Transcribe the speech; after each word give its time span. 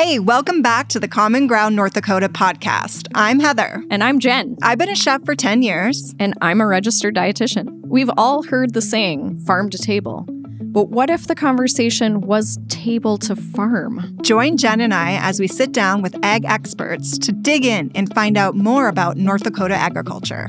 Hey, 0.00 0.20
welcome 0.20 0.62
back 0.62 0.86
to 0.90 1.00
the 1.00 1.08
Common 1.08 1.48
Ground 1.48 1.74
North 1.74 1.94
Dakota 1.94 2.28
podcast. 2.28 3.08
I'm 3.16 3.40
Heather. 3.40 3.82
And 3.90 4.04
I'm 4.04 4.20
Jenn. 4.20 4.56
I've 4.62 4.78
been 4.78 4.88
a 4.88 4.94
chef 4.94 5.24
for 5.24 5.34
10 5.34 5.64
years. 5.64 6.14
And 6.20 6.34
I'm 6.40 6.60
a 6.60 6.68
registered 6.68 7.16
dietitian. 7.16 7.66
We've 7.84 8.08
all 8.16 8.44
heard 8.44 8.74
the 8.74 8.80
saying, 8.80 9.38
farm 9.38 9.70
to 9.70 9.76
table. 9.76 10.24
But 10.28 10.90
what 10.90 11.10
if 11.10 11.26
the 11.26 11.34
conversation 11.34 12.20
was 12.20 12.60
table 12.68 13.18
to 13.18 13.34
farm? 13.34 14.16
Join 14.22 14.56
Jenn 14.56 14.80
and 14.80 14.94
I 14.94 15.14
as 15.20 15.40
we 15.40 15.48
sit 15.48 15.72
down 15.72 16.00
with 16.00 16.14
ag 16.22 16.44
experts 16.44 17.18
to 17.18 17.32
dig 17.32 17.64
in 17.64 17.90
and 17.96 18.14
find 18.14 18.38
out 18.38 18.54
more 18.54 18.86
about 18.86 19.16
North 19.16 19.42
Dakota 19.42 19.74
agriculture. 19.74 20.48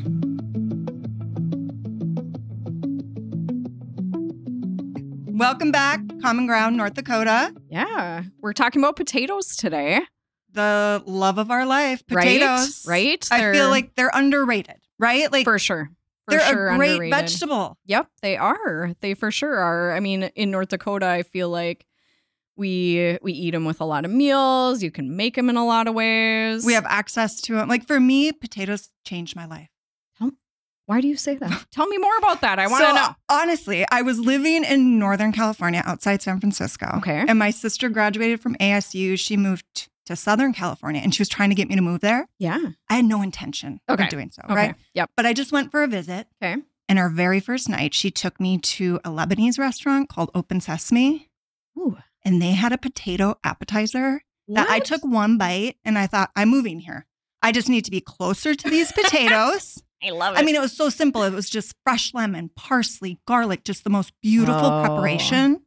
Welcome 5.39 5.71
back, 5.71 6.01
Common 6.21 6.47
Ground 6.47 6.75
North 6.75 6.95
Dakota. 6.95 7.53
Yeah, 7.69 8.23
we're 8.41 8.51
talking 8.51 8.81
about 8.81 8.97
potatoes 8.97 9.55
today. 9.55 10.01
The 10.51 11.01
love 11.05 11.37
of 11.37 11.49
our 11.49 11.65
life, 11.65 12.05
potatoes. 12.05 12.85
Right? 12.85 13.25
I 13.31 13.39
They're- 13.39 13.53
feel 13.53 13.69
like 13.69 13.95
they're 13.95 14.11
underrated, 14.13 14.75
right? 14.99 15.31
Like 15.31 15.45
for 15.45 15.57
sure. 15.57 15.91
For 16.25 16.31
they're 16.31 16.41
sure 16.49 16.67
a 16.71 16.75
great 16.77 16.91
underrated. 16.91 17.17
vegetable. 17.17 17.77
Yep, 17.85 18.07
they 18.21 18.35
are. 18.35 18.91
They 18.99 19.13
for 19.13 19.31
sure 19.31 19.55
are. 19.55 19.93
I 19.95 20.01
mean, 20.01 20.23
in 20.35 20.51
North 20.51 20.67
Dakota, 20.69 21.07
I 21.07 21.23
feel 21.23 21.49
like 21.49 21.85
we 22.57 23.17
we 23.21 23.31
eat 23.31 23.51
them 23.51 23.63
with 23.63 23.79
a 23.79 23.85
lot 23.85 24.03
of 24.03 24.11
meals. 24.11 24.83
You 24.83 24.91
can 24.91 25.15
make 25.15 25.35
them 25.35 25.49
in 25.49 25.55
a 25.55 25.65
lot 25.65 25.87
of 25.87 25.93
ways. 25.95 26.65
We 26.65 26.73
have 26.73 26.85
access 26.85 27.39
to 27.43 27.53
them. 27.55 27.69
Like 27.69 27.87
for 27.87 28.01
me, 28.01 28.33
potatoes 28.33 28.89
changed 29.05 29.37
my 29.37 29.45
life. 29.45 29.69
Why 30.89 31.01
do 31.01 31.07
you 31.07 31.17
say 31.17 31.35
that? 31.35 31.65
Tell 31.71 31.85
me 31.85 31.99
more 31.99 32.17
about 32.17 32.41
that. 32.41 32.57
I 32.57 32.65
want 32.65 32.81
to 32.83 32.87
So, 32.89 32.95
know. 32.95 33.15
Honestly, 33.29 33.85
I 33.91 34.01
was 34.01 34.19
living 34.19 34.63
in 34.63 34.97
Northern 34.97 35.31
California 35.31 35.83
outside 35.85 36.23
San 36.23 36.39
Francisco. 36.39 36.87
Okay. 36.97 37.25
And 37.27 37.37
my 37.37 37.51
sister 37.51 37.89
graduated 37.89 38.41
from 38.41 38.55
ASU. 38.55 39.19
She 39.19 39.37
moved 39.37 39.87
to 40.07 40.15
Southern 40.15 40.51
California 40.51 40.99
and 41.03 41.13
she 41.13 41.21
was 41.21 41.29
trying 41.29 41.49
to 41.49 41.55
get 41.55 41.69
me 41.69 41.75
to 41.75 41.81
move 41.83 41.99
there. 41.99 42.27
Yeah. 42.39 42.57
I 42.89 42.95
had 42.95 43.05
no 43.05 43.21
intention 43.21 43.79
Okay. 43.87 44.05
of 44.05 44.09
doing 44.09 44.31
so, 44.31 44.41
Okay. 44.45 44.55
right? 44.55 44.75
Yep. 44.95 45.11
But 45.15 45.27
I 45.27 45.33
just 45.33 45.51
went 45.51 45.69
for 45.69 45.83
a 45.83 45.87
visit. 45.87 46.25
Okay. 46.41 46.59
And 46.87 46.97
our 46.97 47.09
very 47.09 47.39
first 47.39 47.69
night, 47.69 47.93
she 47.93 48.09
took 48.09 48.39
me 48.39 48.57
to 48.57 48.99
a 49.05 49.11
Lebanese 49.11 49.59
restaurant 49.59 50.09
called 50.09 50.31
Open 50.33 50.59
Sesame. 50.59 51.29
Ooh. 51.77 51.97
And 52.25 52.41
they 52.41 52.53
had 52.53 52.71
a 52.73 52.79
potato 52.79 53.37
appetizer 53.43 54.23
that 54.47 54.67
I 54.67 54.79
took 54.79 55.03
one 55.05 55.37
bite 55.37 55.75
and 55.85 55.99
I 55.99 56.07
thought, 56.07 56.31
I'm 56.35 56.49
moving 56.49 56.79
here. 56.79 57.05
I 57.43 57.51
just 57.51 57.69
need 57.69 57.85
to 57.85 57.91
be 57.91 58.01
closer 58.01 58.55
to 58.55 58.69
these 58.71 58.91
potatoes. 59.03 59.83
I 60.03 60.11
love 60.11 60.35
it. 60.35 60.39
I 60.39 60.43
mean, 60.43 60.55
it 60.55 60.61
was 60.61 60.75
so 60.75 60.89
simple. 60.89 61.23
It 61.23 61.33
was 61.33 61.49
just 61.49 61.73
fresh 61.83 62.13
lemon, 62.13 62.49
parsley, 62.55 63.19
garlic, 63.27 63.63
just 63.63 63.83
the 63.83 63.89
most 63.89 64.13
beautiful 64.21 64.65
Oh. 64.65 64.81
preparation. 64.85 65.61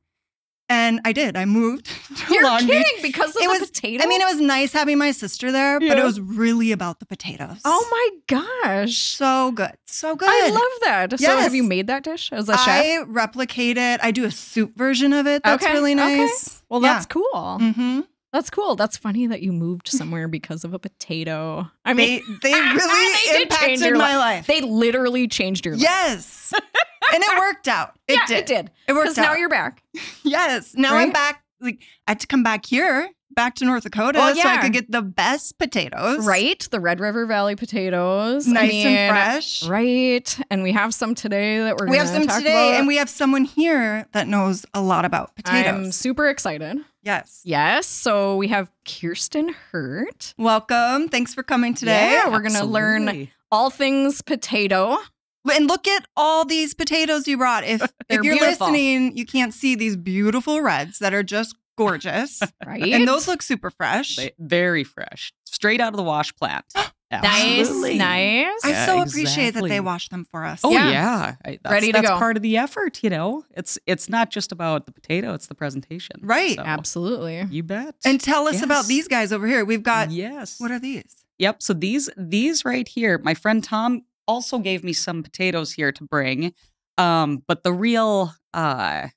And 0.69 1.01
I 1.05 1.13
did. 1.13 1.37
I 1.37 1.45
moved 1.45 1.85
to 2.17 2.33
You're 2.33 2.45
Long 2.45 2.61
kidding 2.61 2.83
Beach. 2.95 3.03
because 3.03 3.37
of 3.37 3.43
It 3.43 3.47
the 3.53 3.59
was- 3.61 3.71
potato. 3.71 4.03
I 4.03 4.07
mean, 4.07 4.23
it 4.23 4.25
was 4.25 4.41
nice 4.41 4.73
having 4.73 4.97
my 4.97 5.11
sister 5.11 5.53
there, 5.53 5.79
but 5.79 5.99
it 5.99 6.05
was 6.05 6.19
really 6.19 6.73
about 6.73 6.99
the 6.99 7.05
potatoes. 7.05 7.59
oh 7.67 7.87
my 7.91 8.37
gosh, 8.65 8.97
so 8.97 9.53
good. 9.53 9.77
So 9.87 10.17
good. 10.17 10.31
I 10.31 10.49
love 10.49 10.81
that. 11.11 11.21
So, 11.21 11.37
have 11.37 11.55
you 11.55 11.63
made 11.63 11.89
that 11.89 12.05
dish 12.05 12.33
as 12.33 12.49
a 12.49 12.53
chef? 12.57 12.69
I 12.69 13.03
replicate 13.07 13.77
it. 13.77 14.01
I 14.03 14.13
do 14.13 14.25
a 14.25 14.31
soup 14.31 14.75
version 14.75 15.13
of 15.13 15.27
it. 15.27 15.43
That's 15.45 15.63
Okay, 15.63 15.75
really 15.75 15.93
okay. 15.93 16.19
nice. 16.21 16.63
Well, 16.71 16.81
that's 16.81 17.05
cool. 17.05 17.59
hmm 17.61 18.01
That's 18.33 18.49
cool. 18.51 18.77
That's 18.77 18.97
funny 18.97 19.27
that 19.27 19.43
you 19.43 19.53
moved 19.53 19.89
somewhere 19.89 20.27
because 20.29 20.65
of 20.65 20.73
a 20.73 20.79
potato. 20.79 21.71
I 21.85 21.93
mean, 21.93 22.23
They 22.43 22.51
they 22.53 22.61
really 22.61 23.15
They 23.33 23.43
impacted 23.43 23.93
my 23.97 24.13
li- 24.13 24.17
life. 24.19 24.47
they 24.47 24.61
literally 24.63 25.29
changed 25.29 25.67
your 25.67 25.75
life. 25.75 25.83
yes, 25.83 26.53
and 27.15 27.23
it 27.23 27.39
worked 27.39 27.69
out. 27.69 27.93
It 28.09 28.15
yeah, 28.15 28.27
did. 28.27 28.39
it 28.39 28.47
did. 28.47 28.71
It 28.89 28.93
worked 28.95 29.05
Because 29.11 29.19
now 29.19 29.35
you're 29.35 29.49
back. 29.51 29.83
Yes. 30.25 30.75
Now 30.75 30.97
I'm 30.97 31.13
back. 31.13 31.43
Like 31.61 31.81
I 32.09 32.13
had 32.13 32.21
to 32.21 32.27
come 32.27 32.43
back 32.43 32.65
here, 32.67 33.09
back 33.31 33.55
to 33.57 33.65
North 33.65 33.83
Dakota, 33.85 34.19
Well, 34.19 34.35
so 34.35 34.49
I 34.49 34.57
could 34.59 34.73
get 34.73 34.91
the 34.91 35.03
best 35.03 35.59
potatoes. 35.59 36.27
Right? 36.27 36.67
The 36.71 36.81
Red 36.81 36.99
River 37.01 37.27
Valley 37.27 37.55
potatoes. 37.55 38.49
I 38.49 38.53
Nice 38.53 38.71
mean, 38.73 38.87
and 38.89 39.11
fresh. 39.15 39.63
Right. 39.65 40.39
And 40.51 40.63
we 40.63 40.73
have 40.73 40.93
some 40.95 41.15
today 41.15 41.59
that 41.61 41.77
we're 41.77 41.89
We 41.89 41.99
have 41.99 42.07
gonna 42.09 42.19
have 42.21 42.31
some 42.31 42.43
today, 42.43 42.69
about. 42.71 42.79
and 42.79 42.89
we 42.89 42.97
have 42.97 43.09
someone 43.11 43.45
here 43.45 44.07
that 44.13 44.27
knows 44.27 44.65
a 44.75 44.81
lot 44.81 45.05
about 45.05 45.37
potatoes. 45.37 45.67
I'm 45.87 45.93
super 45.93 46.29
excited. 46.29 46.79
Yes. 47.03 47.41
Yes. 47.45 47.87
So 47.87 48.37
we 48.37 48.49
have 48.49 48.71
Kierstin 48.85 49.53
Hurtt. 49.55 50.35
Welcome. 50.39 51.09
Thanks 51.09 51.35
for 51.35 51.43
coming 51.43 51.75
today. 51.75 52.13
Yeah, 52.13 52.29
we're 52.29 52.43
gonna 52.43 52.65
learn 52.65 53.29
all 53.51 53.71
things 53.71 54.23
potato. 54.23 54.99
And 55.53 55.67
look 55.67 55.89
at 55.89 56.07
all 56.17 56.45
these 56.45 56.73
potatoes 56.73 57.27
you 57.27 57.37
brought. 57.37 57.65
If 57.65 57.83
if 58.09 58.23
you're 58.23 58.23
beautiful. 58.23 58.69
listening, 58.69 59.17
you 59.17 59.27
can't 59.27 59.53
see 59.53 59.75
these 59.75 59.97
beautiful 59.97 60.61
reds 60.63 61.01
that 61.01 61.13
are 61.13 61.25
just 61.25 61.57
gorgeous. 61.77 62.41
Right. 62.67 62.93
and 62.93 63.09
those 63.09 63.27
look 63.27 63.43
super 63.43 63.71
fresh. 63.71 64.17
They- 64.17 64.33
very 64.39 64.85
fresh, 64.85 65.33
straight 65.45 65.81
out 65.81 65.93
of 65.93 65.97
the 65.97 66.05
wash 66.05 66.33
plant. 66.37 66.67
nice. 67.21 67.61
Absolutely. 67.61 67.99
Nice. 67.99 68.65
I 68.65 68.71
Yeah, 68.71 68.87
so 68.87 69.03
appreciate 69.03 69.51
that 69.55 69.61
they 69.61 69.67
exactly. 69.67 69.81
wash 69.81 70.09
them 70.09 70.25
for 70.31 70.45
us. 70.45 70.61
Oh 70.65 70.71
Yeah. 70.71 70.91
yeah, 70.91 71.35
I- 71.45 71.59
that's, 71.63 71.73
Ready 71.73 71.87
to 71.89 71.93
that's 71.93 72.09
go. 72.09 72.17
part 72.19 72.37
of 72.37 72.43
the 72.43 72.57
effort. 72.57 73.03
You 73.03 73.11
know, 73.11 73.45
it's 73.57 73.79
it's 73.87 74.09
not 74.09 74.31
just 74.31 74.53
about 74.53 74.87
the 74.87 74.93
potato; 74.93 75.35
it's 75.35 75.47
the 75.49 75.55
presentation. 75.55 76.17
Right. 76.23 76.57
So, 76.57 76.63
Absolutely. 76.63 77.47
You 77.51 77.63
bet. 77.63 77.95
And 78.05 78.21
tell 78.21 78.47
us 78.49 78.63
about 78.63 78.87
these 78.87 79.09
guys 79.09 79.33
over 79.33 79.47
here. 79.47 79.65
We've 79.65 79.83
got 79.83 80.11
yes. 80.11 80.59
what 80.61 80.71
are 80.71 80.79
these? 80.79 81.25
Yep. 81.39 81.63
So 81.63 81.73
these 81.75 82.09
these 82.17 82.65
right 82.65 82.87
here, 82.87 83.19
my 83.19 83.35
friend 83.35 83.63
Tom 83.65 84.03
also 84.29 84.59
gave 84.59 84.85
me 84.85 84.93
some 84.93 85.23
potatoes 85.23 85.73
here 85.73 85.93
to 85.93 86.05
bring. 86.05 86.55
Um, 86.99 87.43
but 87.47 87.65
the 87.65 87.73
real 87.73 88.35
uh 88.55 89.09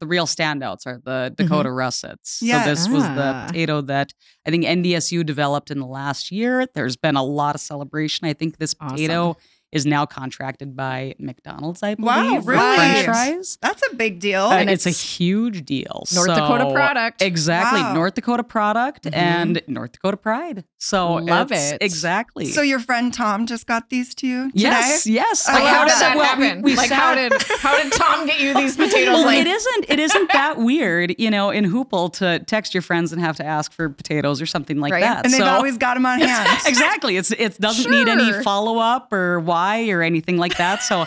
the 0.00 0.06
real 0.06 0.26
standouts 0.26 0.86
are 0.86 1.00
the 1.04 1.32
Dakota 1.36 1.70
russets. 1.70 2.40
Yeah. 2.42 2.64
So 2.64 2.70
this 2.70 2.88
was 2.88 3.04
Ah. 3.04 3.14
the 3.14 3.46
potato 3.52 3.80
that 3.82 4.12
I 4.46 4.50
think 4.50 4.64
NDSU 4.64 5.24
developed 5.24 5.70
in 5.70 5.78
the 5.78 5.86
last 5.86 6.30
year. 6.32 6.66
There's 6.74 6.96
been 6.96 7.16
a 7.16 7.22
lot 7.24 7.54
of 7.54 7.60
celebration. 7.60 8.26
I 8.26 8.32
think 8.32 8.58
this 8.58 8.74
Awesome. 8.80 8.96
potato 8.96 9.36
is 9.72 9.86
now 9.86 10.04
contracted 10.04 10.74
by 10.76 11.14
McDonald's, 11.18 11.82
I 11.82 11.94
Wow, 11.98 12.22
believe, 12.24 12.44
for 12.44 12.50
really? 12.52 12.76
French 12.76 13.04
fries. 13.04 13.58
That's 13.62 13.82
a 13.90 13.94
big 13.94 14.18
deal. 14.20 14.50
and 14.50 14.62
And 14.62 14.70
it's, 14.70 14.86
a 14.86 14.90
huge 14.90 15.64
deal. 15.64 16.04
North 16.14 16.26
Dakota 16.28 16.64
So- 16.64 16.72
product. 16.72 17.22
Exactly. 17.22 17.80
Wow. 17.80 17.94
North 17.94 18.14
Dakota 18.14 18.42
product 18.42 19.04
Mhm. 19.04 19.14
and 19.16 19.62
North 19.68 19.92
Dakota 19.92 20.16
pride. 20.16 20.64
So 20.78 21.14
Love 21.14 21.52
it. 21.52 21.78
Exactly. 21.80 22.46
so 22.46 22.62
your 22.62 22.78
friend 22.80 23.12
Tom 23.14 23.46
just 23.46 23.66
got 23.66 23.90
these 23.90 24.14
to 24.16 24.26
you 24.26 24.46
today? 24.50 24.62
yes, 24.62 25.06
yes. 25.06 25.46
Like, 25.46 25.62
how 25.64 25.84
did 25.84 25.92
that. 25.92 26.00
that 26.00 26.16
Well, 26.16 26.24
happen? 26.24 26.62
we 26.62 26.74
like, 26.74 26.90
how 26.90 27.14
did 27.14 27.32
how 27.60 27.80
did 27.80 27.92
Tom 27.92 28.26
get 28.26 28.40
you 28.40 28.54
these 28.54 28.76
potatoes? 28.84 29.14
well, 29.14 29.24
like, 29.26 29.38
it 29.38 29.46
isn't. 29.46 29.84
It 29.88 29.98
isn't 30.00 30.32
that 30.32 30.58
weird, 30.58 31.14
you 31.18 31.30
know, 31.30 31.50
in 31.50 31.64
Hoople 31.70 32.12
to 32.14 32.38
text 32.40 32.74
your 32.74 32.82
friends 32.82 33.12
and 33.12 33.20
have 33.20 33.36
to 33.36 33.44
ask 33.46 33.72
for 33.72 33.88
potatoes 33.88 34.40
or 34.42 34.46
something 34.46 34.78
like 34.80 34.92
Right. 34.92 35.02
that. 35.02 35.24
And 35.26 35.32
they've 35.34 35.42
always 35.42 35.76
got 35.76 35.94
them 35.94 36.06
on 36.06 36.20
hand. 36.28 36.48
exactly. 36.66 37.16
It's 37.16 37.30
it 37.30 37.60
doesn't 37.60 37.90
need 37.90 38.08
any 38.08 38.32
follow 38.42 38.78
up 38.78 39.12
or 39.12 39.38
why 39.40 39.59
or 39.90 40.02
anything 40.02 40.36
like 40.38 40.56
that. 40.58 40.82
So 40.82 41.06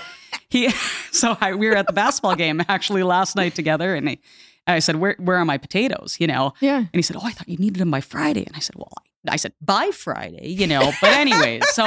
he, 0.49 0.69
so 1.11 1.37
I, 1.41 1.53
we 1.55 1.67
were 1.67 1.75
at 1.75 1.87
the 1.87 1.93
basketball 1.93 2.35
game 2.35 2.61
actually 2.69 3.03
last 3.03 3.35
night 3.35 3.55
together, 3.55 3.95
and 3.95 4.09
he, 4.09 4.19
I 4.67 4.79
said, 4.79 4.95
"Where 4.97 5.15
where 5.19 5.37
are 5.37 5.45
my 5.45 5.57
potatoes?" 5.57 6.17
You 6.19 6.27
know, 6.27 6.53
yeah. 6.61 6.77
And 6.77 6.89
he 6.93 7.01
said, 7.01 7.15
"Oh, 7.17 7.25
I 7.25 7.31
thought 7.31 7.49
you 7.49 7.57
needed 7.57 7.79
them 7.79 7.91
by 7.91 8.01
Friday." 8.01 8.43
And 8.45 8.55
I 8.55 8.59
said, 8.59 8.75
"Well, 8.75 8.91
I, 9.27 9.33
I 9.33 9.35
said 9.37 9.53
by 9.61 9.91
Friday, 9.91 10.49
you 10.49 10.67
know." 10.67 10.91
But 11.01 11.11
anyways, 11.13 11.67
so 11.69 11.85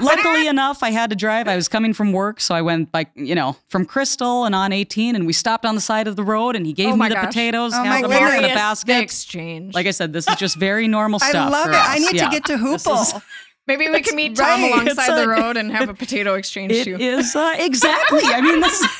luckily 0.00 0.46
enough, 0.46 0.82
I 0.82 0.90
had 0.90 1.08
to 1.10 1.16
drive. 1.16 1.48
I 1.48 1.56
was 1.56 1.68
coming 1.68 1.94
from 1.94 2.12
work, 2.12 2.40
so 2.40 2.54
I 2.54 2.60
went 2.62 2.92
by, 2.92 3.06
you 3.14 3.34
know, 3.34 3.56
from 3.68 3.86
Crystal 3.86 4.44
and 4.44 4.54
on 4.54 4.72
18, 4.72 5.16
and 5.16 5.26
we 5.26 5.32
stopped 5.32 5.64
on 5.64 5.74
the 5.74 5.80
side 5.80 6.06
of 6.06 6.16
the 6.16 6.22
road, 6.24 6.54
and 6.56 6.66
he 6.66 6.72
gave 6.74 6.92
Oh 6.92 6.96
me 6.96 7.08
the 7.08 7.14
gosh. 7.14 7.26
potatoes, 7.28 7.72
Oh 7.74 7.82
half 7.82 8.02
them 8.02 8.12
off 8.12 8.34
in 8.34 8.44
a 8.44 8.48
basket. 8.48 9.00
exchange. 9.00 9.74
Like 9.74 9.86
I 9.86 9.90
said, 9.92 10.12
this 10.12 10.28
is 10.28 10.36
just 10.36 10.56
very 10.58 10.88
normal 10.88 11.18
stuff. 11.18 11.34
I 11.34 11.48
love 11.48 11.68
it. 11.70 11.76
I 11.76 11.98
need 11.98 12.14
Yeah. 12.14 12.24
to 12.26 12.30
get 12.30 12.44
to 12.46 12.56
Hoople. 12.58 13.22
Is- 13.68 13.78
Maybe 13.78 13.90
we 13.90 14.00
can 14.02 14.14
meet 14.16 14.36
Tom 14.36 14.46
right. 14.62 14.72
alongside 14.72 15.08
It's 15.08 15.20
the 15.20 15.28
road 15.28 15.56
and 15.56 15.70
have 15.72 15.88
a 15.88 15.94
potato 15.94 16.34
exchange 16.34 16.72
It 16.72 16.84
too. 16.84 16.96
is 16.96 17.34
uh, 17.34 17.54
exactly. 17.58 18.20
I 18.24 18.40
mean, 18.40 18.60
this. 18.60 18.86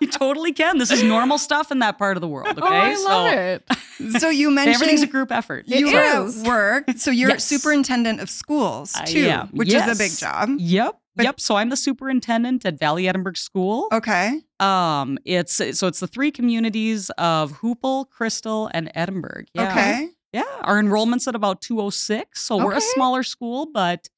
You 0.00 0.06
totally 0.06 0.52
can. 0.52 0.78
This 0.78 0.92
is 0.92 1.02
normal 1.02 1.38
stuff 1.38 1.72
in 1.72 1.80
that 1.80 1.98
part 1.98 2.16
of 2.16 2.20
the 2.20 2.28
world. 2.28 2.46
Okay, 2.56 2.60
Oh, 2.62 2.68
I 2.68 2.94
love 2.94 3.32
so 3.32 4.04
it. 4.04 4.20
So 4.20 4.28
you 4.30 4.48
mentioned 4.48 4.76
everything's 4.76 5.02
a 5.02 5.08
group 5.08 5.32
effort. 5.32 5.64
you 5.66 5.88
It 5.88 5.92
were 5.92 6.24
is. 6.26 6.40
work. 6.44 6.84
So 6.98 7.10
you're 7.10 7.30
Yes. 7.30 7.44
superintendent 7.44 8.20
of 8.20 8.30
schools 8.30 8.94
I 8.94 9.06
too, 9.06 9.26
am. 9.26 9.48
which 9.48 9.72
is 9.72 9.82
a 9.88 9.96
big 9.96 10.12
job. 10.16 10.50
Yep. 10.58 11.00
But- 11.16 11.24
yep. 11.24 11.40
So 11.40 11.56
I'm 11.56 11.70
the 11.70 11.76
superintendent 11.76 12.64
at 12.64 12.78
Valley 12.78 13.08
Edinburg 13.08 13.36
School. 13.36 13.88
Okay. 13.92 14.40
Um, 14.60 15.18
it's 15.24 15.54
so 15.76 15.88
it's 15.88 15.98
the 15.98 16.06
three 16.06 16.30
communities 16.30 17.10
of 17.18 17.54
Hoople, 17.60 18.08
Crystal, 18.08 18.70
and 18.72 18.92
Edinburg. 18.94 19.48
Yeah. 19.52 19.70
Okay. 19.72 20.08
Yeah. 20.32 20.42
Our 20.62 20.78
enrollment's 20.78 21.26
at 21.28 21.34
about 21.34 21.60
206. 21.62 22.40
So 22.42 22.56
we're 22.58 22.74
a 22.74 22.80
smaller 22.80 23.22
school, 23.22 23.66
but 23.72 24.08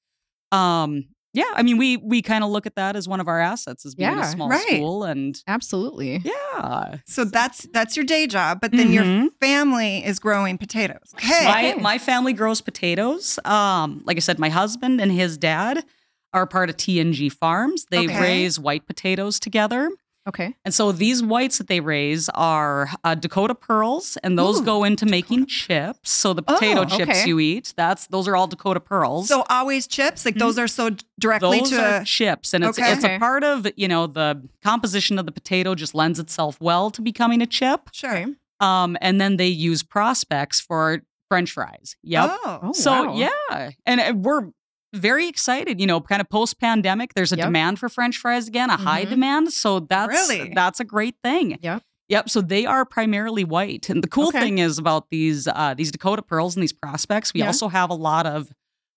um, 0.53 1.05
yeah, 1.33 1.45
I 1.55 1.63
mean 1.63 1.79
we 1.79 1.97
we 1.99 2.23
kind 2.23 2.43
of 2.43 2.51
look 2.51 2.67
at 2.67 2.75
that 2.75 2.97
as 2.97 3.07
one 3.09 3.21
of 3.21 3.29
our 3.29 3.39
assets 3.39 3.87
as 3.87 3.95
being 3.95 4.11
Yeah, 4.11 4.21
a 4.23 4.25
small 4.27 4.49
right. 4.49 4.61
school. 4.67 5.05
And 5.05 5.41
Absolutely. 5.47 6.21
yeah. 6.25 6.97
So 7.07 7.25
that's 7.25 7.69
that's 7.73 7.97
your 7.97 8.05
day 8.05 8.27
job, 8.27 8.61
but 8.61 8.73
then 8.73 8.93
your 8.93 9.05
Mhm. 9.05 9.29
family 9.41 10.05
is 10.05 10.19
growing 10.19 10.59
potatoes. 10.59 11.13
Okay. 11.15 11.45
My 11.45 11.75
my 11.81 11.99
family 11.99 12.33
grows 12.33 12.61
potatoes. 12.61 13.39
Um, 13.45 14.03
like 14.05 14.17
I 14.17 14.21
said, 14.21 14.41
my 14.41 14.49
husband 14.49 15.01
and 15.01 15.13
his 15.13 15.39
dad 15.39 15.85
are 16.33 16.47
part 16.47 16.69
of 16.71 16.77
TNG 16.77 17.29
Farms. 17.33 17.87
They 17.91 18.07
Okay. 18.07 18.21
raise 18.21 18.59
white 18.59 18.87
potatoes 18.87 19.39
together. 19.39 19.89
Okay. 20.29 20.55
And 20.65 20.73
so 20.75 20.93
these 20.93 21.23
whites 21.23 21.59
that 21.59 21.67
they 21.69 21.81
raise 21.81 22.29
are 22.31 22.91
uh, 23.05 23.15
Dakota 23.15 23.55
pearls, 23.55 24.19
and 24.23 24.39
those 24.39 24.61
Ooh, 24.61 24.65
go 24.65 24.85
into 24.85 25.07
making 25.07 25.47
chips. 25.47 26.11
So 26.11 26.33
the 26.35 26.43
potato 26.43 26.83
Oh, 26.83 26.85
chips 26.85 27.11
okay. 27.11 27.27
you 27.29 27.39
eat, 27.41 27.73
that's 27.77 28.07
those 28.09 28.29
are 28.29 28.37
all 28.37 28.47
Dakota 28.47 28.81
pearls. 28.81 29.29
So 29.29 29.45
always 29.49 29.87
chips, 29.87 30.25
like 30.25 30.35
those 30.37 30.59
are 30.59 30.69
so 30.69 30.91
directly 31.19 31.61
those 31.61 31.71
to 31.71 31.83
are 32.01 32.05
chips, 32.05 32.53
and 32.55 32.63
it's 32.65 32.79
Okay. 32.79 32.93
it's 32.93 33.05
Okay. 33.05 33.17
a 33.17 33.19
part 33.19 33.45
of 33.45 33.67
you 33.77 33.89
know 33.89 34.07
the 34.07 34.47
composition 34.63 35.19
of 35.19 35.27
the 35.27 35.33
potato 35.33 35.75
just 35.75 35.95
lends 35.95 36.19
itself 36.19 36.59
well 36.61 36.91
to 36.91 37.01
becoming 37.03 37.41
a 37.43 37.47
chip. 37.47 37.89
sure. 37.93 38.27
Um, 38.61 38.99
and 39.01 39.19
then 39.21 39.39
they 39.39 39.49
use 39.49 39.83
prospects 39.83 40.61
for 40.61 41.01
French 41.31 41.53
fries. 41.53 41.97
Yep. 42.03 42.31
Oh, 42.45 42.61
Oh, 42.65 42.73
so 42.73 43.05
wow. 43.07 43.15
yeah, 43.17 43.71
and 43.87 44.01
uh, 44.01 44.13
we're 44.17 44.51
very 44.93 45.29
excited. 45.29 45.81
You 45.81 45.87
know, 45.87 46.01
kind 46.01 46.21
of 46.21 46.29
post 46.29 46.59
pandemic, 46.61 47.15
there's 47.15 47.33
a 47.33 47.37
Yep. 47.37 47.47
demand 47.47 47.79
for 47.79 47.89
French 47.89 48.17
fries 48.19 48.49
again, 48.49 48.71
a 48.71 48.77
high 48.77 49.05
Mhm. 49.07 49.11
demand. 49.11 49.53
So 49.53 49.81
that's 49.81 50.09
Really? 50.31 50.53
that's 50.55 50.81
a 50.81 50.85
great 50.85 51.17
thing. 51.23 51.59
Yep. 51.63 51.83
Yep. 52.09 52.29
So 52.29 52.41
they 52.41 52.67
are 52.67 52.85
primarily 52.85 53.45
white, 53.45 53.89
and 53.89 54.03
the 54.03 54.09
cool 54.09 54.29
Okay. 54.29 54.41
thing 54.41 54.59
is 54.59 54.79
about 54.79 55.11
these 55.11 55.47
uh, 55.47 55.75
these 55.77 55.93
Dakota 55.93 56.23
pearls 56.23 56.57
and 56.57 56.63
these 56.63 56.73
prospects. 56.73 57.33
We 57.33 57.41
Yeah. 57.41 57.47
also 57.47 57.69
have 57.69 57.91
a 57.91 57.95
lot 57.95 58.27
of 58.27 58.51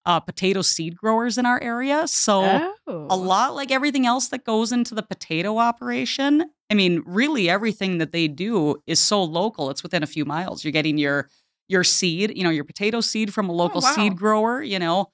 uh, 0.06 0.20
potato 0.20 0.62
seed 0.62 0.98
growers 0.98 1.38
in 1.38 1.46
our 1.46 1.62
area. 1.64 2.06
So 2.10 2.74
Oh. 2.88 3.08
a 3.10 3.16
lot 3.16 3.56
like 3.56 3.72
everything 3.72 4.06
else 4.06 4.28
that 4.30 4.44
goes 4.44 4.74
into 4.74 4.94
the 4.94 5.02
potato 5.04 5.60
operation. 5.60 6.44
I 6.70 6.74
mean, 6.74 7.04
really 7.06 7.50
everything 7.50 8.00
that 8.00 8.12
they 8.12 8.28
do 8.28 8.76
is 8.86 9.00
so 9.00 9.24
local. 9.24 9.70
It's 9.70 9.82
within 9.82 10.04
a 10.04 10.08
few 10.08 10.26
miles. 10.26 10.66
You're 10.66 10.74
getting 10.74 10.98
your 10.98 11.30
your 11.70 11.86
seed, 11.86 12.34
you 12.36 12.44
know, 12.44 12.50
your 12.50 12.66
potato 12.66 13.00
seed 13.00 13.34
from 13.34 13.48
a 13.48 13.54
local 13.54 13.80
wow. 13.80 13.94
seed 13.96 14.18
grower, 14.18 14.62
you 14.62 14.78
know. 14.78 15.08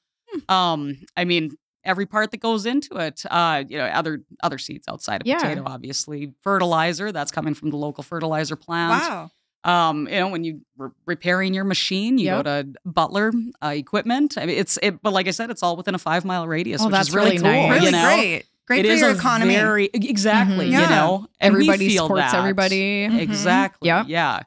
Um, 0.47 0.97
I 1.17 1.25
mean, 1.25 1.51
every 1.83 2.05
part 2.05 2.31
that 2.31 2.37
goes 2.37 2.65
into 2.65 2.97
it, 2.97 3.23
uh, 3.29 3.63
you 3.67 3.77
know, 3.77 3.85
other 3.85 4.21
other 4.43 4.57
seeds 4.57 4.87
outside 4.87 5.21
of 5.21 5.27
Yeah. 5.27 5.37
potato, 5.39 5.63
obviously. 5.65 6.33
Fertilizer, 6.41 7.11
that's 7.11 7.31
coming 7.31 7.53
from 7.53 7.69
the 7.69 7.77
local 7.77 8.03
fertilizer 8.03 8.55
plant. 8.55 9.01
wow. 9.03 9.31
Um, 9.65 10.07
you 10.07 10.13
know, 10.19 10.29
when 10.29 10.43
you 10.45 10.61
were 10.77 10.93
repairing 11.05 11.53
your 11.53 11.65
machine, 11.65 12.17
you 12.17 12.25
Yep. 12.27 12.37
go 12.37 12.43
to 12.61 12.67
Butler 12.85 13.31
uh, 13.61 13.67
Equipment. 13.75 14.37
I 14.37 14.45
mean, 14.45 14.57
it's 14.57 14.77
it, 14.81 15.01
but 15.01 15.11
like 15.11 15.27
I 15.27 15.31
said, 15.31 15.49
it's 15.49 15.61
all 15.61 15.75
within 15.75 15.95
a 15.95 15.99
five 15.99 16.23
mile 16.23 16.47
radius, 16.47 16.81
Oh, 16.81 16.85
which 16.85 16.93
that's 16.93 17.09
is 17.09 17.15
really, 17.15 17.31
really 17.31 17.41
cool. 17.43 17.51
nice. 17.51 17.71
Really 17.71 17.85
you 17.87 17.91
know? 17.91 18.15
great. 18.15 18.43
Great 18.67 18.85
It 18.85 18.89
for 18.91 18.95
your 19.05 19.11
economy. 19.11 19.55
Very 19.55 19.89
exactly, 19.93 20.69
Mhm. 20.69 20.81
you 20.83 20.89
know, 20.89 21.27
and 21.41 21.53
Everybody 21.53 21.89
supports 21.97 22.31
that. 22.31 22.35
everybody. 22.35 23.07
Mhm. 23.07 23.19
Exactly. 23.19 23.87
Yep. 23.87 24.05
Yeah. 24.09 24.39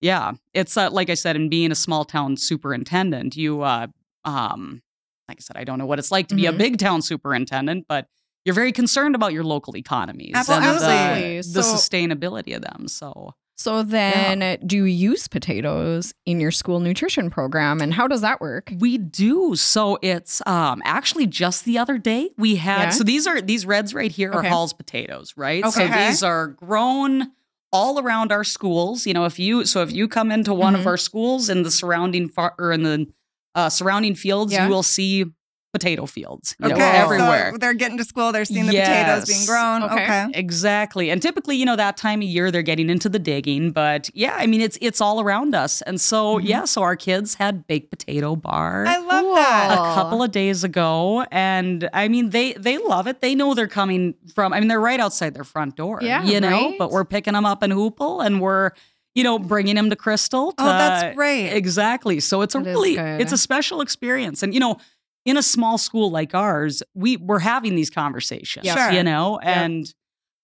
Yeah. 0.00 0.32
It's 0.54 0.76
uh, 0.76 0.90
like 0.90 1.10
I 1.10 1.14
said, 1.14 1.36
in 1.36 1.48
being 1.50 1.70
a 1.70 1.74
small 1.76 2.04
town 2.04 2.36
superintendent, 2.36 3.36
you, 3.36 3.60
uh, 3.62 3.86
um, 4.24 4.82
like 5.28 5.38
I 5.38 5.42
said, 5.42 5.56
I 5.56 5.64
don't 5.64 5.78
know 5.78 5.86
what 5.86 5.98
it's 5.98 6.10
like 6.10 6.28
to 6.28 6.34
be 6.34 6.46
a 6.46 6.52
Mhm. 6.52 6.58
big 6.58 6.78
town 6.78 7.02
superintendent, 7.02 7.86
but 7.88 8.06
you're 8.44 8.54
very 8.54 8.72
concerned 8.72 9.14
about 9.14 9.32
your 9.32 9.44
local 9.44 9.76
economies 9.76 10.32
Absolutely. 10.34 10.86
and 10.88 11.44
the, 11.44 11.48
the 11.52 11.62
So- 11.62 11.74
sustainability 11.74 12.56
of 12.56 12.62
them. 12.62 12.88
So 12.88 13.34
So 13.60 13.82
then, 13.82 14.56
do 14.64 14.76
you 14.76 14.84
use 14.84 15.26
potatoes 15.26 16.14
in 16.24 16.38
your 16.38 16.52
school 16.52 16.78
nutrition 16.78 17.28
program, 17.28 17.80
and 17.80 17.92
how 17.92 18.06
does 18.06 18.20
that 18.20 18.40
work? 18.40 18.72
we 18.78 18.96
do. 18.98 19.56
So 19.56 19.98
it's 20.00 20.40
um 20.46 20.80
actually 20.84 21.26
just 21.26 21.64
the 21.64 21.76
other 21.76 21.98
day 21.98 22.30
we 22.38 22.56
had 22.56 22.82
Yeah. 22.84 22.90
so 22.90 23.02
these 23.04 23.26
are 23.26 23.40
these 23.40 23.66
reds 23.66 23.92
right 23.94 24.12
here 24.12 24.30
are 24.32 24.42
Hall's 24.44 24.72
potatoes, 24.72 25.34
right? 25.36 25.64
Okay. 25.64 25.70
So 25.72 25.84
Okay. 25.84 26.06
these 26.08 26.22
are 26.22 26.46
grown 26.48 27.32
all 27.72 27.98
around 27.98 28.30
our 28.32 28.44
schools. 28.44 29.06
You 29.06 29.12
know, 29.12 29.24
if 29.26 29.38
you 29.40 29.66
so 29.66 29.82
if 29.82 29.92
you 29.92 30.06
come 30.08 30.30
into 30.30 30.54
one 30.54 30.74
of 30.76 30.82
Mhm. 30.82 30.86
our 30.86 30.96
schools 30.96 31.50
in 31.50 31.64
the 31.64 31.70
surrounding 31.72 32.28
far, 32.28 32.54
or 32.58 32.70
in 32.72 32.82
the 32.84 33.08
uh, 33.58 33.68
surrounding 33.68 34.14
fields, 34.14 34.52
Yeah. 34.52 34.64
you 34.64 34.70
will 34.74 34.82
see 34.96 35.24
potato 35.74 36.06
fields. 36.06 36.56
You 36.60 36.68
know, 36.70 36.74
Okay, 36.76 36.90
everywhere. 37.04 37.50
so 37.52 37.58
they're 37.58 37.74
getting 37.74 37.98
to 37.98 38.04
school. 38.04 38.32
They're 38.32 38.46
seeing 38.46 38.64
the 38.66 38.72
potatoes 38.72 39.26
being 39.28 39.44
grown. 39.46 39.82
Okay. 39.82 40.02
Okay. 40.02 40.26
Exactly. 40.32 41.10
And 41.10 41.20
typically, 41.20 41.56
you 41.56 41.66
know, 41.66 41.76
that 41.76 41.96
time 41.98 42.20
of 42.20 42.28
year 42.36 42.50
they're 42.50 42.62
getting 42.72 42.88
into 42.88 43.08
the 43.10 43.18
digging, 43.18 43.72
but 43.72 44.08
yeah, 44.14 44.34
I 44.38 44.46
mean 44.46 44.62
it's 44.62 44.78
it's 44.80 45.00
all 45.02 45.20
around 45.20 45.54
us. 45.54 45.82
And 45.82 46.00
so 46.00 46.38
Mhm. 46.38 46.44
yeah, 46.52 46.64
so 46.64 46.82
our 46.82 46.96
kids 46.96 47.34
had 47.34 47.66
baked 47.66 47.90
potato 47.90 48.34
bar 48.34 48.86
I 48.88 48.96
love 48.96 49.22
Cool. 49.24 49.34
that. 49.34 49.72
a 49.72 49.94
couple 49.94 50.22
of 50.22 50.30
days 50.30 50.64
ago 50.64 51.24
and 51.30 51.88
i 51.92 52.08
mean 52.08 52.30
they 52.30 52.54
they 52.54 52.78
love 52.78 53.06
it 53.06 53.20
they 53.20 53.34
know 53.34 53.52
they're 53.54 53.68
coming 53.80 54.14
from 54.34 54.52
i 54.54 54.58
mean 54.60 54.68
they're 54.68 54.80
right 54.92 55.00
outside 55.00 55.34
their 55.34 55.44
front 55.54 55.76
door 55.76 55.98
Yeah, 56.02 56.22
you 56.24 56.40
know 56.40 56.48
right? 56.70 56.78
but 56.78 56.90
we're 56.90 57.04
picking 57.04 57.34
them 57.34 57.44
up 57.44 57.62
in 57.62 57.70
hoople 57.70 58.24
and 58.24 58.40
we're 58.40 58.70
you 59.18 59.24
know 59.24 59.38
bringing 59.38 59.76
him 59.76 59.90
to 59.90 59.96
crystal 59.96 60.52
to, 60.52 60.62
Oh, 60.62 60.66
that's 60.66 61.14
great. 61.16 61.50
exactly 61.52 62.20
so 62.20 62.40
it's 62.42 62.54
a 62.54 62.58
That 62.60 62.70
really 62.70 62.96
it's 63.22 63.32
a 63.32 63.38
special 63.38 63.80
experience 63.80 64.42
and 64.44 64.54
you 64.54 64.60
know 64.60 64.76
in 65.24 65.36
a 65.36 65.42
small 65.42 65.76
school 65.78 66.10
like 66.10 66.34
ours 66.34 66.82
we 66.94 67.16
we're 67.28 67.40
having 67.54 67.74
these 67.74 67.90
conversations 67.90 68.64
Yeah. 68.64 68.76
Sure. 68.76 68.92
you 68.96 69.02
know 69.02 69.40
Yeah. 69.42 69.62
and 69.64 69.94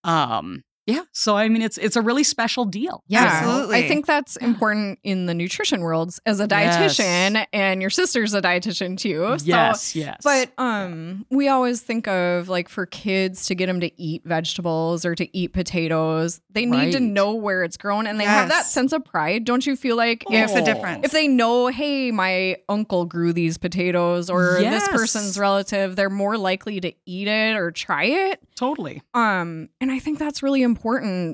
um 0.03 0.65
yeah 0.87 1.01
so 1.13 1.37
i 1.37 1.49
mean 1.49 1.63
it's 1.63 1.79
it's 1.79 1.97
a 1.97 2.03
really 2.03 2.25
special 2.25 2.65
deal 2.65 3.03
Yeah, 3.09 3.25
Absolutely. 3.25 3.77
I 3.79 3.89
think 3.89 4.07
that's 4.07 4.37
important 4.37 4.99
in 5.03 5.27
the 5.27 5.35
nutrition 5.35 5.81
worlds 5.81 6.21
as 6.27 6.41
a 6.41 6.47
Yes. 6.51 6.99
dietitian, 6.99 7.47
and 7.53 7.81
your 7.81 7.91
sister's 7.91 8.35
a 8.35 8.43
dietitian 8.43 8.97
too. 8.99 9.39
So, 9.39 9.47
yes 9.47 9.97
yes 9.97 10.21
But 10.23 10.53
um, 10.59 11.25
we 11.31 11.49
always 11.49 11.81
think 11.81 12.07
of 12.09 12.49
like 12.49 12.69
for 12.69 12.87
kids 12.87 13.47
to 13.47 13.55
get 13.55 13.67
them 13.67 13.81
to 13.81 13.91
eat 14.01 14.23
vegetables 14.25 15.05
or 15.05 15.15
to 15.15 15.37
eat 15.37 15.53
potatoes, 15.53 16.41
they 16.51 16.67
need 16.67 16.93
to 16.93 17.01
know 17.01 17.35
where 17.35 17.63
it's 17.65 17.77
grown, 17.77 18.07
and 18.07 18.21
they 18.21 18.25
have 18.25 18.49
that 18.51 18.67
sense 18.67 18.93
of 18.93 19.05
pride. 19.05 19.45
Don't 19.45 19.67
you 19.67 19.77
feel 19.77 19.97
like 19.97 20.25
Makes 20.29 20.53
if 20.53 20.59
a 20.59 20.63
difference. 20.63 21.05
if 21.05 21.13
they 21.13 21.29
know, 21.29 21.69
hey, 21.69 22.11
my 22.11 22.57
uncle 22.69 23.05
grew 23.07 23.33
these 23.33 23.57
potatoes, 23.59 24.29
or 24.31 24.59
this 24.61 24.87
person's 24.89 25.39
relative, 25.39 25.97
they're 25.97 26.11
more 26.11 26.37
likely 26.37 26.81
to 26.81 26.93
eat 27.07 27.29
it 27.29 27.57
or 27.57 27.71
try 27.71 28.05
it. 28.05 28.41
totally 28.55 29.03
Um, 29.15 29.69
and 29.81 29.91
I 29.91 29.99
think 29.99 30.19
that's 30.19 30.43
really 30.43 30.61
important. 30.63 30.74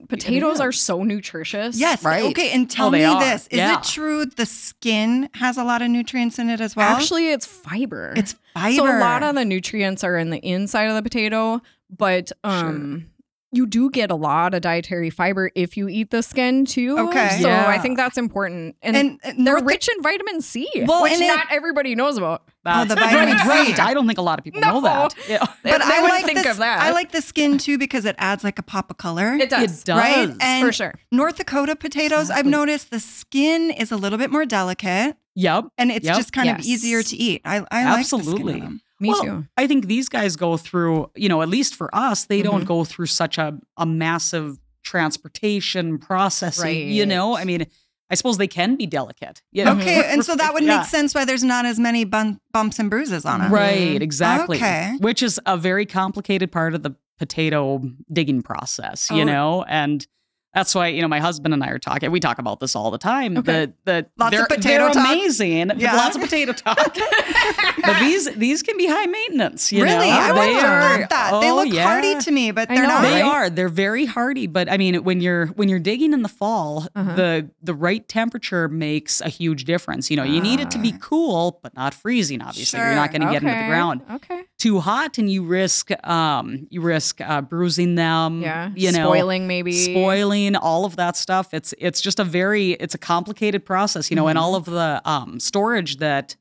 Potatoes 0.08 0.60
are 0.60 0.72
so 0.72 1.02
nutritious. 1.02 1.78
Yes. 1.78 2.02
Right. 2.04 2.24
Okay. 2.24 2.50
And 2.52 2.70
tell 2.70 2.88
Oh, 2.88 2.90
they 2.90 2.98
me 2.98 3.04
are. 3.04 3.20
this: 3.20 3.46
Is 3.48 3.58
Yeah. 3.58 3.78
it 3.78 3.84
true 3.84 4.26
the 4.26 4.46
skin 4.46 5.28
has 5.34 5.56
a 5.56 5.64
lot 5.64 5.82
of 5.82 5.88
nutrients 5.90 6.38
in 6.38 6.48
it 6.50 6.60
as 6.60 6.74
well? 6.76 6.96
Actually, 6.96 7.30
it's 7.30 7.46
fiber. 7.46 8.12
it's 8.16 8.34
fiber. 8.54 8.76
So 8.76 8.86
a 8.86 9.00
lot 9.00 9.22
of 9.22 9.34
the 9.34 9.44
nutrients 9.44 10.02
are 10.04 10.16
in 10.16 10.30
the 10.30 10.38
inside 10.38 10.84
of 10.84 10.94
the 10.94 11.02
potato, 11.02 11.60
but 11.96 12.30
um 12.44 13.06
you 13.52 13.66
do 13.66 13.90
get 13.90 14.10
a 14.10 14.14
lot 14.14 14.54
of 14.54 14.60
dietary 14.62 15.10
fiber 15.10 15.50
if 15.56 15.76
you 15.76 15.88
eat 15.88 16.10
the 16.10 16.22
skin 16.22 16.64
too. 16.64 16.96
Okay. 16.98 17.38
So 17.42 17.48
Yeah. 17.48 17.66
I 17.68 17.78
think 17.78 17.96
that's 17.96 18.16
important. 18.16 18.76
And, 18.80 18.96
and, 18.96 19.20
and 19.24 19.44
they're 19.46 19.54
North- 19.54 19.64
rich 19.66 19.88
in 19.88 20.02
vitamin 20.02 20.40
C, 20.40 20.68
Well, 20.86 21.02
which 21.02 21.12
and 21.14 21.22
it- 21.22 21.26
not 21.26 21.46
everybody 21.50 21.94
knows 21.94 22.16
about. 22.16 22.42
Oh, 22.64 22.84
the 22.84 22.94
vitamin 22.94 23.34
right, 23.36 23.40
C. 23.42 23.48
right. 23.72 23.80
I 23.80 23.94
don't 23.94 24.06
think 24.06 24.18
a 24.18 24.22
lot 24.22 24.38
of 24.38 24.44
people 24.44 24.60
No. 24.60 24.74
know 24.74 24.80
that. 24.82 25.14
Yeah. 25.28 25.38
But 25.40 25.54
they 25.62 25.70
I 25.72 26.00
wouldn't 26.02 26.10
like 26.10 26.24
think 26.26 26.42
the, 26.44 26.50
of 26.50 26.58
that. 26.58 26.80
I 26.82 26.90
like 26.92 27.10
the 27.10 27.22
skin 27.22 27.58
too 27.58 27.78
because 27.78 28.04
it 28.04 28.14
adds 28.18 28.44
like 28.44 28.58
a 28.58 28.62
pop 28.62 28.90
of 28.90 28.98
color. 28.98 29.34
it 29.34 29.50
does. 29.50 29.80
It 29.80 29.86
does. 29.86 29.98
Right? 29.98 30.36
And 30.40 30.66
for 30.66 30.72
sure. 30.72 30.94
North 31.10 31.36
Dakota 31.38 31.74
potatoes, 31.74 32.30
I've 32.30 32.46
noticed 32.46 32.90
the 32.90 33.00
skin 33.00 33.70
is 33.70 33.90
a 33.90 33.96
little 33.96 34.18
bit 34.18 34.30
more 34.30 34.44
delicate 34.44 35.16
Yep. 35.34 35.68
and 35.78 35.90
it's 35.90 36.04
Yep. 36.06 36.16
just 36.16 36.32
kind 36.32 36.50
of 36.50 36.60
easier 36.60 37.02
to 37.02 37.16
eat. 37.16 37.40
I, 37.44 37.64
I 37.70 37.84
like 37.96 37.98
the 38.00 38.04
skin 38.04 38.18
Absolutely. 38.20 38.54
of 38.54 38.60
them. 38.60 38.80
Me 39.00 39.08
Well, 39.08 39.22
too. 39.24 39.46
I 39.56 39.66
think 39.66 39.86
these 39.86 40.08
guys 40.08 40.36
go 40.36 40.56
through, 40.58 41.10
you 41.16 41.28
know, 41.28 41.40
at 41.42 41.48
least 41.48 41.74
for 41.74 41.88
us, 41.94 42.24
they 42.26 42.42
don't 42.42 42.62
Mhm. 42.64 42.66
go 42.66 42.84
through 42.84 43.06
such 43.06 43.38
a, 43.38 43.58
a 43.78 43.86
massive 43.86 44.58
transportation 44.84 45.98
processing, 45.98 46.90
you 46.90 47.06
know? 47.06 47.36
I 47.36 47.44
mean, 47.44 47.66
I 48.10 48.14
suppose 48.14 48.38
they 48.38 48.48
can 48.48 48.76
be 48.76 48.86
delicate. 48.86 49.40
You 49.52 49.64
know? 49.64 49.72
Okay, 49.78 50.04
and 50.12 50.24
so 50.24 50.34
that 50.36 50.52
would 50.52 50.64
Yeah. 50.64 50.78
make 50.78 50.86
sense 50.86 51.14
why 51.14 51.24
there's 51.24 51.44
not 51.44 51.64
as 51.64 51.78
many 51.78 52.04
bun- 52.04 52.40
bumps 52.52 52.78
and 52.78 52.90
bruises 52.90 53.24
on 53.24 53.40
it. 53.42 53.48
Right, 53.50 54.00
exactly. 54.02 54.56
Okay. 54.58 54.96
Which 55.00 55.22
is 55.22 55.40
a 55.46 55.56
very 55.56 55.86
complicated 55.86 56.50
part 56.52 56.74
of 56.74 56.82
the 56.82 56.94
potato 57.18 57.82
digging 58.12 58.42
process, 58.42 59.08
you 59.10 59.22
Oh. 59.22 59.24
know? 59.24 59.64
And 59.68 60.06
that's 60.54 60.74
why, 60.74 60.88
you 60.88 61.00
know, 61.02 61.08
my 61.08 61.20
husband 61.20 61.54
and 61.54 61.62
I 61.62 61.68
are 61.68 61.78
talking. 61.78 62.10
We 62.10 62.18
talk 62.20 62.38
about 62.38 62.58
this 62.60 62.74
all 62.74 62.90
the 62.90 62.98
time. 62.98 63.36
Okay. 63.38 63.66
The, 63.66 63.72
the, 63.84 64.06
Lots 64.18 64.30
they're, 64.32 64.42
of 64.42 64.48
potato 64.48 64.84
they're 64.84 64.92
talk. 64.94 65.06
amazing. 65.06 65.70
Yeah. 65.78 65.94
Lots 65.94 66.16
of 66.16 66.22
potato 66.22 66.52
talk. 66.52 66.76
but 67.84 68.00
these 68.00 68.28
these 68.34 68.62
can 68.62 68.76
be 68.76 68.86
high 68.86 69.06
maintenance, 69.06 69.72
you 69.72 69.84
really? 69.84 70.08
know? 70.08 70.12
I 70.12 70.32
They 70.32 70.38
wouldn't 70.40 70.64
are- 70.64 70.98
thought 71.02 71.10
that. 71.10 71.40
they 71.40 71.50
oh, 71.50 71.54
look 71.56 71.72
yeah. 71.72 71.84
hardy 71.84 72.16
to 72.20 72.30
me, 72.30 72.50
but 72.50 72.68
they're 72.68 72.82
know, 72.82 72.88
not. 72.88 73.02
They 73.02 73.22
right? 73.22 73.24
are. 73.24 73.50
They're 73.50 73.68
very 73.68 74.06
hardy, 74.06 74.46
but 74.46 74.70
I 74.70 74.76
mean, 74.76 75.04
when 75.04 75.20
you're 75.20 75.46
when 75.48 75.68
you're 75.68 75.78
digging 75.78 76.12
in 76.12 76.22
the 76.22 76.28
fall, 76.28 76.86
Uh-huh. 76.94 77.14
the 77.14 77.50
the 77.62 77.74
right 77.74 78.06
temperature 78.08 78.68
makes 78.68 79.20
a 79.20 79.28
huge 79.28 79.64
difference. 79.64 80.10
You 80.10 80.16
know, 80.16 80.24
you 80.24 80.40
need 80.40 80.60
it 80.60 80.70
to 80.72 80.78
be 80.78 80.92
Ah. 80.94 80.98
cool, 81.00 81.60
but 81.62 81.74
not 81.74 81.94
freezing. 81.94 82.42
Obviously, 82.42 82.80
you're 82.80 82.94
not 82.94 83.10
going 83.12 83.22
to 83.22 83.28
get 83.32 83.42
into 83.42 83.54
the 83.54 83.66
ground 83.68 84.02
Okay. 84.10 84.42
too 84.58 84.80
hot, 84.80 85.18
and 85.18 85.30
you 85.30 85.44
risk 85.44 85.90
um 86.06 86.66
you 86.70 86.80
risk 86.80 87.20
uh, 87.20 87.40
bruising 87.40 87.94
them. 87.94 88.42
Yeah. 88.42 88.70
you 88.74 88.90
know, 88.92 89.04
Spoiling 89.10 89.46
maybe. 89.46 89.72
spoiling 89.72 90.39
all 90.56 90.84
of 90.84 90.96
that 90.96 91.16
stuff. 91.16 91.52
It's 91.54 91.72
it's 91.78 92.00
just 92.00 92.18
a 92.20 92.24
very 92.24 92.72
it's 92.72 92.94
a 92.94 92.98
complicated 92.98 93.64
process. 93.64 94.10
You 94.10 94.16
know, 94.16 94.28
and 94.28 94.36
Mm-hmm. 94.38 94.44
all 94.44 94.54
of 94.56 94.64
the 94.66 95.00
um 95.04 95.40
storage 95.40 95.96
that 95.98 96.36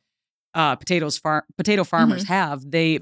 uh 0.53 0.75
potatoes 0.75 1.17
far 1.17 1.45
potato 1.57 1.83
farmers 1.83 2.23
have, 2.27 2.69
they 2.71 2.99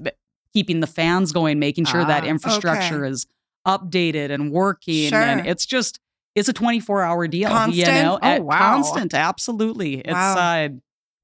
keeping 0.53 0.79
the 0.79 0.87
fans 0.87 1.31
going, 1.31 1.59
making 1.59 1.85
sure 1.85 2.03
that 2.05 2.23
Mm-hmm. 2.23 2.27
Ah, 2.27 2.29
infrastructure 2.31 3.03
okay. 3.05 3.11
is 3.11 3.25
updated 3.67 4.31
and 4.31 4.51
working 4.51 5.13
and 5.13 5.41
Sure. 5.41 5.51
it's 5.51 5.65
just 5.65 5.99
it's 6.35 6.47
a 6.47 6.53
24 6.53 7.01
hour 7.01 7.27
deal 7.27 7.67
you 7.69 7.83
know 7.85 8.17
Oh, 8.21 8.41
wow. 8.41 8.57
constant 8.57 9.13
absolutely 9.13 9.95
it's 9.95 10.13
Wow. 10.13 10.37
uh 10.65 10.69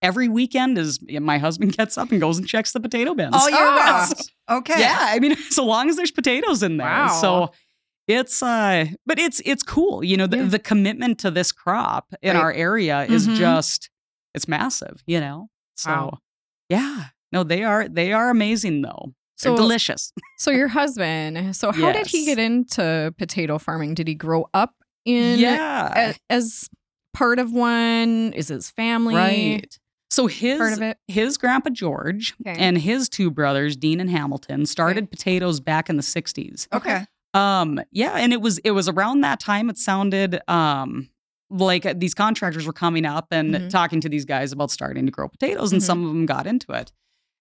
every 0.02 0.28
weekend 0.28 0.78
is 0.78 1.00
my 1.22 1.38
husband 1.38 1.72
gets 1.78 1.98
up 1.98 2.12
and 2.12 2.20
goes 2.20 2.38
and 2.38 2.46
checks 2.46 2.74
the 2.74 2.82
potato 2.82 3.14
bins 3.16 3.34
All 3.34 3.50
year 3.50 3.60
Ah. 3.62 4.08
round. 4.50 4.60
Okay. 4.60 4.78
yeah 4.78 4.98
i 5.00 5.20
mean 5.20 5.38
so 5.52 5.64
long 5.64 5.88
as 5.90 5.96
there's 5.96 6.12
potatoes 6.12 6.64
in 6.64 6.76
there 6.76 6.86
Wow. 6.88 7.08
so 7.22 7.52
it's 8.08 8.44
uh 8.44 8.86
but 9.06 9.18
it's 9.20 9.42
it's 9.46 9.64
cool 9.64 10.04
you 10.04 10.18
know 10.18 10.28
the, 10.28 10.38
Yeah. 10.38 10.44
the 10.46 10.60
commitment 10.60 11.20
to 11.20 11.32
this 11.32 11.52
crop 11.52 12.14
in 12.22 12.36
Right. 12.36 12.42
our 12.44 12.52
area 12.52 13.04
is 13.06 13.28
Mhm. 13.28 13.36
just 13.38 13.90
it's 14.34 14.48
massive 14.48 15.02
you 15.08 15.20
know 15.20 15.48
so 15.76 15.90
Wow. 15.92 16.18
yeah 16.70 17.06
no 17.32 17.44
they 17.44 17.64
are 17.64 17.88
they 17.88 18.12
are 18.14 18.30
amazing 18.30 18.82
though 18.82 19.14
So, 19.38 19.50
they're 19.50 19.58
delicious 19.58 20.12
so 20.38 20.52
your 20.52 20.68
husband. 20.68 21.56
So 21.56 21.72
how 21.72 21.92
did 21.94 22.08
he 22.08 22.26
get 22.26 22.38
into 22.40 23.14
potato 23.18 23.58
farming? 23.58 23.94
Did 23.94 24.08
he 24.10 24.16
grow 24.16 24.48
up 24.54 24.74
in 25.06 25.40
yeah 25.40 26.12
a- 26.12 26.16
as 26.30 26.70
part 27.14 27.40
of 27.40 27.52
one? 27.54 28.34
Is 28.34 28.50
his 28.50 28.70
family 28.72 29.16
right 29.16 29.80
so 30.10 30.28
his 30.28 30.58
part 30.60 30.74
of 30.74 30.82
it? 30.82 30.98
his 31.08 31.38
grandpa 31.38 31.70
george 31.72 32.34
Okay. 32.42 32.56
and 32.60 32.78
his 32.78 33.08
two 33.10 33.32
brothers 33.32 33.76
dean 33.76 34.00
and 34.00 34.10
hamilton 34.10 34.66
started 34.66 35.10
potatoes 35.10 35.60
back 35.60 35.90
in 35.90 35.96
the 35.98 36.04
60s 36.04 36.68
Okay. 36.74 37.06
Um, 37.34 37.80
yeah, 37.92 38.14
and 38.14 38.32
it 38.34 38.42
was 38.42 38.60
it 38.60 38.72
was 38.72 38.88
around 38.88 39.22
that 39.22 39.40
time 39.40 39.70
it 39.70 39.78
sounded 39.78 40.40
um 40.50 41.10
like 41.50 41.86
uh, 41.86 41.94
these 41.96 42.14
contractors 42.14 42.66
were 42.66 42.74
coming 42.74 43.06
up 43.06 43.28
and 43.32 43.54
Mhm. 43.56 43.70
talking 43.70 44.02
to 44.02 44.10
these 44.10 44.26
guys 44.26 44.52
about 44.52 44.72
starting 44.72 45.06
to 45.06 45.12
grow 45.12 45.28
potatoes, 45.28 45.72
and 45.72 45.82
Mhm. 45.82 45.86
some 45.86 46.04
of 46.04 46.10
them 46.10 46.26
got 46.26 46.48
into 46.48 46.72
it. 46.74 46.92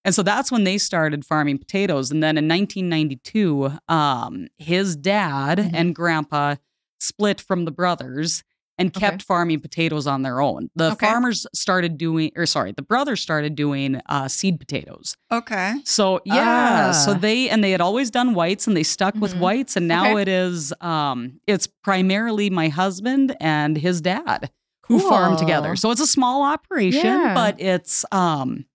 And 0.05 0.13
so 0.13 0.21
that's 0.21 0.51
when 0.51 0.65
they 0.65 0.77
started 0.77 1.25
farming 1.25 1.57
potatoes. 1.59 2.11
And 2.11 2.21
then 2.21 2.37
in 2.37 2.45
1992, 2.47 3.71
um, 3.87 4.47
his 4.57 4.95
dad 4.95 5.57
Mhm. 5.59 5.71
and 5.73 5.95
grandpa 5.95 6.55
split 6.99 7.39
from 7.41 7.65
the 7.65 7.71
brothers 7.71 8.43
and 8.77 8.89
Okay. 8.95 8.99
kept 8.99 9.21
farming 9.21 9.59
potatoes 9.59 10.07
on 10.07 10.23
their 10.23 10.41
own. 10.41 10.69
The 10.75 10.91
Okay. 10.93 11.05
farmers 11.05 11.45
started 11.53 11.97
doing, 11.97 12.31
or 12.35 12.45
sorry, 12.45 12.71
the 12.71 12.81
brothers 12.81 13.21
started 13.21 13.55
doing 13.55 14.01
uh, 14.09 14.27
seed 14.27 14.59
potatoes. 14.59 15.15
Okay. 15.31 15.75
So 15.85 16.21
yeah, 16.25 16.91
so 16.91 17.11
Ah. 17.11 17.13
they 17.17 17.49
and 17.49 17.63
they 17.63 17.71
had 17.71 17.81
always 17.81 18.09
done 18.09 18.33
whites 18.33 18.65
and 18.67 18.75
they 18.75 18.83
stuck 18.83 19.15
with 19.15 19.35
Mhm. 19.35 19.39
whites 19.39 19.75
and 19.75 19.87
now 19.87 20.11
Okay. 20.13 20.21
it 20.23 20.27
is 20.27 20.73
um 20.81 21.39
it's 21.47 21.67
primarily 21.67 22.49
my 22.49 22.69
husband 22.69 23.35
and 23.39 23.77
his 23.77 24.01
dad 24.01 24.49
who 24.87 24.99
farm 24.99 25.37
together. 25.37 25.75
So 25.75 25.91
it's 25.91 26.01
a 26.01 26.07
small 26.07 26.43
operation, 26.43 27.05
Yeah. 27.05 27.33
but 27.35 27.59
it's 27.61 28.03
um 28.11 28.65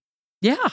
yeah. 0.41 0.69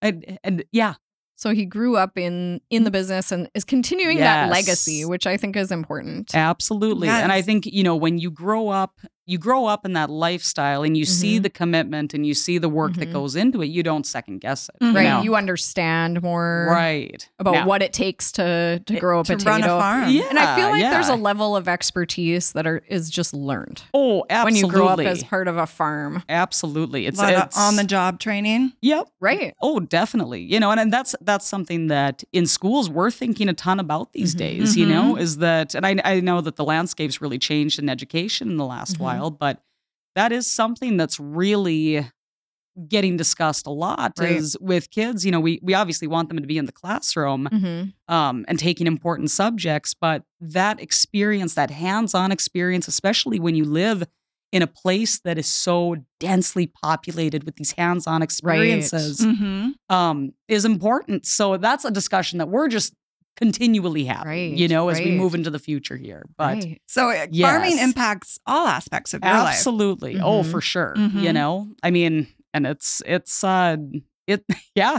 And, 0.00 0.38
and 0.44 0.64
yeah, 0.70 0.94
So 1.38 1.54
he 1.54 1.66
grew 1.66 1.96
up 1.96 2.18
in 2.18 2.60
in 2.68 2.82
the 2.82 2.90
mm. 2.90 2.94
business 2.94 3.30
and 3.30 3.48
is 3.54 3.64
continuing 3.64 4.18
that 4.18 4.50
legacy, 4.50 5.04
which 5.04 5.24
I 5.24 5.36
think 5.36 5.56
is 5.56 5.70
important. 5.70 6.34
absolutely. 6.34 7.08
And 7.08 7.30
I 7.30 7.42
think, 7.42 7.64
you 7.64 7.84
know, 7.84 7.94
when 7.94 8.18
you 8.18 8.28
grow 8.28 8.70
up, 8.70 8.98
you 9.28 9.36
grow 9.38 9.66
up 9.66 9.84
in 9.84 9.92
that 9.92 10.08
lifestyle 10.08 10.82
and 10.82 10.96
you 10.96 11.04
see 11.04 11.38
Mhm. 11.38 11.42
the 11.42 11.50
commitment 11.50 12.14
and 12.14 12.26
you 12.26 12.32
see 12.32 12.56
the 12.56 12.68
work 12.68 12.94
that 12.94 13.10
Mhm. 13.10 13.12
goes 13.12 13.36
into 13.36 13.60
it, 13.62 13.66
you 13.66 13.82
don't 13.82 14.06
second 14.06 14.38
guess 14.40 14.70
it. 14.70 14.82
Mhm. 14.82 14.94
Right. 14.94 15.04
know? 15.04 15.22
You 15.22 15.36
understand 15.36 16.22
more 16.22 16.66
right. 16.70 17.28
about 17.38 17.52
Now- 17.54 17.66
what 17.66 17.82
it 17.82 17.92
takes 17.92 18.32
to 18.32 18.80
to 18.86 18.94
It- 18.96 19.00
grow 19.00 19.20
a 19.20 19.24
To 19.24 19.34
potato. 19.36 19.50
run 19.50 19.62
a 19.62 19.66
farm. 19.66 20.08
Yeah. 20.10 20.22
And 20.30 20.38
I 20.38 20.56
feel 20.56 20.70
like 20.70 20.80
there's 20.80 21.08
a 21.10 21.14
level 21.14 21.54
of 21.56 21.68
expertise 21.68 22.52
that 22.52 22.66
are 22.66 22.82
is 22.88 23.10
just 23.10 23.34
learned 23.34 23.82
Oh, 23.92 24.24
absolutely. 24.30 24.44
when 24.44 24.56
you 24.72 24.74
grow 24.78 24.88
up 24.88 24.98
as 25.00 25.22
part 25.22 25.46
of 25.46 25.56
a 25.58 25.66
farm. 25.66 26.22
Absolutely. 26.28 27.04
A 27.04 27.08
It's, 27.10 27.18
lot 27.18 27.34
of 27.34 27.42
it's 27.44 27.58
on 27.58 27.76
the 27.76 27.84
job 27.84 28.18
training. 28.20 28.72
Yep. 28.80 29.08
Right. 29.20 29.54
Oh, 29.60 29.80
definitely. 29.80 30.40
You 30.42 30.58
know, 30.58 30.70
and, 30.70 30.80
and 30.80 30.90
that's 30.92 31.14
that's 31.20 31.46
something 31.46 31.88
that 31.88 32.24
in 32.32 32.46
schools 32.46 32.88
we're 32.88 33.10
thinking 33.10 33.48
a 33.50 33.52
ton 33.52 33.78
about 33.78 34.12
these 34.14 34.34
Mhm. 34.34 34.38
days, 34.38 34.76
you 34.76 34.86
know, 34.86 35.16
is 35.16 35.36
that 35.38 35.74
and 35.74 35.84
I 35.84 35.96
I 36.04 36.20
know 36.20 36.40
that 36.40 36.56
the 36.56 36.64
landscape's 36.64 37.20
really 37.20 37.38
changed 37.38 37.78
in 37.78 37.88
education 37.90 38.48
in 38.50 38.56
the 38.56 38.64
last 38.64 38.96
Mhm. 38.96 39.00
While, 39.20 39.30
but 39.30 39.62
that 40.14 40.32
is 40.32 40.50
something 40.50 40.96
that's 40.96 41.18
really 41.20 42.10
getting 42.88 43.16
discussed 43.16 43.66
a 43.66 43.70
lot 43.70 44.12
Right. 44.18 44.30
is 44.36 44.56
with 44.60 44.90
kids, 44.90 45.24
you 45.26 45.32
know, 45.32 45.40
we 45.40 45.58
we 45.62 45.74
obviously 45.74 46.06
want 46.06 46.28
them 46.28 46.38
to 46.40 46.46
be 46.46 46.58
in 46.58 46.66
the 46.66 46.72
classroom 46.72 47.48
Mm-hmm. 47.50 48.14
um, 48.14 48.44
and 48.46 48.58
taking 48.58 48.86
important 48.86 49.30
subjects, 49.30 49.94
but 49.94 50.22
that 50.40 50.80
experience, 50.80 51.54
that 51.54 51.70
hands-on 51.70 52.30
experience, 52.32 52.86
especially 52.86 53.40
when 53.40 53.54
you 53.56 53.64
live 53.64 54.04
in 54.52 54.62
a 54.62 54.66
place 54.66 55.18
that 55.20 55.36
is 55.38 55.46
so 55.46 55.96
densely 56.20 56.66
populated 56.68 57.44
with 57.44 57.56
these 57.56 57.72
hands-on 57.72 58.22
experiences, 58.22 59.20
Mm-hmm. 59.20 59.70
um, 59.94 60.32
is 60.46 60.64
important. 60.64 61.26
So 61.26 61.56
that's 61.56 61.84
a 61.84 61.90
discussion 61.90 62.38
that 62.38 62.48
we're 62.48 62.68
just 62.68 62.94
continually 63.38 64.04
having, 64.04 64.26
Right, 64.28 64.50
you 64.52 64.68
know, 64.68 64.88
as 64.88 65.00
we 65.00 65.10
move 65.12 65.34
into 65.34 65.48
the 65.50 65.58
future 65.58 65.96
here. 65.96 66.24
But 66.36 66.64
right. 66.64 66.80
So 66.86 67.08
uh, 67.10 67.26
Yes. 67.30 67.50
farming 67.50 67.78
impacts 67.78 68.38
all 68.46 68.66
aspects 68.66 69.14
of 69.14 69.22
your 69.24 69.32
life. 69.32 69.54
absolutely, 69.54 70.20
oh, 70.20 70.42
Mhm. 70.42 70.50
for 70.50 70.60
sure, 70.60 70.92
you 70.96 71.08
Mhm. 71.30 71.34
know, 71.34 71.68
I 71.82 71.90
mean, 71.90 72.26
and 72.52 72.66
it's 72.66 73.02
it's 73.06 73.42
uh, 73.44 73.76
it 74.26 74.44
yeah. 74.74 74.98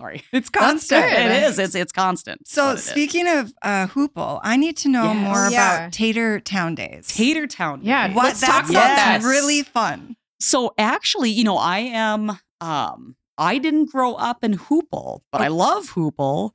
Sorry, 0.00 0.22
It's 0.32 0.48
constant. 0.50 1.04
good. 1.08 1.12
it 1.30 1.42
is. 1.44 1.58
It's 1.58 1.74
it's 1.76 1.92
constant. 1.92 2.48
So 2.48 2.64
What 2.66 2.72
it 2.72 2.78
is. 2.78 2.84
speaking 2.86 3.28
of 3.28 3.52
uh, 3.62 3.86
Hoople, 3.88 4.40
I 4.42 4.56
need 4.56 4.76
to 4.78 4.88
know 4.88 5.12
Yes. 5.12 5.16
more 5.16 5.46
Oh, 5.46 5.50
yeah. 5.50 5.76
about 5.78 5.92
Tater 5.92 6.40
Town 6.40 6.74
Days. 6.74 7.06
Tater 7.06 7.46
Town. 7.46 7.80
Yeah, 7.84 8.08
Days. 8.08 8.16
What 8.16 8.24
Let's 8.24 8.40
talk 8.40 8.64
about 8.68 8.96
sounds 8.98 9.22
that. 9.22 9.28
really 9.28 9.62
fun. 9.62 10.16
So 10.40 10.74
actually, 10.76 11.30
you 11.30 11.44
know, 11.44 11.56
I 11.56 11.78
am 11.80 12.38
um 12.60 13.14
I 13.38 13.58
didn't 13.58 13.90
grow 13.92 14.14
up 14.14 14.42
in 14.42 14.54
Hoople, 14.58 15.20
but 15.30 15.40
I 15.40 15.48
love 15.48 15.90
Hoople. 15.92 16.50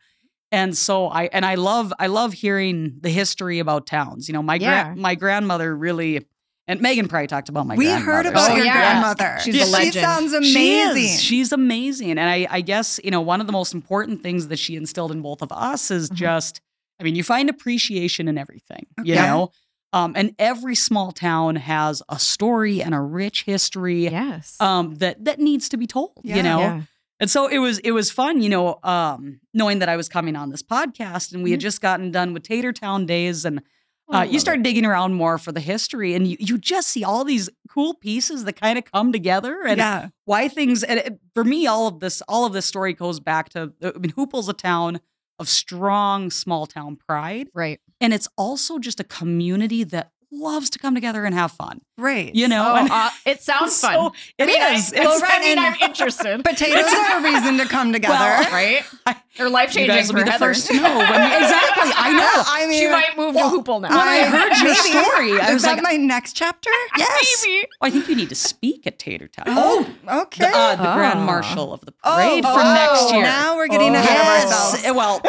And 0.52 0.78
so 0.78 1.08
I 1.10 1.26
and 1.26 1.46
I 1.46 1.56
love 1.56 1.94
I 2.00 2.08
love 2.08 2.34
hearing 2.34 2.98
the 3.02 3.10
history 3.10 3.60
about 3.60 3.86
towns. 3.86 4.28
You 4.30 4.34
know, 4.34 4.42
my 4.42 4.56
Yeah. 4.56 4.84
gran- 4.86 5.00
my 5.00 5.16
grandmother 5.16 5.76
really 5.76 6.26
and 6.70 6.82
Megan 6.82 7.08
probably 7.08 7.28
talked 7.28 7.48
about 7.48 7.66
my 7.66 7.76
we 7.76 7.86
grandmother. 7.86 8.12
heard 8.12 8.26
about 8.26 8.52
Oh, 8.52 8.56
your 8.56 8.66
yeah. 8.66 8.74
grandmother. 8.74 9.38
She's 9.42 9.56
a 9.56 9.72
legend. 9.72 9.94
She 9.94 10.00
legend. 10.02 10.32
sounds 10.34 10.46
She 10.48 10.52
amazing. 10.82 11.04
is. 11.14 11.22
She's 11.22 11.52
amazing. 11.54 12.12
And 12.12 12.30
I, 12.30 12.46
I 12.50 12.60
guess, 12.62 13.00
you 13.06 13.12
know, 13.12 13.22
one 13.22 13.40
of 13.40 13.48
the 13.48 13.54
most 13.54 13.74
important 13.74 14.22
things 14.22 14.50
that 14.50 14.60
she 14.60 14.76
instilled 14.76 15.14
in 15.14 15.22
both 15.22 15.42
of 15.42 15.50
us 15.54 15.92
is 15.92 16.10
Mhm. 16.10 16.16
just, 16.16 16.60
I 17.00 17.04
mean, 17.04 17.16
you 17.16 17.24
find 17.24 17.50
appreciation 17.50 18.28
in 18.28 18.38
everything, 18.38 18.86
you 19.02 19.16
know? 19.16 19.52
Um, 19.94 20.12
and 20.18 20.36
every 20.38 20.76
small 20.76 21.14
town 21.14 21.56
has 21.56 22.04
a 22.10 22.20
story 22.20 22.82
and 22.84 22.94
a 22.94 23.00
rich 23.00 23.44
history 23.46 24.04
Yes. 24.10 24.58
um, 24.60 24.96
that 24.96 25.24
that 25.24 25.40
needs 25.40 25.70
to 25.70 25.78
be 25.78 25.88
told, 25.88 26.12
Yeah. 26.24 26.36
you 26.36 26.44
know? 26.44 26.84
And 27.20 27.30
so 27.30 27.48
it 27.48 27.58
was 27.60 27.80
it 27.80 27.92
was 27.92 28.12
fun, 28.12 28.42
you 28.42 28.50
know, 28.50 28.80
um, 28.84 29.40
knowing 29.54 29.80
that 29.80 29.90
I 29.90 29.96
was 29.98 30.08
coming 30.10 30.36
on 30.36 30.50
this 30.50 30.62
podcast 30.64 31.34
and 31.34 31.44
we 31.44 31.52
had 31.52 31.60
Mhm. 31.60 31.64
just 31.64 31.82
gotten 31.82 32.12
done 32.12 32.34
with 32.34 32.44
Tater 32.44 32.72
Town 32.74 33.06
days 33.06 33.44
and 33.46 33.62
Oh, 34.10 34.20
uh, 34.20 34.22
you 34.24 34.34
love 34.34 34.42
start 34.42 34.64
digging 34.64 34.86
around 34.86 35.16
more 35.16 35.38
for 35.38 35.52
the 35.52 35.60
history 35.60 36.14
and 36.14 36.26
you, 36.30 36.38
you 36.40 36.58
just 36.58 36.88
see 36.88 37.04
all 37.04 37.26
these 37.26 37.50
cool 37.70 37.94
pieces 37.94 38.46
that 38.46 38.54
kind 38.54 38.78
of 38.78 38.86
come 38.86 39.12
together 39.12 39.64
and 39.66 39.80
yeah. 39.80 40.08
why 40.24 40.48
things 40.48 40.82
and 40.82 41.00
it, 41.00 41.20
for 41.34 41.44
me 41.44 41.68
all 41.68 41.88
of 41.88 42.00
this 42.00 42.22
all 42.30 42.46
of 42.46 42.54
this 42.54 42.66
story 42.66 42.94
goes 42.94 43.20
back 43.20 43.50
to 43.50 43.74
uh, 43.84 43.92
I 43.94 43.98
mean 44.00 44.12
Hoople's 44.16 44.48
a 44.48 44.54
town 44.54 45.02
of 45.40 45.50
strong 45.50 46.30
small 46.32 46.66
town 46.68 46.96
pride. 46.96 47.50
Right. 47.54 47.82
and 48.00 48.14
it's 48.14 48.30
also 48.38 48.80
just 48.80 49.02
a 49.02 49.04
community 49.04 49.84
that 49.84 50.12
loves 50.38 50.70
to 50.72 50.80
come 50.80 50.96
together 50.96 51.26
and 51.26 51.34
have 51.36 51.52
fun 51.52 51.82
Great. 51.98 52.36
you 52.36 52.48
know 52.48 52.74
Oh, 52.74 52.76
and 52.76 52.90
uh, 52.92 53.10
it 53.26 53.42
sounds 53.50 53.76
so 53.76 53.88
fun. 53.88 54.12
it 54.38 54.44
I 54.44 54.46
mean, 54.46 54.62
I- 54.62 54.74
is. 54.74 54.92
it's- 54.94 55.06
It's- 55.18 55.22
I 55.24 55.40
mean, 55.40 55.60
I'm 55.60 55.76
interested. 55.82 56.44
Potatoes 56.46 56.86
are 56.94 57.20
a 57.20 57.24
reason 57.24 57.58
to 57.58 57.66
come 57.66 57.92
together. 57.98 58.14
Well, 58.14 58.52
right? 58.52 58.84
I- 59.06 59.17
They're 59.38 59.50
life 59.50 59.70
you 59.76 59.82
changing 59.82 59.96
guys 59.96 60.08
for 60.08 60.14
will 60.18 60.22
be 60.22 60.26
the 60.26 60.32
Heather. 60.32 60.46
first 60.48 60.68
to 60.68 60.74
know 60.76 60.98
when 60.98 61.22
we, 61.22 61.38
exactly 61.38 61.92
I 61.96 62.12
know 62.14 62.44
I 62.48 62.66
mean, 62.68 62.80
she 62.82 62.88
might 62.90 63.16
move 63.18 63.36
well, 63.36 63.52
to 63.52 63.58
Hoople 63.58 63.82
now. 63.82 63.90
when 63.90 64.00
I 64.00 64.20
I- 64.20 64.24
heard 64.26 64.58
your 64.64 64.76
story 64.76 65.40
I 65.40 65.54
was 65.54 65.64
like 65.64 65.82
my 65.84 65.94
next 65.96 66.34
chapter? 66.34 66.70
yes 66.98 67.46
Maybe. 67.46 67.68
I 67.82 67.90
think 67.92 68.08
you 68.10 68.16
need 68.16 68.30
to 68.30 68.36
speak 68.36 68.88
at 68.88 68.98
Tater 69.00 69.28
Town 69.28 69.46
Oh, 69.50 69.88
the, 70.06 70.22
okay. 70.22 70.52
uh, 70.54 70.76
the 70.76 70.94
grand 70.94 71.20
Ah. 71.20 71.26
marshal 71.26 71.74
of 71.74 71.82
the 71.82 71.94
Oh, 72.04 72.16
parade 72.16 72.44
for 72.44 72.52
oh, 72.52 72.74
next 72.74 73.14
year 73.14 73.24
Now 73.24 73.56
we're 73.56 73.68
getting 73.68 73.96
Oh. 73.96 74.00
ahead 74.00 74.20
of 74.20 74.52
ourselves. 74.52 74.86
Eh, 74.86 74.92
Well, 74.92 75.22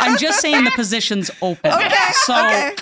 I'm 0.00 0.16
just 0.18 0.40
saying 0.40 0.64
the 0.64 0.70
position's 0.72 1.30
open. 1.42 1.72
Okay. 1.72 1.94
So 2.24 2.34
okay. 2.34 2.74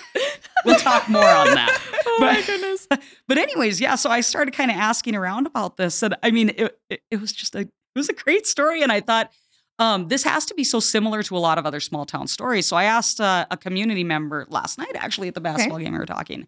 we'll 0.64 0.78
talk 0.78 1.08
more 1.08 1.24
on 1.28 1.46
that. 1.54 1.80
Oh 2.06 2.18
my 2.20 2.34
But- 2.36 2.46
goodness. 2.46 2.88
But 3.28 3.38
anyways, 3.38 3.80
yeah. 3.80 3.94
So 3.94 4.10
I 4.10 4.20
started 4.20 4.52
kind 4.54 4.70
of 4.70 4.76
asking 4.76 5.14
around 5.14 5.46
about 5.46 5.76
this, 5.76 6.02
and 6.02 6.14
I 6.22 6.30
mean, 6.30 6.50
it, 6.50 6.78
it, 6.90 7.02
it 7.10 7.20
was 7.20 7.32
just 7.32 7.54
a 7.54 7.60
it 7.60 7.70
was 7.98 8.08
a 8.08 8.12
great 8.14 8.46
story, 8.46 8.82
and 8.82 8.90
I 8.92 9.00
thought. 9.00 9.30
Um, 9.78 10.08
this 10.08 10.22
has 10.24 10.44
to 10.46 10.54
be 10.54 10.64
so 10.64 10.80
similar 10.80 11.22
to 11.24 11.36
a 11.36 11.38
lot 11.40 11.58
of 11.58 11.66
other 11.66 11.80
small 11.80 12.04
town 12.04 12.26
stories. 12.28 12.66
So 12.66 12.76
I 12.76 12.84
asked 12.84 13.20
uh, 13.20 13.46
a 13.50 13.56
community 13.56 14.04
member 14.04 14.46
last 14.48 14.78
night, 14.78 14.92
actually, 14.94 15.28
at 15.28 15.34
the 15.34 15.40
basketball 15.40 15.78
game 15.78 15.92
we 15.92 15.98
were 15.98 16.06
talking, 16.06 16.46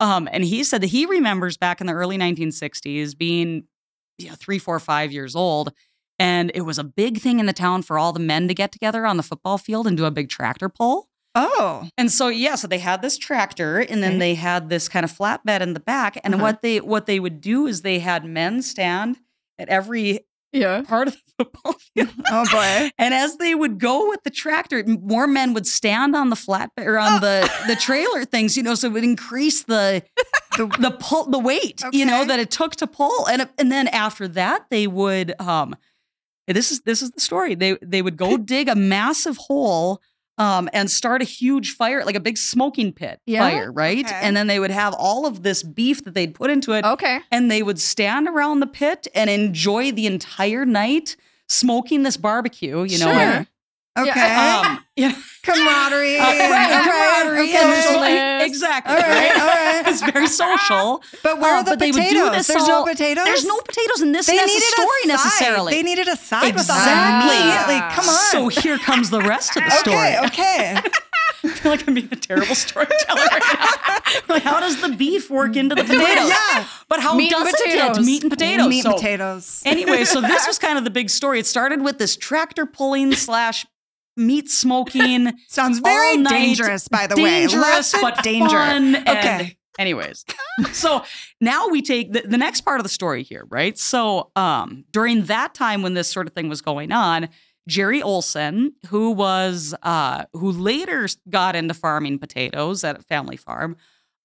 um, 0.00 0.28
and 0.32 0.44
he 0.44 0.64
said 0.64 0.80
that 0.82 0.88
he 0.88 1.06
remembers 1.06 1.56
back 1.56 1.80
in 1.80 1.86
the 1.86 1.92
early 1.92 2.18
1960s 2.18 3.16
being, 3.16 3.64
you 4.18 4.28
know, 4.28 4.34
three, 4.34 4.58
four, 4.58 4.78
five 4.80 5.12
years 5.12 5.34
old, 5.36 5.72
and 6.18 6.50
it 6.54 6.62
was 6.62 6.78
a 6.78 6.84
big 6.84 7.18
thing 7.20 7.40
in 7.40 7.46
the 7.46 7.52
town 7.52 7.82
for 7.82 7.98
all 7.98 8.12
the 8.12 8.20
men 8.20 8.48
to 8.48 8.54
get 8.54 8.72
together 8.72 9.06
on 9.06 9.16
the 9.16 9.22
football 9.22 9.56
field 9.56 9.86
and 9.86 9.96
do 9.96 10.04
a 10.04 10.10
big 10.10 10.28
tractor 10.28 10.68
pull. 10.68 11.08
Oh, 11.36 11.88
And 11.98 12.12
so 12.12 12.28
yeah, 12.28 12.54
so 12.54 12.68
they 12.68 12.78
had 12.78 13.02
this 13.02 13.18
tractor 13.18 13.80
and 13.80 14.02
then 14.04 14.12
Okay. 14.12 14.18
they 14.20 14.34
had 14.34 14.68
this 14.68 14.88
kind 14.88 15.02
of 15.02 15.10
flatbed 15.10 15.60
in 15.62 15.74
the 15.74 15.80
back. 15.80 16.20
And 16.22 16.34
Uh-huh. 16.34 16.42
what 16.44 16.62
they 16.62 16.80
what 16.80 17.06
they 17.06 17.18
would 17.18 17.40
do 17.40 17.66
is 17.66 17.82
they 17.82 17.98
had 17.98 18.24
men 18.24 18.62
stand 18.62 19.18
at 19.58 19.68
every 19.68 20.20
Yeah. 20.54 20.82
part 20.82 21.08
of 21.08 21.14
the 21.14 21.44
football 21.44 21.72
field. 21.94 22.08
oh 22.30 22.44
boy. 22.50 22.90
And 22.96 23.12
as 23.12 23.36
they 23.38 23.54
would 23.54 23.78
go 23.78 24.08
with 24.08 24.22
the 24.22 24.30
tractor, 24.30 24.82
more 24.86 25.26
men 25.26 25.52
would 25.52 25.66
stand 25.66 26.14
on 26.16 26.30
the 26.30 26.36
flatbed 26.36 26.86
or 26.86 26.98
on 26.98 27.20
the 27.20 27.50
the 27.66 27.76
trailer 27.76 28.24
things, 28.24 28.56
you 28.56 28.62
know, 28.62 28.74
so 28.74 28.86
it 28.86 28.92
would 28.92 29.04
increase 29.04 29.64
the 29.64 30.02
The- 30.56 30.66
the 30.78 30.96
pull 31.00 31.24
the 31.28 31.38
weight, 31.40 31.82
you 31.92 32.06
know, 32.06 32.24
that 32.24 32.38
it 32.38 32.50
took 32.52 32.76
to 32.76 32.86
pull. 32.86 33.26
And 33.26 33.48
and 33.58 33.72
then 33.72 33.88
after 33.88 34.28
that, 34.28 34.66
they 34.70 34.86
would 34.86 35.34
um 35.40 35.74
this 36.46 36.70
is 36.70 36.82
this 36.82 37.02
is 37.02 37.10
the 37.10 37.20
story. 37.20 37.54
They 37.56 37.76
they 37.82 38.02
would 38.02 38.16
go 38.16 38.36
dig 38.54 38.68
a 38.68 38.76
massive 38.76 39.36
hole 39.36 40.00
um, 40.38 40.68
and 40.72 40.90
start 40.90 41.22
a 41.22 41.24
huge 41.24 41.74
fire, 41.76 42.04
like 42.04 42.16
a 42.16 42.20
big 42.20 42.36
smoking 42.36 42.92
pit 42.92 43.20
Yeah. 43.26 43.48
fire, 43.48 43.70
right? 43.72 44.04
Okay. 44.04 44.20
And 44.22 44.36
then 44.36 44.46
they 44.48 44.58
would 44.58 44.70
have 44.72 44.94
all 44.94 45.26
of 45.26 45.42
this 45.42 45.62
beef 45.62 46.02
that 46.04 46.14
they'd 46.14 46.34
put 46.34 46.50
into 46.50 46.72
it, 46.72 46.84
Okay. 46.84 47.20
and 47.30 47.50
they 47.50 47.62
would 47.62 47.80
stand 47.80 48.28
around 48.28 48.60
the 48.60 48.66
pit 48.66 49.06
and 49.14 49.30
enjoy 49.30 49.92
the 49.92 50.06
entire 50.06 50.64
night 50.66 51.16
smoking 51.48 52.02
this 52.02 52.16
barbecue. 52.16 52.82
You 52.84 52.98
know, 52.98 53.12
Sure. 53.12 53.46
And, 53.96 54.08
Okay. 54.08 54.34
um, 54.34 54.84
yeah, 54.96 55.12
camaraderie. 55.42 56.18
uh, 56.18 56.22
right, 56.24 56.72
Okay, 56.72 56.90
camaraderie 56.90 57.48
okay. 57.48 57.56
and 57.62 57.72
this- 58.42 58.50
exactly. 58.50 58.94
All 58.94 59.00
right, 59.00 59.36
all 59.40 59.46
right. 59.46 59.82
It's 59.94 60.02
very 60.12 60.26
social. 60.26 61.02
But 61.22 61.38
where 61.40 61.54
Uh, 61.54 61.58
are 61.58 61.64
the 61.64 61.70
but 61.72 61.78
they 61.78 61.92
would 61.92 62.02
do 62.02 62.08
potatoes? 62.08 62.32
this 62.38 62.46
There's 62.48 62.66
no 62.66 62.84
potatoes. 62.84 63.24
There's 63.24 63.44
no 63.46 63.60
potatoes 63.60 64.00
in 64.02 64.12
this 64.12 64.26
They 64.26 64.36
nece- 64.38 64.46
needed 64.46 64.62
story 64.62 64.88
a 64.88 65.08
side. 65.08 65.08
necessarily. 65.08 65.72
They 65.74 65.82
needed 65.82 66.08
a 66.08 66.16
side 66.16 66.48
Exactly. 66.48 66.54
with 66.54 66.84
them 66.86 67.22
immediately. 67.22 67.80
Come 67.94 68.08
on. 68.08 68.30
So 68.32 68.48
here 68.48 68.78
comes 68.78 69.10
the 69.10 69.20
rest 69.20 69.56
of 69.56 69.62
the 69.64 69.70
story. 69.70 69.96
okay, 69.96 70.18
okay. 70.26 70.80
I 71.44 71.48
feel 71.48 71.70
like 71.72 71.86
I'm 71.86 71.94
being 71.94 72.08
a 72.10 72.16
terrible 72.16 72.54
storyteller 72.54 73.20
right 73.30 73.42
now. 73.60 74.34
like, 74.34 74.42
how 74.42 74.58
does 74.60 74.80
the 74.80 74.88
beef 74.88 75.30
work 75.30 75.56
into 75.56 75.74
the 75.74 75.84
potatoes? 75.84 76.28
Yeah. 76.30 76.64
But 76.88 77.00
how 77.00 77.14
Meat 77.14 77.30
does 77.30 77.46
it 77.48 77.56
potatoes. 77.56 77.96
get 77.98 78.04
meat 78.06 78.22
and 78.22 78.30
potatoes? 78.32 78.68
Meat 78.68 78.82
So- 78.82 78.90
and 78.90 78.98
potatoes. 78.98 79.62
Anyway, 79.66 80.04
so 80.06 80.20
this 80.22 80.46
was 80.46 80.58
kind 80.58 80.78
of 80.78 80.84
the 80.84 80.90
big 80.90 81.10
story. 81.10 81.38
It 81.38 81.46
started 81.46 81.82
with 81.82 81.98
this 81.98 82.16
tractor 82.16 82.64
pulling 82.66 83.12
slash 83.14 83.66
meat 84.16 84.48
smoking. 84.50 85.32
Sounds 85.48 85.78
very 85.80 86.22
dangerous, 86.22 86.88
by 86.88 87.06
the 87.06 87.16
way. 87.16 87.46
dangerous, 87.46 87.92
but 88.00 88.22
danger. 88.22 88.48
fun. 88.48 88.94
And 88.96 89.08
Okay. 89.08 89.56
anyways, 89.78 90.24
so 90.72 91.04
now 91.40 91.68
we 91.68 91.82
take 91.82 92.12
the, 92.12 92.22
the 92.22 92.38
next 92.38 92.62
part 92.62 92.78
of 92.80 92.84
the 92.84 92.88
story 92.90 93.22
here, 93.22 93.44
right? 93.48 93.76
So 93.78 94.30
um, 94.36 94.84
during 94.92 95.24
that 95.24 95.54
time 95.54 95.82
when 95.82 95.94
this 95.94 96.08
sort 96.08 96.26
of 96.26 96.32
thing 96.32 96.48
was 96.48 96.60
going 96.60 96.92
on, 96.92 97.28
Jerry 97.66 98.02
Olson, 98.02 98.74
who 98.88 99.10
was 99.12 99.74
uh, 99.82 100.24
who 100.34 100.52
later 100.52 101.08
got 101.30 101.56
into 101.56 101.72
farming 101.74 102.18
potatoes 102.18 102.84
at 102.84 102.98
a 102.98 103.02
family 103.02 103.36
farm, 103.38 103.76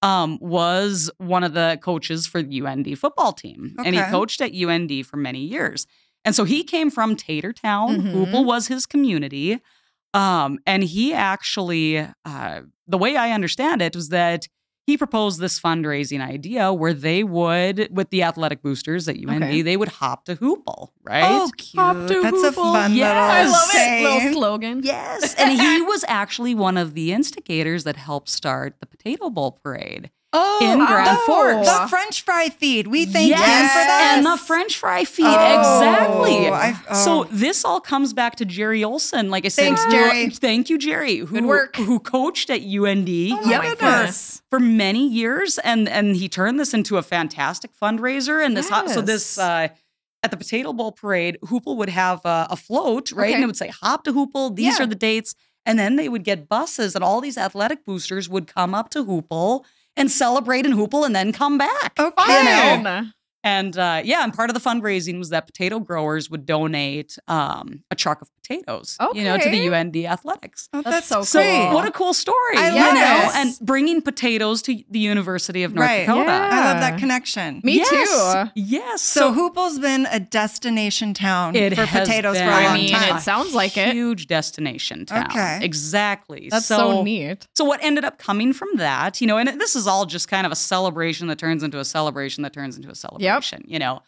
um, 0.02 0.38
was 0.42 1.10
one 1.18 1.42
of 1.42 1.54
the 1.54 1.78
coaches 1.82 2.26
for 2.26 2.42
the 2.42 2.60
UND 2.62 2.98
football 2.98 3.32
team, 3.32 3.74
and 3.84 3.94
he 3.94 4.00
coached 4.02 4.40
at 4.42 4.54
UND 4.54 5.06
for 5.06 5.16
many 5.16 5.40
years. 5.40 5.86
And 6.22 6.34
so 6.34 6.44
he 6.44 6.62
came 6.64 6.90
from 6.90 7.16
Tatertown. 7.16 7.96
Mhm. 8.02 8.12
Hoople 8.14 8.44
was 8.44 8.66
his 8.68 8.84
community. 8.84 9.58
Um, 10.14 10.58
and 10.66 10.82
he 10.82 11.12
actually, 11.14 11.98
uh, 12.24 12.60
the 12.88 12.98
way 12.98 13.16
I 13.16 13.32
understand 13.32 13.80
it 13.82 13.94
was 13.94 14.08
that 14.08 14.46
he 14.86 14.96
proposed 14.98 15.38
this 15.38 15.60
fundraising 15.60 16.20
idea 16.20 16.72
where 16.72 16.92
they 16.94 17.22
would, 17.22 17.88
with 17.94 18.10
the 18.10 18.24
athletic 18.24 18.60
boosters 18.60 19.08
at 19.08 19.14
UND, 19.16 19.44
Okay. 19.44 19.62
they 19.62 19.76
would 19.76 19.88
hop 19.88 20.24
to 20.24 20.34
Hoople, 20.36 20.88
right? 21.04 21.22
Oh, 21.24 21.48
Hop 21.76 21.96
cute. 21.96 22.08
to 22.08 22.22
That's 22.22 22.42
a 22.42 22.50
fun 22.52 22.94
Yes. 22.94 23.14
little 23.14 23.22
I 23.22 23.44
love 23.44 23.68
it. 23.68 23.72
saying. 23.72 24.04
Little 24.04 24.32
slogan. 24.32 24.80
Yes. 24.82 25.34
And 25.38 25.60
he 25.60 25.82
was 25.82 26.04
actually 26.08 26.56
one 26.56 26.76
of 26.76 26.94
the 26.94 27.12
instigators 27.12 27.84
that 27.84 27.94
helped 27.96 28.28
start 28.30 28.74
the 28.80 28.86
Potato 28.86 29.30
Bowl 29.30 29.60
Parade. 29.62 30.10
Oh, 30.32 30.58
in 30.62 30.78
Grand 30.86 31.18
oh, 31.20 31.26
Forks. 31.26 31.68
The 31.68 31.88
French 31.88 32.22
fry 32.22 32.50
feed. 32.50 32.86
We 32.86 33.04
thank 33.04 33.30
yes, 33.30 33.40
him 33.40 33.68
for 33.68 33.86
that. 33.86 34.14
and 34.16 34.26
the 34.26 34.36
French 34.36 34.78
fry 34.78 35.04
feed. 35.04 35.24
Oh, 35.26 35.58
exactly. 35.58 36.84
Oh. 36.88 37.04
So 37.04 37.24
this 37.32 37.64
all 37.64 37.80
comes 37.80 38.12
back 38.12 38.36
to 38.36 38.44
Jerry 38.44 38.84
Olson. 38.84 39.30
Like 39.30 39.44
I 39.44 39.48
said, 39.48 39.64
Thanks, 39.64 39.84
who- 39.84 39.90
Jerry. 39.90 40.30
Thank 40.30 40.70
you, 40.70 40.78
Jerry. 40.78 41.16
Who, 41.18 41.26
Good 41.26 41.46
work. 41.46 41.76
Who 41.76 41.98
coached 41.98 42.48
at 42.48 42.60
UND 42.60 43.08
Oh 43.08 43.50
Yep. 43.50 43.62
goodness. 43.78 44.42
for 44.50 44.60
many 44.60 45.08
years, 45.08 45.58
and 45.58 45.88
and 45.88 46.14
he 46.14 46.28
turned 46.28 46.60
this 46.60 46.72
into 46.74 46.96
a 46.96 47.02
fantastic 47.02 47.72
fundraiser. 47.80 48.44
And 48.44 48.56
this, 48.56 48.68
so 48.68 49.00
this. 49.00 49.36
Uh, 49.38 49.68
at 50.22 50.30
the 50.30 50.36
Potato 50.36 50.74
Bowl 50.74 50.92
parade, 50.92 51.38
Hoople 51.44 51.76
would 51.78 51.88
have 51.88 52.24
uh, 52.26 52.46
a 52.50 52.56
float, 52.56 53.10
right? 53.10 53.28
Okay. 53.28 53.34
And 53.36 53.42
it 53.42 53.46
would 53.46 53.56
say, 53.56 53.68
hop 53.68 54.04
to 54.04 54.12
Hoople, 54.12 54.54
these 54.54 54.78
Yeah. 54.78 54.84
are 54.84 54.86
the 54.86 54.94
dates. 54.94 55.34
And 55.64 55.78
then 55.78 55.96
they 55.96 56.10
would 56.10 56.24
get 56.24 56.46
buses, 56.46 56.94
and 56.94 57.02
all 57.02 57.22
these 57.22 57.38
athletic 57.38 57.86
boosters 57.86 58.28
would 58.28 58.46
come 58.46 58.74
up 58.74 58.90
to 58.90 59.02
Hoople 59.04 59.64
and 59.96 60.10
celebrate 60.10 60.66
and 60.66 60.74
Hoople 60.74 61.04
and 61.04 61.14
then 61.14 61.32
come 61.32 61.58
back. 61.58 61.98
Okay. 61.98 62.38
You 62.38 62.82
know? 62.82 63.06
Fun. 63.42 63.50
And 63.52 63.78
uh, 63.78 64.02
yeah, 64.04 64.22
and 64.24 64.32
part 64.34 64.50
of 64.50 64.54
the 64.54 64.60
fundraising 64.60 65.18
was 65.18 65.30
that 65.30 65.46
potato 65.46 65.80
growers 65.80 66.30
would 66.30 66.46
donate 66.46 67.18
um, 67.28 67.82
a 67.90 67.94
truck 67.94 68.20
of 68.22 68.28
potatoes, 68.42 68.96
you 69.14 69.22
know, 69.24 69.38
to 69.38 69.48
the 69.48 69.68
UND 69.72 69.96
athletics. 69.96 70.68
Oh, 70.72 70.82
That's 70.82 71.08
that's, 71.08 71.28
so 71.28 71.38
great. 71.40 71.66
cool. 71.66 71.74
What 71.74 71.86
a 71.86 71.90
cool 71.92 72.12
story, 72.12 72.56
I 72.56 72.68
you 72.70 72.74
love 72.74 72.94
know, 72.94 73.28
it. 73.30 73.36
and 73.46 73.66
bringing 73.66 74.02
potatoes 74.02 74.60
to 74.62 74.82
the 74.90 74.98
University 74.98 75.62
of 75.62 75.72
North 75.74 75.86
Right. 75.86 76.00
Dakota. 76.06 76.24
Yeah. 76.24 76.48
I 76.50 76.72
love 76.72 76.80
that 76.80 76.98
connection. 76.98 77.60
Me 77.64 77.76
yes. 77.76 77.88
too. 77.90 78.50
Yes. 78.56 79.02
So, 79.02 79.32
Hoople's 79.32 79.78
been 79.78 80.06
a 80.10 80.18
destination 80.20 81.14
town 81.14 81.54
It 81.54 81.74
for 81.76 81.84
has 81.84 82.06
potatoes 82.08 82.38
for 82.38 82.44
a 82.44 82.48
a 82.48 82.50
I 82.50 82.64
long 82.64 82.74
mean, 82.74 82.90
time. 82.90 83.16
it 83.16 83.20
sounds 83.20 83.54
like 83.54 83.76
it. 83.76 83.92
huge 83.94 84.26
destination 84.26 85.06
town. 85.06 85.26
Okay. 85.30 85.60
Exactly. 85.62 86.48
That's 86.50 86.66
so, 86.66 87.02
neat. 87.02 87.46
So 87.54 87.64
what 87.64 87.82
ended 87.82 88.04
up 88.04 88.18
coming 88.18 88.52
from 88.52 88.68
that, 88.76 89.20
you 89.20 89.26
know, 89.26 89.38
and 89.38 89.60
this 89.60 89.76
is 89.76 89.86
all 89.86 90.06
just 90.06 90.28
kind 90.28 90.44
of 90.44 90.52
a 90.52 90.56
celebration 90.56 91.28
that 91.28 91.38
turns 91.38 91.62
into 91.62 91.78
a 91.78 91.84
celebration 91.84 92.42
that 92.42 92.52
turns 92.52 92.76
into 92.76 92.90
a 92.90 92.94
celebration, 92.94 93.29
you 93.66 93.78
know. 93.78 94.02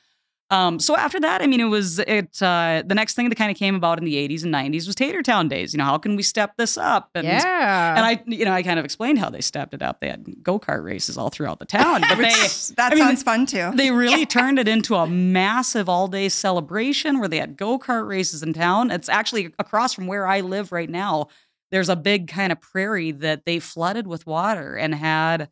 Um, 0.52 0.78
so 0.78 0.94
after 0.94 1.18
that, 1.18 1.40
I 1.40 1.46
mean, 1.46 1.60
it 1.60 1.70
was 1.70 1.98
it. 1.98 2.42
Uh, 2.42 2.82
the 2.84 2.94
next 2.94 3.14
thing 3.14 3.30
that 3.30 3.36
kind 3.36 3.50
of 3.50 3.56
came 3.56 3.74
about 3.74 3.98
in 3.98 4.04
the 4.04 4.16
'80s 4.16 4.44
and 4.44 4.52
'90s 4.52 4.86
was 4.86 4.94
Tater 4.94 5.22
Town 5.22 5.48
days. 5.48 5.72
You 5.72 5.78
know, 5.78 5.84
how 5.84 5.96
can 5.96 6.14
we 6.14 6.22
step 6.22 6.58
this 6.58 6.76
up? 6.76 7.08
And, 7.14 7.26
yeah. 7.26 7.96
and 7.96 8.04
I, 8.04 8.22
you 8.26 8.44
know, 8.44 8.52
I 8.52 8.62
kind 8.62 8.78
of 8.78 8.84
explained 8.84 9.18
how 9.18 9.30
they 9.30 9.40
stepped 9.40 9.72
it 9.72 9.80
up. 9.80 10.00
They 10.00 10.08
had 10.08 10.42
go 10.42 10.60
kart 10.60 10.84
races 10.84 11.16
all 11.16 11.30
throughout 11.30 11.58
the 11.58 11.64
town, 11.64 12.02
but 12.08 12.18
they 12.18 12.34
that 12.76 12.92
I 12.92 12.94
mean, 12.96 12.98
sounds 12.98 13.22
fun 13.22 13.46
too. 13.46 13.72
they 13.74 13.90
really 13.92 14.26
turned 14.26 14.58
it 14.58 14.68
into 14.68 14.94
a 14.94 15.06
massive 15.06 15.88
all 15.88 16.06
day 16.06 16.28
celebration 16.28 17.18
where 17.18 17.28
they 17.28 17.38
had 17.38 17.56
go 17.56 17.78
kart 17.78 18.06
races 18.06 18.42
in 18.42 18.52
town. 18.52 18.90
It's 18.90 19.08
actually 19.08 19.54
across 19.58 19.94
from 19.94 20.06
where 20.06 20.26
I 20.26 20.42
live 20.42 20.70
right 20.70 20.90
now. 20.90 21.28
There's 21.70 21.88
a 21.88 21.96
big 21.96 22.28
kind 22.28 22.52
of 22.52 22.60
prairie 22.60 23.12
that 23.12 23.46
they 23.46 23.58
flooded 23.58 24.06
with 24.06 24.26
water 24.26 24.76
and 24.76 24.94
had, 24.94 25.48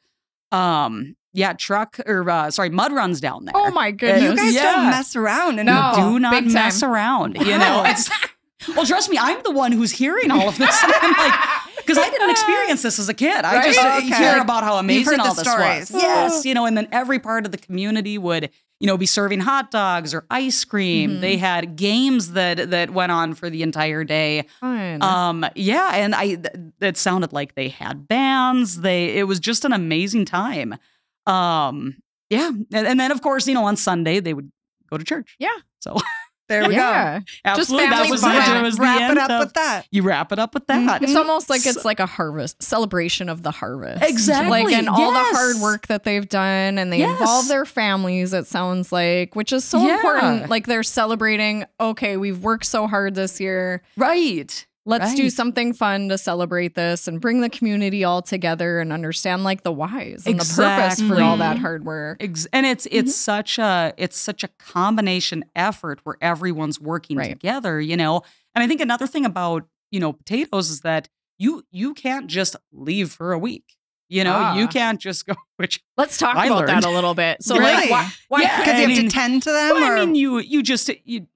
um, 0.53 1.17
yeah, 1.33 1.53
truck 1.53 1.99
or 2.07 2.29
uh, 2.29 2.51
sorry, 2.51 2.71
mud 2.71 2.93
runs 2.93 3.21
down 3.21 3.45
there. 3.45 3.53
oh 3.57 3.71
my 3.71 3.91
goodness. 3.91 4.23
you 4.23 4.37
guys 4.37 4.55
yeah. 4.55 4.63
don't 4.63 4.91
mess 4.91 5.15
around 5.17 5.57
No. 5.57 5.63
anymore. 5.63 5.95
do 6.13 6.19
not 6.19 6.33
big 6.33 6.45
time. 6.45 6.53
mess 6.55 6.83
around. 6.83 7.37
You 7.37 7.59
know, 7.59 7.83
it's 7.87 8.11
well, 8.77 8.85
trust 8.87 9.11
me, 9.11 9.17
I'm 9.19 9.43
the 9.43 9.53
one 9.53 9.73
who's 9.73 9.93
hearing 9.93 10.31
all 10.31 10.49
of 10.49 10.59
this, 10.59 10.83
and 10.83 10.93
I'm 11.03 11.13
like, 11.13 11.35
because 11.77 11.99
I 11.99 12.11
didn't 12.11 12.31
experience 12.31 12.83
this 12.83 12.99
as 12.99 13.09
a 13.09 13.15
kid. 13.15 13.45
I 13.45 13.57
Right? 13.57 13.65
just 13.67 13.79
uh, 13.79 13.97
Okay. 13.99 14.09
hear 14.17 14.39
about 14.41 14.65
how 14.65 14.77
amazing 14.77 15.13
heard 15.19 15.21
all 15.21 15.35
the 15.35 15.43
this 15.43 15.51
stories. 15.53 15.91
was. 15.91 16.03
Yes, 16.03 16.45
you 16.45 16.55
know, 16.55 16.67
and 16.67 16.77
then 16.77 16.89
every 16.93 17.19
part 17.19 17.47
of 17.47 17.53
the 17.53 17.59
community 17.59 18.19
would, 18.19 18.51
you 18.79 18.87
know, 18.87 18.97
be 18.99 19.07
serving 19.07 19.41
hot 19.41 19.71
dogs 19.71 20.13
or 20.15 20.25
ice 20.31 20.63
cream. 20.65 21.13
Mhm. 21.17 21.21
They 21.21 21.37
had 21.39 21.77
games 21.77 22.33
that 22.33 22.71
that 22.71 22.91
went 22.91 23.13
on 23.13 23.35
for 23.35 23.49
the 23.51 23.63
entire 23.63 24.05
day. 24.05 24.45
Fun. 24.61 25.03
Um, 25.03 25.47
yeah, 25.55 25.93
and 25.95 26.15
I, 26.15 26.27
th- 26.35 26.47
it 26.81 26.97
sounded 26.97 27.33
like 27.33 27.55
they 27.55 27.69
had 27.71 28.07
bands. 28.09 28.81
They, 28.83 29.17
it 29.19 29.25
was 29.27 29.41
just 29.41 29.65
an 29.65 29.73
amazing 29.73 30.27
time. 30.27 30.77
Um, 31.27 31.97
yeah, 32.29 32.49
and, 32.73 32.87
and 32.87 33.01
then 33.01 33.11
of 33.13 33.23
course, 33.23 33.47
you 33.47 33.55
know, 33.55 33.65
on 33.65 33.77
Sunday 33.77 34.21
they 34.21 34.35
would 34.35 34.51
go 34.91 34.99
to 34.99 35.05
church. 35.05 35.37
Yeah. 35.39 35.49
So 35.81 35.97
There 36.49 36.63
we 36.63 36.75
go. 36.75 36.81
yeah. 36.81 37.21
absolutely, 37.45 37.87
that 37.91 37.95
family 37.99 38.11
was 38.11 38.23
fun. 38.23 38.35
it. 38.35 38.59
It 38.59 38.63
was 38.63 38.75
the 38.77 38.83
Wrap 38.83 39.01
end 39.03 39.13
it 39.13 39.19
up 39.19 39.31
of- 39.31 39.39
with 39.39 39.53
that. 39.55 39.87
you 39.93 40.03
wrap 40.03 40.33
it 40.33 40.41
up 40.41 40.53
with 40.53 40.67
that. 40.67 41.01
It's 41.01 41.15
almost 41.15 41.49
like 41.49 41.65
it's 41.65 41.85
like 41.85 42.01
a 42.01 42.07
harvest 42.07 42.61
celebration 42.61 43.29
of 43.29 43.45
the 43.45 43.53
harvest. 43.53 44.03
Exactly, 44.03 44.65
Like 44.65 44.75
and 44.75 44.89
all 44.89 45.13
the 45.13 45.21
hard 45.23 45.59
work 45.63 45.87
that 45.87 46.03
they've 46.03 46.29
done 46.29 46.77
and 46.79 46.93
they 46.93 46.99
Yes. 46.99 47.21
involve 47.21 47.47
their 47.47 47.65
families, 47.65 48.33
it 48.33 48.49
sounds 48.49 48.91
like, 48.91 49.37
which 49.37 49.53
is 49.53 49.63
so 49.65 49.87
Yeah. 49.87 49.95
important. 49.95 50.51
Like 50.51 50.67
they're 50.67 50.83
celebrating, 50.83 51.67
okay, 51.79 52.17
we've 52.17 52.43
worked 52.43 52.65
so 52.67 52.89
hard 52.89 53.15
this 53.15 53.39
year. 53.39 53.85
right. 53.97 54.67
Let's 54.87 55.15
do 55.15 55.29
something 55.31 55.73
fun 55.75 56.09
to 56.09 56.17
celebrate 56.19 56.75
this 56.75 57.07
and 57.07 57.21
bring 57.21 57.43
the 57.43 57.51
community 57.51 58.03
all 58.03 58.23
together 58.23 58.81
and 58.81 58.93
understand 58.93 59.45
like 59.45 59.63
the 59.63 59.71
whys 59.73 60.25
and 60.27 60.41
the 60.41 60.55
purpose 60.57 61.01
for 61.03 61.21
all 61.23 61.37
that 61.37 61.53
Exactly. 61.53 61.61
hard 61.61 61.85
work. 61.85 62.23
Ex- 62.23 62.47
and 62.53 62.65
it's 62.67 62.87
it's 62.91 63.11
Mm-hmm. 63.13 63.33
such 63.37 63.59
a 63.59 63.93
it's 63.99 64.17
such 64.19 64.43
a 64.43 64.49
combination 64.59 65.45
effort 65.55 66.01
where 66.05 66.17
everyone's 66.21 66.81
working 66.81 67.19
Right. 67.19 67.29
together, 67.31 67.81
you 67.81 67.97
know. 67.97 68.23
And 68.55 68.65
I 68.65 68.67
think 68.67 68.81
another 68.81 69.07
thing 69.07 69.25
about 69.27 69.67
you 69.91 70.01
know 70.01 70.13
potatoes 70.15 70.71
is 70.71 70.81
that 70.81 71.09
you 71.39 71.63
you 71.71 71.95
can't 71.95 72.27
just 72.27 72.57
leave 72.73 73.13
for 73.13 73.33
a 73.33 73.39
week. 73.39 73.77
You 74.09 74.25
know, 74.25 74.33
Ah. 74.35 74.57
you 74.57 74.67
can't 74.67 74.99
just 75.01 75.25
go. 75.27 75.35
Which 75.57 75.81
Let's 75.97 76.17
talk 76.17 76.37
I 76.37 76.47
about 76.47 76.67
learned. 76.67 76.83
that 76.83 76.85
a 76.85 76.91
little 76.91 77.15
bit. 77.15 77.43
So 77.45 77.57
Really? 77.57 77.73
like 77.73 77.91
why, 77.91 78.09
why 78.29 78.41
Yeah. 78.43 78.59
Because 78.59 78.73
you 78.73 78.79
I 78.79 78.81
have 78.81 78.89
mean- 78.89 79.09
to 79.11 79.15
tend 79.15 79.43
to 79.45 79.53
them, 79.53 79.75
well, 79.75 79.85
or 79.93 79.97
I 79.99 80.05
mean, 80.07 80.15
you 80.15 80.39
you 80.39 80.63
just 80.63 80.91
you. 81.05 81.27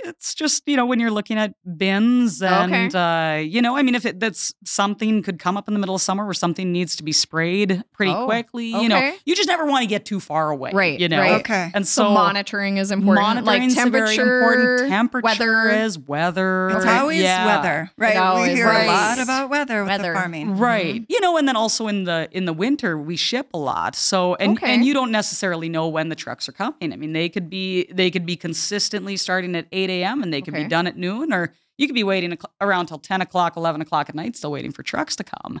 It's 0.00 0.34
just 0.34 0.62
you 0.66 0.76
know 0.76 0.86
when 0.86 1.00
you're 1.00 1.10
looking 1.10 1.38
at 1.38 1.54
bins 1.76 2.40
and 2.42 2.94
uh, 2.94 3.38
you 3.42 3.60
know 3.62 3.76
I 3.76 3.82
mean 3.82 3.94
if 3.94 4.06
it, 4.06 4.20
that's 4.20 4.52
something 4.64 5.22
could 5.22 5.38
come 5.38 5.56
up 5.56 5.68
in 5.68 5.74
the 5.74 5.80
middle 5.80 5.94
of 5.94 6.00
summer 6.00 6.24
where 6.24 6.34
something 6.34 6.72
needs 6.72 6.96
to 6.96 7.02
be 7.02 7.12
sprayed 7.12 7.82
pretty 7.92 8.12
Oh, 8.12 8.24
quickly 8.26 8.66
you 8.68 8.88
know 8.88 9.12
you 9.26 9.34
just 9.36 9.48
never 9.48 9.66
want 9.66 9.82
to 9.82 9.86
get 9.86 10.04
too 10.04 10.20
far 10.20 10.50
away 10.50 10.70
Right, 10.72 10.98
you 10.98 11.08
know 11.08 11.18
right. 11.20 11.40
okay. 11.40 11.70
and 11.74 11.86
so, 11.86 12.04
so, 12.04 12.10
monitoring 12.10 12.78
is 12.78 12.90
important. 12.90 13.44
Like 13.44 13.62
temperature, 13.74 13.90
very 13.90 14.16
important. 14.16 14.88
Temperature 14.90 15.64
weather. 15.64 15.70
is 15.84 15.98
weather. 15.98 16.70
It's 16.70 16.86
always 16.86 17.22
yeah. 17.22 17.46
weather, 17.46 17.90
right? 17.96 18.16
always 18.16 18.48
we 18.50 18.54
hear 18.56 18.70
is. 18.72 18.84
a 18.84 18.86
lot 18.86 19.18
about 19.18 19.50
weather 19.50 19.82
with 19.82 19.88
Weather. 19.90 20.12
the 20.12 20.18
farming. 20.18 20.56
Right. 20.58 21.04
You 21.08 21.20
know, 21.20 21.36
and 21.36 21.46
then 21.48 21.56
also 21.56 21.86
in 21.88 22.04
the 22.04 22.28
in 22.32 22.44
the 22.46 22.52
winter 22.52 22.96
we 22.98 23.16
ship 23.16 23.48
a 23.54 23.58
lot. 23.58 23.94
So 23.94 24.34
and 24.36 24.56
Okay. 24.56 24.72
and 24.74 24.84
you 24.84 24.94
don't 24.94 25.10
necessarily 25.12 25.68
know 25.68 25.88
when 25.88 26.08
the 26.08 26.16
trucks 26.16 26.48
are 26.48 26.52
coming. 26.52 26.92
I 26.92 26.96
mean, 26.96 27.12
they 27.12 27.28
could 27.28 27.50
be 27.50 27.86
they 27.92 28.10
could 28.10 28.24
be 28.26 28.36
consistently 28.36 29.16
starting 29.16 29.54
at 29.56 29.66
8 29.72 29.90
a.m. 29.90 30.22
and 30.22 30.32
they 30.32 30.40
could 30.42 30.54
Okay. 30.54 30.64
be 30.64 30.68
done 30.68 30.86
at 30.86 30.96
noon 30.96 31.32
or 31.32 31.52
you 31.76 31.86
could 31.86 31.94
be 31.94 32.04
waiting 32.04 32.36
around 32.60 32.86
till 32.86 32.98
10 32.98 33.20
o'clock, 33.22 33.56
11 33.56 33.80
o'clock 33.80 34.08
at 34.08 34.14
night, 34.14 34.36
still 34.36 34.50
waiting 34.50 34.72
for 34.72 34.82
trucks 34.82 35.14
to 35.16 35.24
come. 35.24 35.60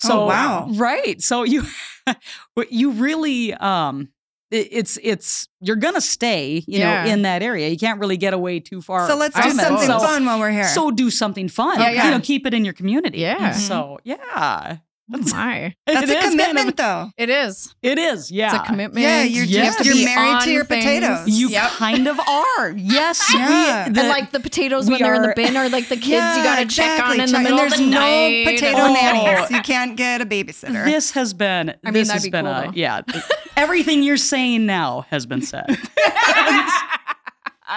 So, 0.00 0.22
Oh, 0.22 0.26
wow. 0.26 0.66
Right. 0.70 1.22
So 1.22 1.44
you, 1.44 1.62
you 2.70 2.90
really, 2.92 3.54
um, 3.54 4.08
it- 4.50 4.68
it's 4.70 4.98
it's 5.02 5.48
you're 5.60 5.76
gonna 5.76 6.00
stay 6.00 6.62
you 6.66 6.80
Yeah. 6.80 7.04
know 7.04 7.10
in 7.10 7.22
that 7.22 7.42
area 7.42 7.68
you 7.70 7.78
can't 7.78 7.98
really 7.98 8.18
get 8.18 8.34
away 8.34 8.60
too 8.60 8.82
far 8.82 9.08
So 9.08 9.16
let's 9.16 9.34
do 9.34 9.50
something 9.50 9.86
So- 9.86 9.98
fun 9.98 10.26
while 10.26 10.38
we're 10.38 10.50
here. 10.50 10.68
so 10.68 10.90
do 10.90 11.08
something 11.10 11.48
fun 11.48 11.80
Yeah, 11.80 12.04
you 12.04 12.10
know 12.10 12.20
keep 12.20 12.46
it 12.46 12.52
in 12.52 12.62
your 12.62 12.74
community 12.74 13.20
Yeah. 13.20 13.52
so 13.52 13.98
yeah 14.04 14.76
Oh 15.14 15.18
my. 15.32 15.74
That's 15.86 16.08
It 16.10 16.14
a 16.14 16.18
is 16.18 16.24
kind 16.24 16.40
of- 16.40 16.46
commitment, 16.46 16.76
though. 16.76 17.10
It 17.18 17.28
is. 17.28 17.74
it 17.82 17.98
is 17.98 18.30
yeah 18.30 18.54
It's 18.56 18.62
a 18.62 18.66
commitment. 18.66 19.02
Yeah, 19.02 19.22
you're 19.24 19.44
You 19.44 19.58
have 19.58 19.66
just- 19.66 19.78
to 19.80 19.84
you're 19.84 19.94
be 19.94 20.04
married 20.04 20.40
to 20.42 20.50
your 20.50 20.64
things. 20.64 20.84
potatoes. 20.84 21.28
you 21.28 21.48
Yep. 21.50 21.70
kind 21.72 22.08
of 22.08 22.20
are 22.20 22.70
yes 22.70 23.22
Yeah. 23.34 23.88
we, 23.90 23.98
and 24.00 24.08
like 24.08 24.30
the 24.30 24.40
potatoes 24.40 24.86
we 24.86 24.92
when 24.92 25.02
they're 25.02 25.14
in 25.14 25.22
the 25.22 25.32
bin 25.36 25.56
are 25.56 25.68
like 25.68 25.88
the 25.88 25.96
kids 25.96 26.08
Yeah, 26.08 26.36
you 26.38 26.42
gotta 26.44 26.66
check 26.66 27.02
on 27.04 27.20
exactly. 27.20 27.24
in 27.24 27.32
the 27.32 27.38
middle 27.40 27.58
and 27.58 27.72
of 27.72 27.78
there's 27.78 27.80
the 27.80 27.90
no 27.90 28.00
night. 28.00 28.44
potato 28.46 28.78
Oh. 28.78 28.92
nannies. 28.92 29.50
You 29.50 29.60
can't 29.62 29.96
get 29.96 30.20
a 30.20 30.26
babysitter. 30.26 30.84
this 30.84 31.10
has 31.12 31.34
been 31.34 31.70
I 31.84 31.90
mean, 31.90 31.94
this 31.94 32.08
that'd 32.08 32.14
has 32.20 32.24
be 32.24 32.30
been 32.30 32.44
cool, 32.46 32.54
a 32.54 32.62
though. 32.66 32.72
yeah 32.74 33.00
everything 33.56 34.02
you're 34.02 34.16
saying 34.16 34.64
now 34.66 35.04
has 35.10 35.26
been 35.26 35.42
said 35.42 35.66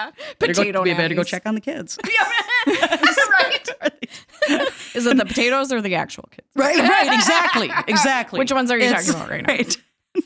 better 0.38 0.52
go, 0.52 0.60
Potato 0.62 0.82
we 0.82 0.94
better 0.94 1.14
go 1.14 1.22
check 1.24 1.42
on 1.46 1.54
the 1.54 1.60
kids 1.60 1.98
Yeah, 2.06 2.66
right. 3.40 3.68
Is 4.94 5.06
it 5.06 5.16
the 5.16 5.24
potatoes 5.26 5.72
or 5.72 5.80
the 5.80 5.94
actual 5.94 6.28
kids? 6.30 6.48
right 6.54 6.76
right 6.78 7.12
exactly 7.14 7.70
exactly 7.88 8.38
Which 8.38 8.52
ones 8.52 8.70
are 8.70 8.78
you 8.78 8.84
It's- 8.86 9.06
talking 9.06 9.20
about 9.20 9.30
right 9.30 9.46
now? 9.46 9.54
right 9.54 9.76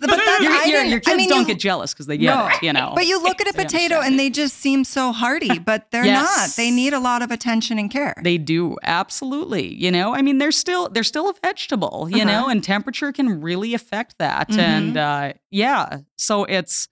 but 0.01 0.07
that's, 0.09 0.41
your, 0.41 0.53
I 0.53 0.65
your, 0.67 0.83
didn't- 0.85 0.93
I 0.95 0.99
kids 1.01 1.17
mean, 1.17 1.29
don't 1.29 1.41
you- 1.41 1.47
get 1.49 1.59
jealous 1.59 1.93
because 1.93 2.07
they 2.07 2.17
get 2.17 2.33
No. 2.33 2.47
it, 2.47 2.63
you 2.63 2.73
know. 2.73 2.93
But 2.95 3.07
you 3.09 3.21
look 3.21 3.41
at 3.41 3.49
a 3.49 3.53
They 3.53 3.65
potato 3.65 4.01
and 4.01 4.21
they 4.21 4.31
just 4.31 4.57
seem 4.59 4.85
so 4.85 5.11
hardy, 5.11 5.59
but 5.59 5.91
they're 5.91 6.05
Yes. 6.05 6.23
not. 6.23 6.51
They 6.57 6.71
need 6.71 6.93
a 6.93 7.01
lot 7.01 7.23
of 7.23 7.33
attention 7.33 7.77
and 7.77 7.91
care. 7.91 8.15
They 8.23 8.39
do 8.39 8.77
absolutely. 8.85 9.75
You 9.75 9.91
know, 9.91 10.15
I 10.15 10.23
mean, 10.23 10.39
they're 10.39 10.53
still 10.53 10.89
they're 10.91 11.03
still 11.03 11.29
a 11.29 11.35
vegetable. 11.43 12.07
You 12.09 12.19
Uh-huh. 12.23 12.25
know, 12.43 12.49
and 12.49 12.63
temperature 12.63 13.11
can 13.11 13.41
really 13.41 13.75
affect 13.75 14.19
that. 14.19 14.51
Mhm. 14.51 14.59
And 14.61 14.97
uh, 14.97 15.33
yeah, 15.51 15.99
so 16.17 16.45
it's 16.45 16.87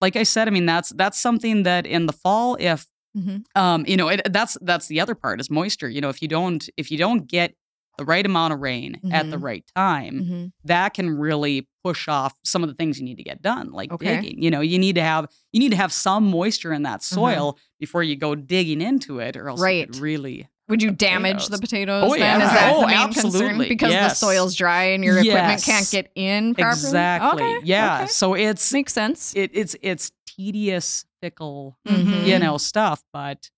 like 0.00 0.16
I 0.16 0.22
said. 0.24 0.48
I 0.48 0.50
mean, 0.50 0.66
that's 0.66 0.90
that's 0.90 1.18
something 1.18 1.62
that 1.64 1.86
in 1.86 2.06
the 2.06 2.12
fall, 2.12 2.56
if 2.60 2.86
Mhm. 3.16 3.42
um, 3.56 3.84
you 3.88 3.96
know, 3.96 4.08
it, 4.08 4.20
that's 4.32 4.56
that's 4.62 4.86
the 4.86 5.00
other 5.00 5.14
part 5.16 5.40
is 5.40 5.50
moisture. 5.50 5.88
You 5.88 6.00
know, 6.00 6.08
if 6.10 6.22
you 6.22 6.28
don't 6.28 6.68
if 6.76 6.90
you 6.90 6.98
don't 6.98 7.26
get 7.26 7.54
the 7.98 8.04
right 8.04 8.24
amount 8.24 8.52
of 8.54 8.60
rain 8.60 9.00
at 9.10 9.30
the 9.30 9.36
Mhm. 9.36 9.42
right 9.42 9.64
time, 9.74 10.14
Mhm. 10.22 10.52
that 10.64 10.94
can 10.94 11.10
really 11.18 11.68
push 11.84 12.08
off 12.08 12.34
some 12.44 12.62
of 12.62 12.68
the 12.68 12.74
things 12.74 12.98
you 12.98 13.04
need 13.04 13.16
to 13.16 13.24
get 13.24 13.42
done, 13.42 13.72
like 13.72 13.92
Okay. 13.92 14.16
digging. 14.20 14.40
You 14.42 14.50
know, 14.50 14.60
you 14.60 14.78
need 14.78 14.94
to 14.94 15.02
have 15.02 15.26
you 15.52 15.58
need 15.60 15.70
to 15.70 15.76
have 15.76 15.92
some 15.92 16.24
moisture 16.30 16.72
in 16.72 16.84
that 16.84 17.00
Uh-huh. 17.02 17.14
soil 17.16 17.58
before 17.80 18.02
you 18.02 18.14
go 18.16 18.34
digging 18.36 18.80
into 18.80 19.18
it, 19.18 19.36
or 19.36 19.48
else 19.48 19.60
Right. 19.60 19.86
could 19.90 19.96
really. 20.00 20.48
Would 20.70 20.82
you 20.82 20.90
The 20.90 20.96
damage 20.96 21.48
the 21.48 21.58
potatoes? 21.58 22.04
Oh, 22.06 22.10
then? 22.16 22.20
yeah. 22.40 22.46
Is 22.46 22.52
that 22.52 22.72
Oh, 22.74 22.80
the 22.82 22.86
main 22.86 22.96
concern? 23.12 23.26
absolutely. 23.26 23.68
Because 23.68 23.92
the 23.92 24.08
soil's 24.10 24.54
dry 24.54 24.84
and 24.84 25.04
your 25.04 25.18
equipment 25.18 25.62
can't 25.62 25.90
get 25.90 26.10
in 26.14 26.54
properly? 26.54 26.70
Exactly. 26.80 27.42
Okay. 27.42 27.58
Yeah. 27.64 27.96
okay. 28.02 28.06
So 28.06 28.34
it's 28.34 28.72
Makes 28.72 28.92
sense. 28.92 29.34
it, 29.36 29.50
it's 29.52 29.76
it's 29.82 30.12
tedious, 30.26 31.04
fickle, 31.20 31.76
Mhm. 31.86 32.24
you 32.24 32.38
know, 32.38 32.56
stuff, 32.56 33.02
but 33.12 33.50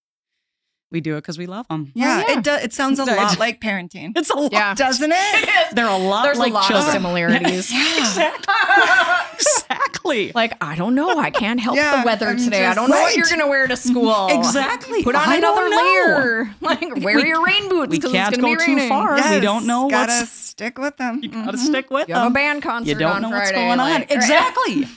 we 0.91 1.01
do 1.01 1.15
it 1.17 1.21
because 1.23 1.39
we 1.39 1.47
love 1.47 1.67
them. 1.69 1.91
yeah, 1.95 2.19
yeah. 2.27 2.39
it 2.39 2.45
does. 2.45 2.63
It 2.65 2.73
sounds 2.75 2.99
a 2.99 3.05
lot 3.07 3.39
like 3.39 3.61
parenting, 3.61 4.13
It's 4.17 4.29
a 4.31 4.35
lot. 4.37 4.53
Yeah. 4.53 4.75
doesn't 4.75 5.11
it? 5.15 5.75
They're 5.75 5.87
a 5.87 5.97
lot 5.97 6.25
There's 6.25 6.39
like 6.39 6.51
a 6.51 6.55
lot 6.55 6.67
children. 6.69 6.87
of 6.89 6.93
similarities. 6.93 7.71
exactly. 7.99 8.55
exactly. 9.73 10.33
Like, 10.35 10.53
I 10.63 10.75
don't 10.77 10.95
know. 10.95 11.19
I 11.19 11.31
can't 11.31 11.61
help 11.61 11.77
Yeah, 11.77 12.01
the 12.01 12.07
weather 12.07 12.29
I'm 12.29 12.39
today. 12.39 12.67
I 12.67 12.75
don't 12.75 12.91
know 12.91 13.01
what 13.01 13.17
you're 13.17 13.27
going 13.27 13.41
to 13.41 13.47
wear 13.47 13.67
to 13.67 13.77
school. 13.77 14.29
Exactly. 14.31 15.03
Put 15.03 15.15
on 15.15 15.29
I 15.29 15.37
another 15.37 15.69
layer. 15.69 16.55
Like, 16.61 16.81
wear 17.05 17.17
We- 17.17 17.29
your 17.29 17.45
rain 17.45 17.69
boots 17.69 17.91
we 17.91 17.99
because 17.99 18.13
it's 18.15 18.31
can't 18.31 18.41
go 18.41 18.55
too 18.57 18.89
far. 18.89 19.15
We 19.17 19.41
don't 19.41 19.67
know 19.67 19.89
Gotta 19.89 20.13
what's- 20.13 20.31
stick 20.31 20.79
with 20.79 20.97
them. 20.99 21.21
You 21.23 21.31
gotta 21.31 21.57
Mhm. 21.57 21.67
stick 21.67 21.91
with 21.91 22.09
You 22.09 22.15
have 22.15 22.27
a 22.31 22.35
band 22.35 22.63
concert 22.63 22.89
You 22.91 22.95
don't 22.99 23.17
on 23.17 23.23
know 23.23 23.29
Friday. 23.31 23.45
what's 23.45 23.53
going 23.53 23.81
on. 23.81 23.91
like- 23.91 24.11
Exactly. 24.11 24.89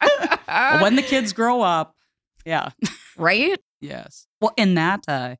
But 0.00 0.40
when 0.82 0.96
the 0.96 1.02
kids 1.02 1.32
grow 1.32 1.62
up, 1.62 1.94
yeah. 2.44 2.70
right? 3.16 3.58
Yes. 3.80 4.26
Well, 4.40 4.52
in 4.56 4.74
that, 4.74 5.00
uh, 5.08 5.36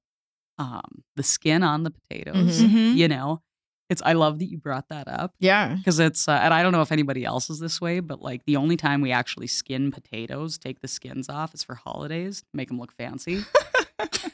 um, 0.58 1.02
the 1.16 1.22
skin 1.22 1.62
on 1.62 1.82
the 1.84 1.90
potatoes, 1.90 2.60
Mhm. 2.62 2.70
Mhm. 2.70 2.96
you 2.96 3.08
know, 3.08 3.42
it's. 3.88 4.02
I 4.04 4.12
love 4.14 4.38
that 4.40 4.46
you 4.50 4.58
brought 4.58 4.88
that 4.88 5.08
up 5.08 5.34
Yeah. 5.38 5.74
because 5.76 5.98
it's. 5.98 6.28
Uh, 6.28 6.32
and 6.32 6.52
I 6.54 6.62
don't 6.62 6.72
know 6.72 6.82
if 6.82 6.92
anybody 6.92 7.24
else 7.24 7.50
is 7.50 7.58
this 7.58 7.80
way, 7.80 8.00
but 8.00 8.20
like 8.22 8.44
the 8.46 8.56
only 8.56 8.76
time 8.76 9.00
we 9.00 9.12
actually 9.12 9.46
skin 9.46 9.90
potatoes, 9.90 10.58
take 10.58 10.80
the 10.80 10.88
skins 10.88 11.28
off, 11.28 11.54
is 11.54 11.62
for 11.62 11.74
holidays, 11.74 12.44
make 12.52 12.68
them 12.68 12.78
look 12.78 12.92
fancy. 12.92 13.44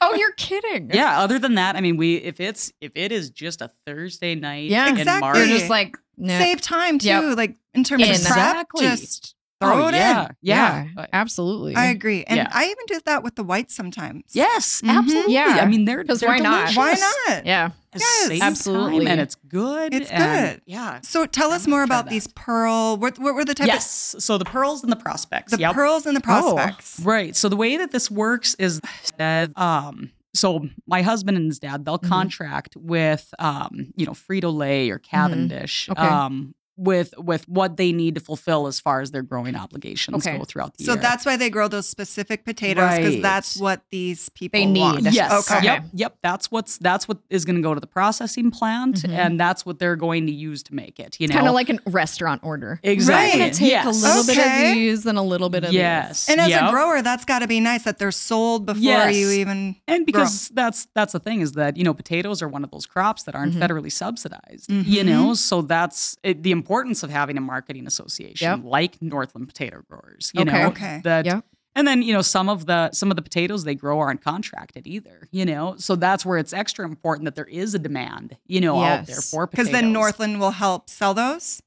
Oh, 0.02 0.14
you're 0.14 0.32
kidding. 0.32 0.90
yeah. 0.92 1.20
Other 1.20 1.38
than 1.38 1.54
that, 1.54 1.74
I 1.74 1.80
mean, 1.80 1.96
we 1.96 2.16
if 2.16 2.38
it's 2.38 2.70
if 2.82 2.92
it 2.94 3.10
is 3.12 3.30
just 3.30 3.62
a 3.62 3.70
Thursday 3.86 4.34
night 4.34 4.68
Yeah. 4.68 4.88
in 4.90 4.98
Exactly. 4.98 5.20
March, 5.20 5.36
You're 5.38 5.46
just 5.46 5.70
like, 5.70 5.96
nah. 6.18 6.36
Save 6.38 6.60
time 6.60 6.98
too, 6.98 7.06
Yep. 7.08 7.36
like 7.38 7.56
in 7.72 7.82
terms 7.82 8.02
In. 8.02 8.10
of 8.10 8.16
prep. 8.20 8.26
Exactly. 8.36 8.86
Just 8.86 9.34
throw 9.64 9.84
oh, 9.84 9.88
it 9.88 9.94
yeah, 9.94 10.24
in. 10.26 10.36
yeah, 10.42 10.86
Uh, 10.96 11.06
absolutely. 11.12 11.74
I 11.76 11.86
agree, 11.86 12.24
and 12.24 12.36
Yeah. 12.36 12.48
I 12.52 12.64
even 12.64 12.84
do 12.86 13.00
that 13.06 13.22
with 13.22 13.34
the 13.36 13.44
whites 13.44 13.74
sometimes. 13.74 14.24
Yes, 14.32 14.80
Mhm. 14.84 14.90
absolutely. 14.98 15.34
Yeah. 15.34 15.58
I 15.60 15.66
mean, 15.66 15.84
they're 15.84 16.04
'Cause 16.04 16.20
they're 16.20 16.28
why 16.30 16.38
not? 16.38 16.72
delicious. 16.72 16.76
Why 16.76 17.10
not? 17.28 17.46
yeah. 17.46 17.70
It 17.94 18.00
Yes. 18.30 18.42
Absolutely. 18.42 18.98
time 19.04 19.12
and 19.12 19.20
it's 19.20 19.36
good. 19.46 19.94
It's 19.94 20.10
good. 20.10 20.60
Yeah. 20.66 21.00
So 21.02 21.26
tell 21.26 21.52
us 21.52 21.66
more 21.68 21.84
about 21.84 22.06
that. 22.06 22.10
these 22.10 22.26
pearl. 22.26 22.96
What, 22.96 23.18
what 23.20 23.34
were 23.36 23.44
the 23.44 23.54
type 23.54 23.68
Yes. 23.68 24.16
So 24.18 24.36
the 24.36 24.44
pearls 24.44 24.82
and 24.82 24.90
the 24.90 24.96
prospects. 24.96 25.52
the 25.52 25.58
Yep. 25.60 25.74
pearls 25.74 26.04
and 26.04 26.16
the 26.16 26.20
Oh. 26.26 26.54
prospects? 26.56 26.98
Right. 27.04 27.36
So 27.36 27.48
the 27.48 27.54
way 27.56 27.76
that 27.76 27.92
this 27.92 28.10
works 28.10 28.54
is 28.58 28.80
that 29.18 29.56
um 29.56 30.10
so 30.34 30.66
my 30.88 31.02
husband 31.02 31.36
and 31.36 31.46
his 31.46 31.60
dad 31.60 31.84
they'll 31.84 32.00
Mhm. 32.00 32.08
contract 32.08 32.76
with 32.76 33.32
um 33.38 33.92
you 33.94 34.04
know 34.06 34.12
Frito 34.12 34.52
Lay 34.52 34.90
or 34.90 34.98
Cavendish 34.98 35.88
Okay. 35.88 36.00
um 36.02 36.56
with 36.76 37.14
with 37.18 37.48
what 37.48 37.76
they 37.76 37.92
need 37.92 38.14
to 38.16 38.20
fulfill 38.20 38.66
as 38.66 38.80
far 38.80 39.00
as 39.00 39.12
their 39.12 39.22
growing 39.22 39.54
obligations 39.54 40.26
Okay. 40.26 40.36
go 40.38 40.44
throughout 40.44 40.76
the 40.76 40.84
So 40.84 40.92
year. 40.94 41.00
So 41.00 41.02
that's 41.08 41.24
why 41.24 41.36
they 41.36 41.48
grow 41.48 41.68
those 41.68 41.88
specific 41.88 42.44
potatoes 42.44 42.96
because 42.96 43.14
Right. 43.14 43.22
that's 43.22 43.56
what 43.56 43.82
these 43.90 44.28
people 44.30 44.58
They 44.58 44.66
need. 44.66 44.80
want. 44.80 45.02
Yes. 45.12 45.48
Okay. 45.50 45.64
Yep. 45.64 45.84
Yep. 45.94 46.16
That's 46.22 46.50
what's 46.50 46.78
that's 46.78 47.06
what 47.06 47.18
is 47.30 47.44
going 47.44 47.56
to 47.56 47.62
go 47.62 47.74
to 47.74 47.80
the 47.80 47.86
processing 47.86 48.50
plant, 48.50 49.02
Mhm. 49.02 49.10
and 49.10 49.38
that's 49.40 49.64
what 49.64 49.78
they're 49.78 49.94
going 49.96 50.26
to 50.26 50.32
use 50.32 50.62
to 50.64 50.74
make 50.74 50.98
it. 50.98 51.16
You 51.20 51.28
know, 51.28 51.34
Kind 51.34 51.46
of 51.46 51.54
like 51.54 51.70
a 51.70 51.78
restaurant 51.86 52.40
order. 52.44 52.80
exactly. 52.82 53.32
I'm 53.32 53.38
going 53.38 53.50
take 53.52 53.70
yes. 53.70 53.86
a 53.86 53.90
little 54.06 54.24
bit 54.24 54.38
of 54.38 54.74
these 54.74 55.06
and 55.06 55.16
a 55.18 55.22
little 55.22 55.50
bit 55.50 55.64
of 55.64 55.72
Yes. 55.72 56.28
And 56.28 56.40
as 56.40 56.48
Yep. 56.48 56.62
a 56.62 56.70
grower, 56.70 57.02
that's 57.02 57.24
got 57.24 57.38
to 57.40 57.46
be 57.46 57.60
nice 57.60 57.84
that 57.84 57.98
they're 57.98 58.10
sold 58.10 58.66
before 58.66 58.82
Yes. 58.82 59.14
you 59.14 59.30
even. 59.30 59.76
And 59.86 60.04
because 60.06 60.48
that's 60.48 60.88
that's 60.94 61.12
the 61.12 61.20
thing 61.20 61.40
is 61.40 61.52
that 61.52 61.76
you 61.76 61.84
know 61.84 61.94
potatoes 61.94 62.42
are 62.42 62.48
one 62.48 62.64
of 62.64 62.70
those 62.70 62.86
crops 62.86 63.22
that 63.24 63.34
aren't 63.36 63.54
Mhm. 63.54 63.60
federally 63.60 63.92
subsidized. 63.92 64.70
You 64.70 65.02
Mhm. 65.02 65.06
know, 65.06 65.34
so 65.34 65.62
that's 65.62 66.16
it, 66.22 66.42
the 66.42 66.50
importance 66.64 67.02
of 67.02 67.10
having 67.10 67.36
a 67.36 67.40
marketing 67.40 67.86
association 67.86 68.48
Yep. 68.48 68.60
like 68.64 69.02
Northland 69.02 69.48
Potato 69.48 69.82
Growers. 69.88 70.30
You 70.34 70.42
Okay. 70.42 70.62
know, 70.62 70.68
Okay. 70.68 71.00
that 71.04 71.26
Yep. 71.26 71.44
and 71.76 71.86
then 71.86 72.00
you 72.02 72.12
know 72.12 72.22
some 72.22 72.48
of 72.48 72.64
the 72.66 72.90
some 72.92 73.10
of 73.10 73.16
the 73.16 73.22
potatoes 73.22 73.64
they 73.64 73.74
grow 73.74 73.98
aren't 74.00 74.22
contracted 74.22 74.86
either. 74.86 75.28
You 75.30 75.44
know, 75.44 75.74
so 75.78 75.94
that's 75.96 76.24
where 76.24 76.38
it's 76.38 76.52
extra 76.52 76.84
important 76.86 77.24
that 77.26 77.34
there 77.34 77.44
is 77.62 77.74
a 77.74 77.78
demand. 77.78 78.36
You 78.46 78.60
know, 78.62 78.82
out 78.82 79.06
there 79.06 79.20
for 79.20 79.46
Because 79.46 79.70
then 79.70 79.92
Northland 79.92 80.40
will 80.40 80.52
help 80.52 80.88
sell 80.88 81.12
those. 81.14 81.60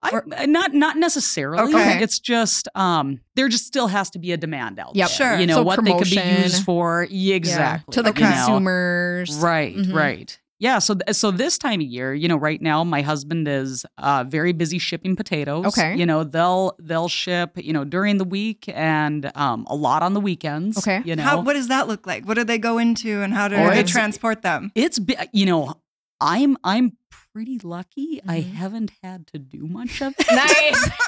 I, 0.00 0.10
uh, 0.10 0.46
not 0.46 0.74
not 0.74 0.96
necessarily. 0.96 1.74
Okay. 1.74 2.00
It's 2.00 2.20
just 2.20 2.68
um 2.76 3.20
there 3.34 3.48
just 3.48 3.66
still 3.66 3.88
has 3.88 4.08
to 4.10 4.18
be 4.20 4.30
a 4.32 4.36
demand 4.36 4.78
out 4.78 4.94
Yep. 4.94 5.08
there. 5.08 5.16
Sure. 5.16 5.40
You 5.40 5.46
know 5.48 5.56
So 5.56 5.62
what 5.64 5.84
they 5.84 5.92
could 5.92 6.08
be 6.08 6.42
used 6.42 6.64
for. 6.64 7.06
Yeah, 7.10 7.30
Yeah. 7.30 7.34
exactly. 7.36 7.92
To 7.94 8.02
the 8.02 8.10
Okay. 8.10 8.22
you 8.22 8.30
know. 8.30 8.36
consumers. 8.36 9.36
Right, 9.38 9.76
Mhm. 9.76 9.92
right. 9.92 10.38
Yeah, 10.60 10.80
so 10.80 10.94
th- 10.94 11.14
so 11.16 11.30
this 11.30 11.56
time 11.56 11.80
of 11.80 11.86
year, 11.86 12.12
you 12.14 12.26
know, 12.26 12.36
right 12.36 12.60
now 12.60 12.82
my 12.82 13.00
husband 13.02 13.46
is 13.46 13.86
uh, 13.98 14.24
very 14.26 14.52
busy 14.52 14.78
shipping 14.78 15.14
potatoes. 15.14 15.66
Okay. 15.66 15.94
You 15.96 16.04
know, 16.04 16.24
they'll 16.24 16.74
they'll 16.80 17.08
ship, 17.08 17.52
you 17.56 17.72
know, 17.72 17.84
during 17.84 18.18
the 18.18 18.24
week 18.24 18.64
and 18.74 19.30
um, 19.36 19.66
a 19.70 19.76
lot 19.76 20.02
on 20.02 20.14
the 20.14 20.20
weekends. 20.20 20.76
Okay. 20.78 21.00
You 21.04 21.14
know. 21.14 21.22
How, 21.22 21.40
what 21.42 21.52
does 21.52 21.68
that 21.68 21.86
look 21.86 22.06
like? 22.08 22.24
What 22.26 22.34
do 22.34 22.42
they 22.44 22.58
go 22.58 22.78
into 22.78 23.22
and 23.22 23.32
how 23.32 23.46
do 23.46 23.54
Oh, 23.56 23.70
they 23.70 23.84
transport 23.84 24.42
them? 24.42 24.72
it's 24.74 24.98
you 25.32 25.46
know, 25.46 25.74
I'm 26.20 26.56
I'm 26.64 26.96
pretty 27.32 27.60
lucky. 27.62 28.20
I 28.26 28.40
Mhm. 28.40 28.52
haven't 28.54 28.90
had 29.02 29.28
to 29.28 29.38
do 29.38 29.68
much 29.68 30.02
of 30.02 30.12
it. 30.18 30.26
Nice. 30.32 30.90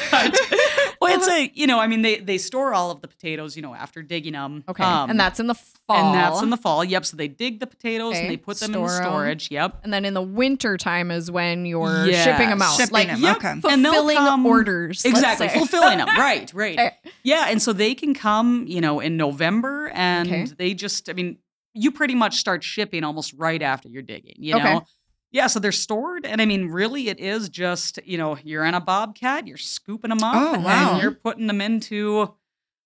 But- 0.10 0.40
it's 1.10 1.28
a 1.28 1.50
you 1.54 1.66
know, 1.66 1.78
I 1.78 1.86
mean, 1.86 2.02
they 2.02 2.18
they 2.18 2.38
store 2.38 2.72
all 2.74 2.90
of 2.90 3.00
the 3.00 3.08
potatoes, 3.08 3.56
you 3.56 3.62
know, 3.62 3.74
after 3.74 4.02
digging 4.02 4.32
them. 4.34 4.64
okay. 4.68 4.82
Um, 4.84 5.10
and 5.10 5.18
that's 5.20 5.40
in 5.40 5.46
the 5.46 5.54
fall. 5.54 5.96
and 5.96 6.14
that's 6.14 6.42
in 6.42 6.50
the 6.50 6.56
fall. 6.56 6.84
Yep. 6.84 7.04
So 7.06 7.16
they 7.16 7.28
dig 7.28 7.60
the 7.60 7.66
potatoes 7.66 8.12
Okay, 8.12 8.22
and 8.22 8.30
they 8.30 8.36
put 8.36 8.58
them 8.58 8.74
in 8.74 8.82
the 8.82 8.88
store 8.88 9.02
storage. 9.02 9.50
Yep. 9.50 9.80
And 9.84 9.92
then 9.92 10.04
in 10.04 10.14
the 10.14 10.22
winter 10.22 10.76
time 10.76 11.10
is 11.10 11.30
when 11.30 11.66
you're 11.66 12.06
Yes. 12.06 12.24
shipping 12.24 12.48
them 12.50 12.62
out. 12.62 12.76
Shipping 12.76 12.92
like, 12.92 13.08
them, 13.08 13.20
yep. 13.20 13.36
okay. 13.36 13.60
Fulfilling 13.60 14.16
come- 14.16 14.46
orders. 14.46 15.04
Exactly. 15.04 15.48
Fulfilling 15.48 15.98
them. 15.98 16.08
Right. 16.16 16.50
Right. 16.54 16.78
Okay. 16.78 16.96
Yeah. 17.22 17.46
And 17.48 17.60
so 17.62 17.72
they 17.72 17.94
can 17.94 18.14
come, 18.14 18.64
you 18.68 18.80
know, 18.80 19.00
in 19.00 19.16
November 19.16 19.90
and 19.94 20.28
Okay. 20.28 20.44
they 20.58 20.74
just, 20.74 21.08
I 21.08 21.12
mean, 21.14 21.38
you 21.74 21.92
pretty 21.92 22.14
much 22.14 22.36
start 22.36 22.64
shipping 22.64 23.04
almost 23.04 23.32
right 23.36 23.62
after 23.62 23.88
you're 23.88 24.02
digging, 24.02 24.34
you 24.38 24.56
Okay. 24.56 24.64
know? 24.74 24.82
Yeah, 25.32 25.46
so 25.46 25.60
they're 25.60 25.70
stored, 25.72 26.26
and 26.26 26.40
I 26.42 26.46
mean, 26.46 26.68
really, 26.68 27.08
it 27.08 27.20
is 27.20 27.48
just 27.48 27.98
you 28.04 28.18
know, 28.18 28.36
you're 28.42 28.64
in 28.64 28.74
a 28.74 28.80
bobcat, 28.80 29.46
you're 29.46 29.56
scooping 29.56 30.08
them 30.08 30.22
up, 30.24 30.34
Oh, 30.34 30.60
wow. 30.60 30.92
and 30.94 31.02
you're 31.02 31.12
putting 31.12 31.46
them 31.46 31.60
into 31.60 32.34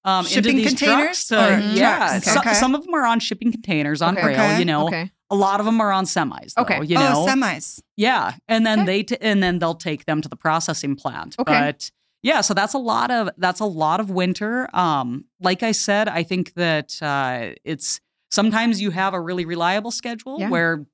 um, 0.05 0.27
Shipping 0.27 0.59
into 0.59 0.71
these 0.71 0.79
containers 0.79 1.27
trucks. 1.27 1.33
uh, 1.33 1.57
or 1.57 1.75
yeah, 1.75 1.97
trucks? 2.21 2.25
so- 2.33 2.39
Okay. 2.41 2.53
some 2.55 2.75
of 2.75 2.85
them 2.85 2.93
are 2.93 3.07
on 3.07 3.21
shipping 3.21 3.51
containers 3.51 4.03
on 4.03 4.19
Okay. 4.19 4.27
rail. 4.27 4.59
You 4.59 4.67
know, 4.67 4.87
Okay. 4.89 5.11
a 5.31 5.35
lot 5.35 5.61
of 5.61 5.65
them 5.67 5.81
are 5.81 5.91
on 5.91 6.05
semis. 6.05 6.53
Though, 6.55 6.63
Okay. 6.65 6.85
you 6.85 6.97
know, 6.97 7.25
oh, 7.25 7.27
semis. 7.27 7.81
yeah, 7.97 8.35
and 8.47 8.67
then 8.67 8.81
Okay. 8.81 8.87
they 8.87 9.03
t- 9.05 9.17
and 9.23 9.43
then 9.43 9.61
they'll 9.61 9.75
take 9.75 10.05
them 10.05 10.21
to 10.21 10.29
the 10.29 10.37
processing 10.37 10.95
plant. 10.97 11.37
Okay. 11.39 11.59
But 11.59 11.91
yeah, 12.23 12.43
so 12.43 12.53
that's 12.53 12.75
a 12.75 12.79
lot 12.79 13.11
of 13.11 13.31
that's 13.39 13.61
a 13.61 13.65
lot 13.65 13.99
of 13.99 14.11
winter. 14.11 14.69
Um, 14.77 15.25
like 15.41 15.63
I 15.63 15.73
said, 15.73 16.07
I 16.09 16.23
think 16.23 16.53
that 16.53 17.03
uh, 17.03 17.53
it's 17.65 17.99
sometimes 18.31 18.83
you 18.83 18.91
have 18.91 19.15
a 19.15 19.21
really 19.21 19.47
reliable 19.47 19.91
schedule 19.91 20.37
Yeah. 20.39 20.51
where 20.51 20.85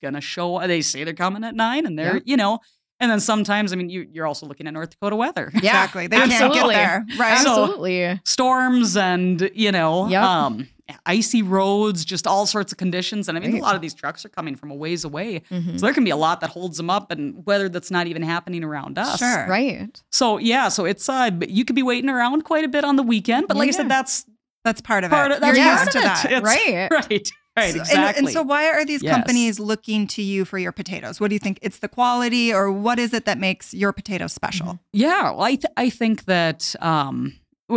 it's 0.00 0.06
gonna 0.06 0.20
show. 0.20 0.64
They 0.66 0.80
say 0.82 1.04
they're 1.04 1.14
coming 1.14 1.44
at 1.44 1.54
nine, 1.54 1.86
and 1.86 1.98
they're 1.98 2.14
Yeah. 2.16 2.22
you 2.24 2.36
know. 2.36 2.60
And 3.00 3.08
then 3.12 3.20
sometimes, 3.20 3.72
I 3.72 3.76
mean, 3.76 3.90
you, 3.90 4.08
you're 4.10 4.26
also 4.26 4.44
looking 4.44 4.66
at 4.66 4.72
North 4.74 4.90
Dakota 4.90 5.14
weather. 5.14 5.52
Yeah, 5.54 5.58
exactly. 5.84 6.08
They 6.08 6.16
can't 6.16 6.52
get 6.52 6.66
there. 6.66 7.06
Right. 7.16 7.38
So- 7.38 7.62
Absolutely. 7.62 8.20
storms 8.24 8.96
and 8.96 9.48
you 9.54 9.70
know 9.70 10.08
Yep. 10.08 10.22
um 10.22 10.68
icy 11.06 11.42
roads 11.42 12.02
just 12.04 12.26
all 12.26 12.46
sorts 12.46 12.72
of 12.72 12.78
conditions 12.78 13.28
and 13.28 13.36
i 13.36 13.40
mean 13.42 13.52
Right. 13.52 13.60
a 13.60 13.62
lot 13.62 13.74
of 13.74 13.82
these 13.82 13.92
trucks 13.92 14.24
are 14.24 14.30
coming 14.30 14.56
from 14.56 14.70
a 14.70 14.74
ways 14.74 15.04
away 15.04 15.42
Mhm. 15.50 15.78
so 15.78 15.84
there 15.84 15.92
can 15.92 16.02
be 16.02 16.08
a 16.08 16.16
lot 16.16 16.40
that 16.40 16.48
holds 16.48 16.78
them 16.78 16.88
up 16.88 17.10
and 17.10 17.44
weather 17.44 17.68
that's 17.68 17.90
not 17.90 18.06
even 18.06 18.22
happening 18.22 18.64
around 18.64 18.96
us 18.98 19.18
Sure. 19.18 19.46
Right. 19.46 20.02
so 20.10 20.38
yeah 20.38 20.68
so 20.68 20.86
it's 20.86 21.06
uh 21.06 21.30
you 21.46 21.66
could 21.66 21.76
be 21.76 21.82
waiting 21.82 22.08
around 22.08 22.44
quite 22.44 22.64
a 22.64 22.68
bit 22.68 22.84
on 22.84 22.96
the 22.96 23.02
weekend 23.02 23.48
but 23.48 23.58
like 23.58 23.68
i 23.68 23.72
said 23.72 23.90
that's 23.90 24.24
That's 24.64 24.80
part 24.80 25.04
of 25.04 25.10
part 25.10 25.30
it. 25.30 25.34
of 25.34 25.40
that's 25.42 25.58
You're 25.58 25.66
part 25.66 25.78
used 25.86 25.96
of 25.96 26.02
to 26.02 26.08
that. 26.08 26.24
It's- 26.32 26.42
Right. 26.42 26.88
right 27.10 27.30
right 27.58 27.74
So- 27.86 27.94
and- 27.96 28.16
And, 28.18 28.28
so, 28.30 28.42
why 28.42 28.66
are 28.70 28.84
these 28.84 29.02
Yes. 29.02 29.14
companies 29.14 29.58
looking 29.58 30.06
to 30.08 30.22
you 30.22 30.44
for 30.44 30.58
your 30.58 30.72
potatoes? 30.72 31.20
What 31.20 31.28
do 31.28 31.34
you 31.34 31.38
think? 31.40 31.58
It's 31.62 31.78
the 31.78 31.88
quality, 31.88 32.52
or 32.52 32.70
what 32.72 32.98
is 32.98 33.12
it 33.12 33.24
that 33.26 33.38
makes 33.38 33.72
your 33.74 33.92
potatoes 33.92 34.32
special? 34.32 34.66
Mm-hmm. 34.66 34.76
Yeah, 35.04 35.22
well, 35.30 35.42
I 35.42 35.54
th- 35.56 35.72
I 35.76 35.90
think 35.90 36.24
that 36.24 36.74
um, 36.80 37.34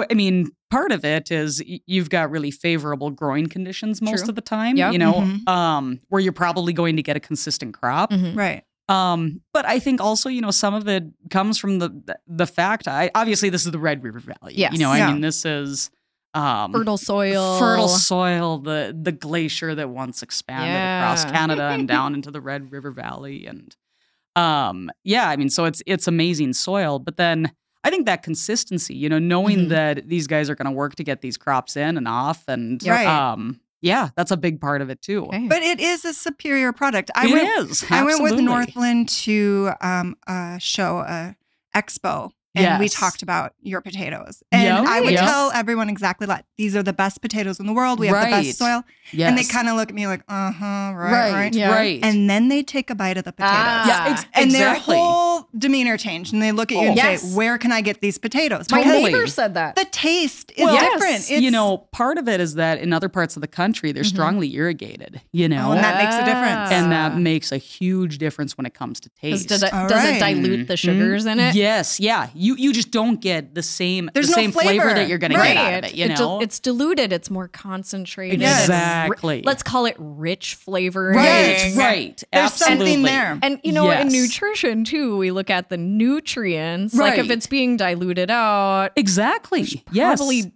I 0.10 0.14
mean 0.14 0.50
part 0.70 0.92
of 0.94 1.04
it 1.04 1.32
is 1.32 1.62
you've 1.86 2.10
got 2.10 2.32
really 2.32 2.50
favorable 2.52 3.10
growing 3.12 3.48
conditions 3.48 4.02
most 4.02 4.22
True. 4.22 4.30
of 4.30 4.36
the 4.36 4.42
time. 4.42 4.78
Yep. 4.78 4.94
You 4.94 5.00
know, 5.00 5.14
Mhm. 5.14 5.48
um, 5.50 6.00
where 6.08 6.22
you're 6.22 6.32
probably 6.32 6.72
going 6.74 6.96
to 6.96 7.04
get 7.04 7.18
a 7.18 7.20
consistent 7.20 7.74
crop. 7.74 8.10
Mhm. 8.12 8.36
Right. 8.38 8.64
Um, 8.88 9.42
but 9.54 9.66
I 9.66 9.80
think 9.80 10.00
also 10.02 10.28
you 10.30 10.42
know 10.42 10.52
some 10.52 10.74
of 10.74 10.88
it 10.88 11.04
comes 11.30 11.58
from 11.58 11.80
the 11.80 11.90
the, 11.90 12.18
the 12.28 12.48
fact. 12.48 12.88
I 12.88 13.12
obviously 13.16 13.50
this 13.50 13.66
is 13.66 13.72
the 13.72 13.80
Red 13.80 14.04
River 14.04 14.20
Valley. 14.20 14.54
Yes. 14.56 14.72
You 14.74 14.80
know, 14.80 14.94
Yeah. 14.94 15.08
I 15.08 15.12
mean 15.12 15.22
this 15.22 15.46
is. 15.46 15.90
Um, 16.34 16.72
Fertile 16.72 16.98
soil. 16.98 17.60
fertile 17.60 17.88
soil, 17.90 18.58
the 18.60 18.98
the 19.00 19.12
glacier 19.12 19.76
that 19.76 19.90
once 19.90 20.24
expanded 20.24 20.76
across 20.76 21.26
Canada 21.26 21.64
and 21.64 21.88
down 21.90 22.14
into 22.14 22.32
the 22.32 22.40
Red 22.40 22.72
River 22.72 22.92
Valley, 22.92 23.46
and 23.46 23.76
um, 24.36 24.90
yeah, 25.04 25.28
I 25.30 25.36
mean, 25.36 25.50
so 25.50 25.66
it's 25.66 25.82
it's 25.86 26.08
amazing 26.08 26.54
soil. 26.54 27.00
But 27.00 27.18
then 27.18 27.52
I 27.84 27.90
think 27.90 28.06
that 28.06 28.24
consistency, 28.24 28.96
you 28.96 29.10
know, 29.10 29.20
knowing 29.20 29.66
Mhm. 29.66 29.70
that 29.70 30.08
these 30.08 30.28
guys 30.28 30.50
are 30.50 30.56
going 30.56 30.66
to 30.68 30.72
work 30.72 30.96
to 30.96 31.04
get 31.04 31.20
these 31.22 31.36
crops 31.38 31.76
in 31.76 31.98
and 31.98 32.08
off, 32.08 32.44
and 32.48 32.82
Right. 32.88 33.06
um, 33.08 33.60
yeah, 33.82 34.10
that's 34.16 34.32
a 34.32 34.38
big 34.38 34.62
part 34.62 34.82
of 34.82 34.90
it 34.90 35.02
too. 35.02 35.26
Okay. 35.26 35.48
But 35.50 35.64
it 35.64 35.80
is 35.82 36.06
a 36.06 36.14
superior 36.14 36.72
product. 36.72 37.12
I 37.16 37.28
It 37.28 37.34
went. 37.34 37.72
is. 37.72 37.84
I 37.90 38.04
went 38.06 38.22
with. 38.24 38.40
Northland 38.40 39.10
to 39.10 39.72
um, 39.82 40.16
a 40.28 40.58
show, 40.62 41.00
a 41.00 41.36
expo, 41.76 42.32
and 42.56 42.80
we 42.80 42.90
talked 42.90 43.22
about 43.24 43.54
your 43.62 43.82
potatoes. 43.82 44.44
And 44.52 44.64
Yep, 44.64 44.86
I 44.88 45.02
would 45.02 45.12
yes. 45.12 45.22
tell 45.30 45.52
everyone 45.52 45.90
exactly 45.90 46.28
like 46.28 46.46
these 46.58 46.76
are 46.76 46.84
the 46.84 46.94
best 46.94 47.22
potatoes 47.22 47.60
in 47.60 47.66
the 47.66 47.74
world. 47.74 48.00
We 48.00 48.08
have 48.08 48.24
the 48.26 48.30
best 48.32 48.58
soil, 48.58 48.84
Yes. 49.14 49.30
and 49.30 49.38
they 49.38 49.44
kind 49.44 49.68
of 49.70 49.76
look 49.76 49.90
at 49.90 49.96
me 49.96 50.08
like, 50.08 50.24
uh 50.28 50.52
huh, 50.52 50.66
right, 50.96 51.12
right, 51.12 51.34
right. 51.34 51.54
Yeah. 51.56 51.72
right. 51.74 52.00
And 52.04 52.30
then 52.30 52.48
they 52.50 52.64
take 52.64 52.90
a 52.90 52.96
bite 52.96 53.18
of 53.18 53.24
the 53.26 53.32
potatoes. 53.34 53.56
Ah. 53.58 53.88
yeah, 53.88 54.12
ex- 54.14 54.26
and 54.34 54.46
exactly. 54.52 54.96
their 54.96 55.02
whole 55.04 55.48
demeanor 55.58 55.98
changed, 55.98 56.34
and 56.34 56.42
they 56.42 56.52
look 56.52 56.72
at 56.72 56.76
you 56.78 56.84
Oh. 56.84 56.88
and 56.90 56.96
Yes. 56.98 57.22
say, 57.22 57.36
"Where 57.36 57.58
can 57.58 57.72
I 57.72 57.82
get 57.82 58.02
these 58.02 58.18
potatoes?" 58.18 58.68
My 58.72 58.84
Totally. 58.84 59.12
neighbor 59.14 59.28
said 59.28 59.54
that. 59.56 59.76
the 59.76 59.86
taste 59.86 60.52
is 60.56 60.66
Well, 60.66 60.76
different. 60.78 61.02
yes. 61.14 61.32
It's, 61.32 61.42
you 61.42 61.52
know, 61.52 61.78
part 61.92 62.18
of 62.18 62.28
it 62.28 62.40
is 62.40 62.56
that 62.56 62.80
in 62.80 62.94
other 62.94 63.10
parts 63.10 63.36
of 63.36 63.42
the 63.42 63.48
country 63.48 63.92
they're 63.92 64.04
Mhm. 64.04 64.08
strongly 64.08 64.54
irrigated. 64.56 65.22
You 65.32 65.50
know, 65.50 65.70
Oh, 65.70 65.72
and 65.74 65.84
that 65.84 65.98
makes 65.98 66.16
a 66.16 66.26
difference. 66.26 66.72
and 66.72 66.92
that 66.92 67.18
makes 67.18 67.52
a 67.52 67.58
huge 67.58 68.18
difference 68.18 68.58
when 68.58 68.66
it 68.66 68.74
comes 68.74 69.00
to 69.02 69.10
taste. 69.10 69.48
does 69.50 69.64
it, 69.64 69.72
does 69.72 69.92
right. 69.92 70.16
it 70.16 70.20
dilute 70.20 70.68
the 70.68 70.78
sugars 70.78 71.26
in 71.26 71.40
it? 71.40 71.56
Yes, 71.56 72.00
yeah. 72.00 72.28
You 72.42 72.56
you 72.56 72.74
just 72.74 72.92
don't 72.92 73.22
get 73.22 73.54
the 73.56 73.62
same 73.64 74.10
There's 74.14 74.28
the 74.28 74.32
no 74.32 74.36
same 74.36 74.52
flavor. 74.52 74.82
flavor. 74.82 74.94
that 74.96 75.08
you're 75.08 75.18
going 75.20 75.32
to 75.32 75.38
Right. 75.38 75.54
get 75.54 75.58
out 75.58 75.84
of 75.84 75.90
it. 75.92 75.96
You 75.96 76.06
It 76.06 76.16
dil- 76.18 76.38
know, 76.38 76.42
it's 76.42 76.60
diluted. 76.60 77.14
It's 77.14 77.30
more 77.30 77.48
concentrated. 77.48 78.42
Yes. 78.42 78.62
It's 78.62 78.70
ri- 78.70 78.76
Exactly. 78.76 79.42
let's 79.46 79.64
call 79.64 79.86
it 79.86 79.96
rich 80.00 80.56
flavoring. 80.56 81.18
right, 81.18 81.74
right. 81.76 82.24
There's 82.34 82.54
something 82.54 83.04
there. 83.04 83.38
And 83.42 83.60
you 83.64 83.72
know, 83.72 83.90
in 83.92 84.08
nutrition 84.10 84.84
too, 84.86 85.18
we 85.18 85.32
look 85.32 85.50
at 85.50 85.70
the 85.70 85.78
nutrients. 85.78 86.94
Like 86.96 87.18
if 87.20 87.30
it's 87.30 87.48
being 87.48 87.78
diluted 87.78 88.32
out, 88.32 88.92
Exactly. 88.96 89.60
there's 89.62 89.76
yes. 89.92 90.18
probably 90.20 90.52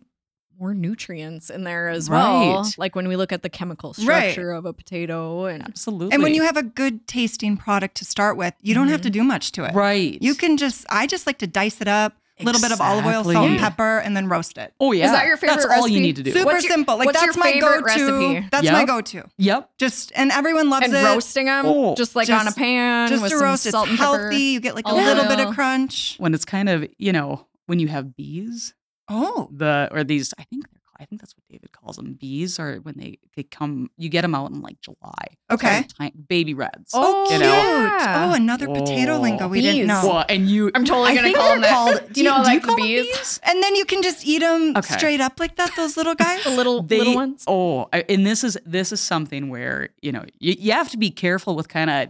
more 0.59 0.73
nutrients 0.73 1.49
in 1.49 1.63
there 1.63 1.89
as 1.89 2.09
well. 2.09 2.61
Right. 2.63 2.75
Like 2.77 2.95
when 2.95 3.07
we 3.07 3.15
look 3.15 3.31
at 3.31 3.41
the 3.43 3.49
chemical 3.49 3.93
Right. 4.03 4.31
structure 4.31 4.51
of 4.51 4.65
a 4.65 4.73
potato 4.73 5.45
and 5.45 5.63
absolutely. 5.63 6.13
and 6.13 6.23
when 6.23 6.33
you 6.33 6.43
have 6.43 6.57
a 6.57 6.63
good 6.63 7.07
tasting 7.07 7.57
product 7.57 7.95
to 7.97 8.05
start 8.05 8.37
with, 8.37 8.53
you 8.61 8.73
don't 8.73 8.87
have 8.89 9.01
to 9.01 9.09
mm-hmm. 9.09 9.19
do 9.19 9.23
much 9.23 9.51
to 9.53 9.65
it. 9.65 9.73
right, 9.73 10.17
You 10.21 10.35
can 10.35 10.57
just, 10.57 10.85
I 10.89 11.07
just 11.07 11.27
like 11.27 11.39
to 11.39 11.47
dice 11.47 11.81
it 11.81 11.87
up, 11.87 12.13
a 12.39 12.43
little 12.43 12.59
bit 12.59 12.73
of 12.73 12.81
olive 12.81 13.05
oil, 13.05 13.11
Exactly. 13.21 13.33
salt, 13.33 13.49
and 13.49 13.59
pepper, 13.59 13.99
and 13.99 14.15
then 14.15 14.27
roast 14.27 14.57
it. 14.57 14.73
Oh 14.79 14.91
yeah, 14.91 15.05
Is 15.05 15.11
that 15.11 15.25
your 15.25 15.37
favorite 15.37 15.55
That's 15.55 15.79
all 15.79 15.87
you 15.87 16.01
need 16.01 16.17
to 16.17 16.23
do. 16.23 16.31
Super 16.33 16.45
What's 16.45 16.63
your- 16.65 16.71
simple. 16.73 16.97
Like 16.97 17.05
what's 17.05 17.19
that's 17.21 17.35
your 17.37 17.45
my 17.45 17.59
go-to. 17.61 17.83
recipe? 17.83 18.47
That's 18.51 18.69
my 18.69 18.83
go-to. 18.85 19.23
Yep. 19.37 19.69
Just 19.77 20.11
and 20.15 20.31
everyone 20.33 20.69
loves 20.69 20.85
and 20.85 20.93
it. 20.95 21.03
roasting 21.03 21.45
them 21.45 21.65
Oh, 21.65 21.95
just 21.95 22.13
like 22.15 22.27
just- 22.27 22.45
on 22.45 22.51
a 22.51 22.55
pan 22.55 23.07
just 23.07 23.21
with 23.23 23.31
to 23.31 23.37
some 23.37 23.47
roast, 23.47 23.63
salt 23.63 23.83
it's 23.85 23.91
and 23.91 23.99
pepper. 23.99 24.21
healthy. 24.23 24.37
You 24.37 24.59
get 24.59 24.75
like 24.75 24.85
a 24.85 24.89
olive 24.89 25.05
little 25.05 25.25
bit 25.27 25.39
of 25.47 25.53
crunch. 25.55 26.15
When 26.17 26.33
it's 26.33 26.43
kind 26.45 26.67
of 26.67 26.85
you 26.97 27.13
know 27.13 27.47
when 27.67 27.79
you 27.79 27.87
have 27.87 28.17
bees, 28.17 28.73
Oh, 29.09 29.49
the 29.51 29.89
or 29.91 30.03
these 30.03 30.33
I 30.39 30.43
think 30.43 30.63
they're 30.69 30.79
I 30.97 31.03
think 31.03 31.19
that's 31.19 31.35
what 31.35 31.43
David 31.51 31.73
calls 31.73 31.97
them. 31.97 32.13
Bees 32.13 32.57
are 32.57 32.77
when 32.77 32.95
they 32.97 33.19
they 33.35 33.43
come. 33.43 33.89
You 33.97 34.07
get 34.07 34.21
them 34.21 34.33
out 34.33 34.51
in 34.51 34.61
like 34.61 34.79
July. 34.79 35.25
Okay. 35.51 35.85
Tiny- 35.97 36.13
baby 36.29 36.53
reds. 36.53 36.91
Oh, 36.93 37.23
you 37.23 37.29
cute. 37.31 37.41
know. 37.41 37.47
yeah. 37.47 38.29
Oh, 38.29 38.33
another 38.33 38.67
potato 38.67 39.17
Oh. 39.17 39.21
lingo 39.21 39.49
we 39.49 39.59
Bees. 39.59 39.73
didn't 39.73 39.87
know. 39.87 40.01
Well, 40.05 40.25
and 40.29 40.49
you. 40.49 40.71
I'm 40.73 40.85
totally 40.85 41.11
I 41.11 41.15
gonna 41.15 41.27
think 41.27 41.35
call 41.37 41.49
them 41.49 41.61
they're 41.61 41.69
that. 41.69 41.75
called. 41.99 42.13
Do 42.13 42.21
you 42.21 42.29
know, 42.29 42.37
do 42.37 42.43
like 42.43 42.61
the 42.61 42.67
call 42.67 42.77
them 42.77 42.85
bees? 42.85 43.39
And 43.43 43.61
then 43.61 43.75
you 43.75 43.83
can 43.83 44.01
just 44.03 44.25
eat 44.25 44.39
them 44.39 44.77
Okay. 44.77 44.93
straight 44.93 45.19
up 45.19 45.37
like 45.37 45.57
that. 45.57 45.75
Those 45.75 45.97
little 45.97 46.15
guys. 46.15 46.45
the 46.45 46.51
little 46.51 46.81
They, 46.81 46.99
little 46.99 47.15
ones. 47.15 47.43
Oh, 47.45 47.89
I- 47.91 48.05
and 48.07 48.25
this 48.25 48.45
is 48.45 48.57
this 48.65 48.93
is 48.93 49.01
something 49.01 49.49
where 49.49 49.89
you 50.01 50.13
know 50.13 50.23
you, 50.39 50.55
you 50.57 50.71
have 50.71 50.89
to 50.91 50.97
be 50.97 51.11
careful 51.11 51.57
with 51.57 51.67
kind 51.67 51.89
of 51.89 52.07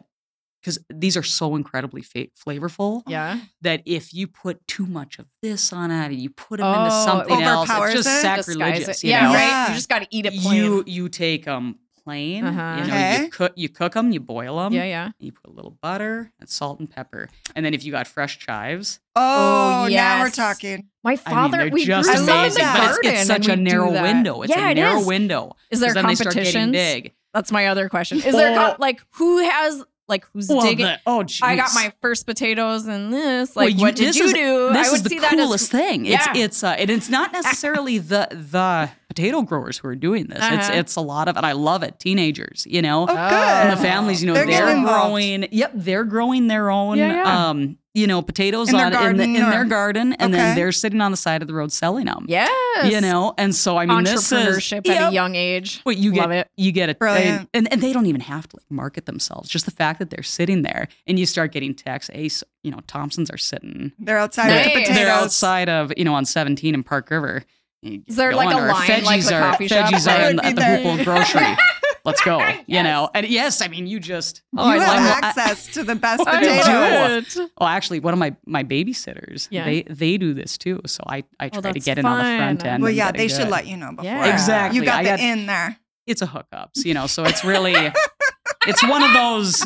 because 0.65 0.79
these 0.89 1.15
are 1.15 1.21
so 1.21 1.55
incredibly 1.55 2.01
fa- 2.01 2.25
flavorful 2.43 3.03
Yeah. 3.07 3.39
that 3.61 3.83
if 3.85 4.15
you 4.15 4.25
put 4.25 4.65
too 4.67 4.87
much 4.87 5.19
of 5.19 5.27
this 5.43 5.71
on 5.71 5.91
it 5.91 6.07
and 6.07 6.19
you 6.19 6.31
put 6.31 6.59
them 6.59 6.67
into 6.67 6.89
Oh, 6.91 7.05
something 7.05 7.39
else, 7.43 7.69
it's 7.69 7.93
just 8.03 8.07
it? 8.07 8.21
sacrilegious. 8.21 8.79
Disguise 8.87 9.03
it. 9.03 9.07
You 9.07 9.09
yeah, 9.11 9.27
know? 9.27 9.33
right. 9.35 9.69
You 9.69 9.75
just 9.75 9.89
got 9.89 9.99
to 9.99 10.07
eat 10.09 10.25
it 10.25 10.33
plain. 10.41 10.55
You 10.63 10.83
you 10.87 11.07
take 11.09 11.45
them 11.45 11.77
plain. 12.03 12.45
Uh-huh. 12.45 12.81
You 12.81 12.87
know, 12.87 12.93
Okay. 12.95 13.21
you 13.23 13.29
cook 13.29 13.53
you 13.55 13.69
cook 13.69 13.93
them, 13.93 14.11
you 14.11 14.19
boil 14.19 14.57
them. 14.57 14.73
yeah, 14.73 14.85
yeah. 14.85 15.09
You 15.19 15.31
put 15.33 15.51
a 15.51 15.53
little 15.53 15.77
butter 15.81 16.31
and 16.39 16.49
salt 16.49 16.79
and 16.79 16.89
pepper, 16.89 17.29
and 17.55 17.63
then 17.63 17.75
if 17.75 17.83
you 17.83 17.91
got 17.91 18.07
fresh 18.07 18.39
chives, 18.39 18.99
Oh, 19.15 19.85
Oh, 19.85 19.87
now 19.87 20.19
we're 20.21 20.29
talking. 20.31 20.87
My 21.03 21.11
I 21.11 21.13
mean, 21.13 21.17
father, 21.51 21.69
we 21.71 21.85
just 21.85 22.09
grew 22.09 22.15
some 22.17 22.21
in 22.21 22.25
the 22.25 22.33
amazing. 22.39 22.63
But 22.63 22.89
it's, 22.89 22.99
it's 23.21 23.27
such 23.27 23.47
a 23.47 23.55
narrow 23.55 23.91
window. 23.91 24.41
It's 24.41 24.49
yeah, 24.55 24.67
a 24.67 24.71
it 24.71 24.75
narrow 24.75 24.99
is. 25.01 25.05
window. 25.05 25.55
Is 25.69 25.79
there 25.79 25.93
then 25.93 26.07
they 26.07 26.15
start 26.15 26.33
getting 26.33 26.53
competitions? 26.53 27.03
big. 27.03 27.13
That's 27.35 27.51
my 27.51 27.67
other 27.67 27.87
question. 27.89 28.17
Is 28.17 28.33
there 28.35 28.51
Oh. 28.59 28.71
co- 28.71 28.75
like 28.79 29.01
who 29.11 29.37
has 29.39 29.83
like 30.07 30.25
who's 30.33 30.47
Well, 30.47 30.61
digging? 30.61 30.85
the- 30.85 30.99
oh, 31.05 31.23
geez. 31.23 31.41
I 31.41 31.55
got 31.55 31.69
my 31.73 31.91
first 32.01 32.25
potatoes 32.25 32.85
and 32.87 33.11
this. 33.13 33.55
Well, 33.55 33.65
Like, 33.65 33.77
what 33.77 33.95
did 33.95 34.07
this 34.09 34.15
you 34.17 34.25
is- 34.25 34.33
do? 34.33 34.69
This 34.73 34.87
I 34.87 34.91
would 34.91 34.95
is 34.97 35.03
the 35.03 35.09
see 35.09 35.19
coolest 35.19 35.71
that 35.71 35.79
as 35.83 35.85
thing. 35.89 36.05
Yeah. 36.05 36.25
It's 36.31 36.39
it's 36.39 36.63
uh, 36.63 36.75
and 36.77 36.89
it's 36.89 37.09
not 37.09 37.31
necessarily 37.33 37.97
the 38.13 38.27
the 38.31 38.89
potato 39.07 39.41
growers 39.41 39.77
who 39.77 39.87
are 39.87 39.95
doing 39.95 40.27
this. 40.27 40.39
It's 40.39 40.69
Uh-huh. 40.69 40.71
it's 40.79 40.95
a 40.95 41.01
lot 41.01 41.27
of 41.27 41.37
and 41.37 41.45
I 41.45 41.53
love 41.53 41.83
it. 41.83 41.99
Teenagers, 41.99 42.65
you 42.69 42.81
know, 42.81 43.03
Oh, 43.03 43.07
good. 43.07 43.15
and 43.17 43.71
the 43.71 43.81
families, 43.81 44.21
you 44.21 44.27
know, 44.27 44.33
They're 44.33 44.45
they're, 44.45 44.81
growing. 44.83 45.47
Yep, 45.51 45.71
they're 45.75 46.03
growing 46.03 46.47
their 46.47 46.69
own. 46.69 46.97
Yeah, 46.97 47.13
yeah. 47.23 47.49
Um, 47.49 47.77
you 47.95 48.05
know, 48.05 48.21
potatoes 48.21 48.69
In 48.69 48.77
their 48.77 48.85
on 48.87 48.91
in, 48.93 48.97
the, 48.99 49.03
garden 49.25 49.35
in 49.35 49.49
their 49.49 49.65
garden, 49.65 50.13
and 50.13 50.33
Okay. 50.33 50.43
then 50.43 50.55
they're 50.55 50.71
sitting 50.71 51.01
on 51.01 51.09
the 51.11 51.17
side 51.17 51.41
of 51.41 51.47
the 51.47 51.53
road 51.55 51.71
selling 51.71 52.05
them. 52.05 52.25
Yes. 52.27 52.91
You 52.91 53.01
know, 53.01 53.33
and 53.37 53.55
so 53.55 53.77
I 53.77 53.85
mean, 53.87 54.03
this 54.03 54.31
is 54.31 54.33
entrepreneurship 54.33 54.77
at 54.77 54.85
Yep. 54.87 55.11
a 55.11 55.13
young 55.13 55.35
age. 55.35 55.81
Well, 55.85 55.95
you 55.95 56.11
Love 56.13 56.29
get 56.29 56.37
it. 56.37 56.51
you 56.57 56.71
get 56.71 56.89
it, 56.89 56.99
Brilliant. 56.99 57.49
and, 57.53 57.71
and 57.71 57.81
they 57.81 57.93
don't 57.93 58.05
even 58.05 58.21
have 58.21 58.47
to 58.49 58.57
like 58.57 58.69
market 58.69 59.05
themselves. 59.07 59.49
Just 59.49 59.65
the 59.65 59.71
fact 59.71 59.99
that 59.99 60.09
they're 60.11 60.21
sitting 60.23 60.61
there, 60.61 60.87
and 61.07 61.17
you 61.17 61.25
start 61.25 61.51
getting 61.53 61.73
texts. 61.73 62.11
Hey, 62.13 62.29
so, 62.29 62.45
you 62.63 62.69
know, 62.71 62.81
Thompsons 62.85 63.31
are 63.31 63.37
sitting. 63.37 63.93
They're 63.97 64.19
outside 64.19 64.49
with 64.51 64.65
the 64.65 64.69
potatoes. 64.71 64.95
They're 64.95 65.09
outside 65.11 65.69
of 65.69 65.93
you 65.97 66.03
know 66.03 66.13
on 66.13 66.25
17 66.25 66.73
in 66.75 66.83
Park 66.83 67.09
River. 67.09 67.43
Is 67.83 68.15
there, 68.15 68.33
like, 68.33 68.47
a 68.51 68.57
line, 68.57 69.03
like 69.03 69.19
Veggies 69.21 69.29
the 69.29 69.35
are 69.35 69.51
coffee 69.51 69.67
shop? 69.67 69.93
Veggies 69.93 70.07
I 70.07 70.25
are 70.25 70.29
in, 70.31 70.39
at 70.39 70.55
the. 70.55 70.61
Hoople 70.61 71.03
Grocery. 71.03 71.41
Let's 72.05 72.21
go. 72.21 72.39
You 72.67 72.83
know, 72.83 73.09
and 73.13 73.27
yes, 73.27 73.61
I 73.61 73.67
mean 73.67 73.87
you 73.87 73.99
just. 73.99 74.41
Oh, 74.57 74.71
you 74.73 74.79
I 74.79 74.83
have 74.83 75.03
love- 75.03 75.23
I- 75.23 75.27
access 75.27 75.67
to 75.73 75.83
the 75.83 75.95
best 75.95 76.23
I 76.27 76.39
potatoes. 76.39 77.33
do. 77.33 77.49
Oh, 77.57 77.65
actually, 77.67 77.99
one 77.99 78.13
of 78.13 78.19
my 78.19 78.35
my 78.45 78.63
babysitters, 78.63 79.47
Yeah. 79.51 79.65
they 79.65 79.81
they 79.83 80.17
do 80.17 80.33
this 80.33 80.57
too. 80.57 80.81
So 80.85 81.03
I 81.07 81.23
I 81.39 81.49
try 81.49 81.71
to 81.71 81.79
get 81.79 81.97
in 81.97 82.05
on 82.05 82.17
the 82.19 82.37
front 82.37 82.65
end. 82.65 82.83
Well, 82.83 82.91
yeah, 82.91 83.11
they 83.11 83.27
should 83.27 83.39
good. 83.43 83.49
let 83.49 83.67
you 83.67 83.77
know 83.77 83.91
before. 83.91 84.05
Yeah. 84.05 84.31
Exactly. 84.33 84.79
You 84.79 84.85
got 84.85 84.99
I 84.99 85.03
the 85.03 85.09
got- 85.09 85.19
in 85.19 85.45
there. 85.47 85.77
It's 86.07 86.21
a 86.21 86.27
hookups, 86.27 86.85
you 86.85 86.93
know. 86.93 87.07
So 87.07 87.23
it's 87.25 87.43
really 87.43 87.73
it's 88.67 88.83
one 88.87 89.01
of 89.03 89.13
those 89.13 89.65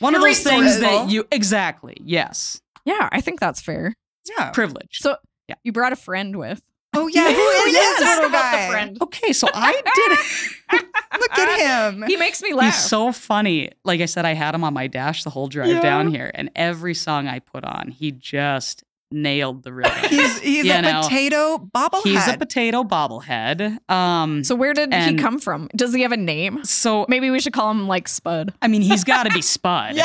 one 0.00 0.14
of 0.14 0.20
those 0.22 0.40
things 0.42 0.80
that 0.80 1.08
you 1.08 1.24
exactly 1.30 1.96
yes 2.04 2.60
yeah, 2.84 3.08
I 3.12 3.20
think 3.20 3.38
that's 3.40 3.60
fair. 3.60 3.94
Yeah. 4.36 4.50
privilege. 4.50 4.98
So 5.00 5.16
Yeah. 5.48 5.56
you 5.64 5.72
brought 5.72 5.92
a 5.92 5.96
friend 5.96 6.36
with. 6.36 6.62
Oh 6.94 7.06
yeah, 7.08 7.24
who 7.32 7.48
is 7.68 7.72
Yes, 7.74 7.98
this 7.98 8.16
little 8.16 8.30
guy? 8.30 8.94
Okay, 9.02 9.32
so 9.32 9.48
I 9.52 9.72
did. 9.72 10.82
Look 11.20 11.38
at 11.38 11.92
him. 11.92 12.04
He 12.06 12.16
makes 12.16 12.42
me 12.42 12.52
laugh. 12.54 12.74
He's 12.74 12.84
so 12.84 13.12
funny. 13.12 13.70
Like 13.84 14.00
I 14.00 14.06
said, 14.06 14.24
I 14.24 14.34
had 14.34 14.54
him 14.54 14.64
on 14.64 14.74
my 14.74 14.86
dash 14.86 15.24
the 15.24 15.30
whole 15.30 15.48
drive 15.48 15.68
Yeah. 15.68 15.80
down 15.80 16.08
here, 16.08 16.30
and 16.34 16.50
every 16.56 16.94
song 16.94 17.26
I 17.28 17.38
put 17.40 17.64
on, 17.64 17.88
he 17.88 18.10
just 18.12 18.84
nailed 19.10 19.62
the 19.62 19.72
rhythm. 19.72 19.92
He's 20.10 20.38
he's 20.40 20.70
a 20.70 20.82
know, 20.82 21.00
potato 21.02 21.56
bobblehead. 21.74 22.02
He's 22.04 22.28
a 22.28 22.36
potato 22.36 22.84
bobblehead. 22.84 23.78
Um, 23.90 24.44
so 24.44 24.54
where 24.54 24.74
did 24.74 24.92
he 24.92 25.14
come 25.14 25.38
from? 25.38 25.68
Does 25.74 25.94
he 25.94 26.02
have 26.02 26.12
a 26.12 26.16
name? 26.18 26.62
so 26.64 27.06
Maybe 27.08 27.30
we 27.30 27.40
should 27.40 27.54
call 27.54 27.70
him 27.70 27.88
like 27.88 28.06
Spud. 28.06 28.52
I 28.60 28.68
mean, 28.68 28.82
he's 28.82 29.04
got 29.04 29.22
to 29.22 29.30
be 29.32 29.40
Spud. 29.40 29.96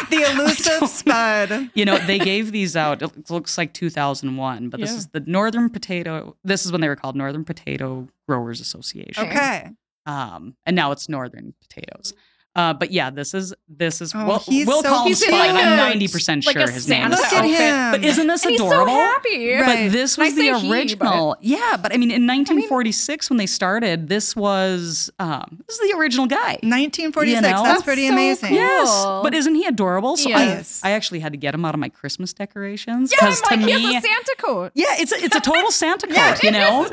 the 0.10 0.30
elusive 0.32 0.88
spud. 0.88 1.70
You 1.74 1.84
know, 1.84 1.98
they 1.98 2.18
gave 2.18 2.52
these 2.52 2.76
out. 2.76 3.02
It 3.02 3.30
looks 3.30 3.56
like 3.58 3.72
2001, 3.74 4.68
but 4.68 4.80
this 4.80 4.90
Yeah. 4.90 4.96
is 4.96 5.06
the 5.08 5.20
Northern 5.20 5.70
Potato. 5.70 6.36
This 6.44 6.64
is 6.64 6.72
when 6.72 6.80
they 6.80 6.88
were 6.88 6.96
called 6.96 7.16
Northern 7.16 7.44
Potato 7.44 8.08
Growers 8.28 8.60
Association. 8.60 9.24
Okay. 9.26 9.70
Um, 10.06 10.54
and 10.66 10.76
now 10.76 10.92
it's 10.92 11.08
Northern 11.08 11.54
Potatoes. 11.60 12.12
Uh, 12.56 12.72
but 12.72 12.92
yeah, 12.92 13.10
this 13.10 13.34
is 13.34 13.52
this 13.68 14.00
is 14.00 14.12
Oh, 14.14 14.24
we'll, 14.26 14.38
he's 14.38 14.66
we'll 14.66 14.82
so 14.82 14.88
call 14.88 15.00
him 15.00 15.06
cute. 15.06 15.18
Spud. 15.18 15.32
I'm 15.34 15.76
90 15.76 16.08
percent 16.08 16.46
like 16.46 16.52
sure 16.56 16.68
a 16.68 16.70
his 16.70 16.88
name. 16.88 17.02
Santa 17.02 17.14
is 17.14 17.20
Look 17.20 17.28
Spud. 17.28 17.38
at 17.44 17.44
outfit. 17.50 17.60
him. 17.60 17.90
But 17.90 18.04
isn't 18.04 18.26
this 18.28 18.42
And 18.44 18.50
he's 18.52 18.60
adorable? 18.60 18.92
so 18.92 18.98
happy. 19.00 19.52
Right. 19.54 19.64
But 19.86 19.92
this 19.92 20.16
was 20.16 20.34
the 20.36 20.40
say 20.40 20.60
he, 20.60 20.68
but- 20.68 20.74
original. 20.74 21.36
yeah, 21.40 21.76
but 21.82 21.92
I 21.92 21.96
mean, 21.96 22.10
in 22.12 22.26
1946 22.28 23.28
when 23.30 23.36
they 23.38 23.46
started, 23.46 24.08
this 24.08 24.36
was 24.36 25.10
um, 25.18 25.62
this 25.66 25.78
is 25.78 25.90
the 25.90 25.96
original 25.98 26.26
guy. 26.26 26.58
1946. 26.62 27.34
You 27.34 27.40
know? 27.42 27.48
That's, 27.48 27.62
That's 27.62 27.82
pretty 27.82 28.06
so 28.06 28.12
amazing. 28.12 28.48
cool. 28.50 28.56
Yes, 28.58 29.04
but 29.22 29.34
isn't 29.34 29.54
he 29.54 29.66
adorable? 29.66 30.16
So 30.16 30.30
I- 30.30 30.44
Yes. 30.44 30.80
I, 30.84 30.90
actually 30.92 31.18
had 31.20 31.32
to 31.32 31.38
get 31.38 31.54
him 31.54 31.64
out 31.64 31.74
of 31.74 31.80
my 31.80 31.88
Christmas 31.88 32.32
decorations 32.32 33.10
Yeah, 33.12 33.18
I'm 33.26 33.30
because 33.30 33.40
to 33.40 33.50
like, 33.56 33.60
he 33.60 33.66
me, 33.66 33.94
has 33.94 34.04
a 34.04 34.06
Santa 34.06 34.34
coat. 34.38 34.72
yeah, 34.74 34.86
it's 34.98 35.10
a, 35.12 35.16
it's 35.16 35.34
a 35.34 35.40
total 35.40 35.70
Santa 35.72 36.06
coat, 36.06 36.42
you 36.42 36.50
know. 36.52 36.88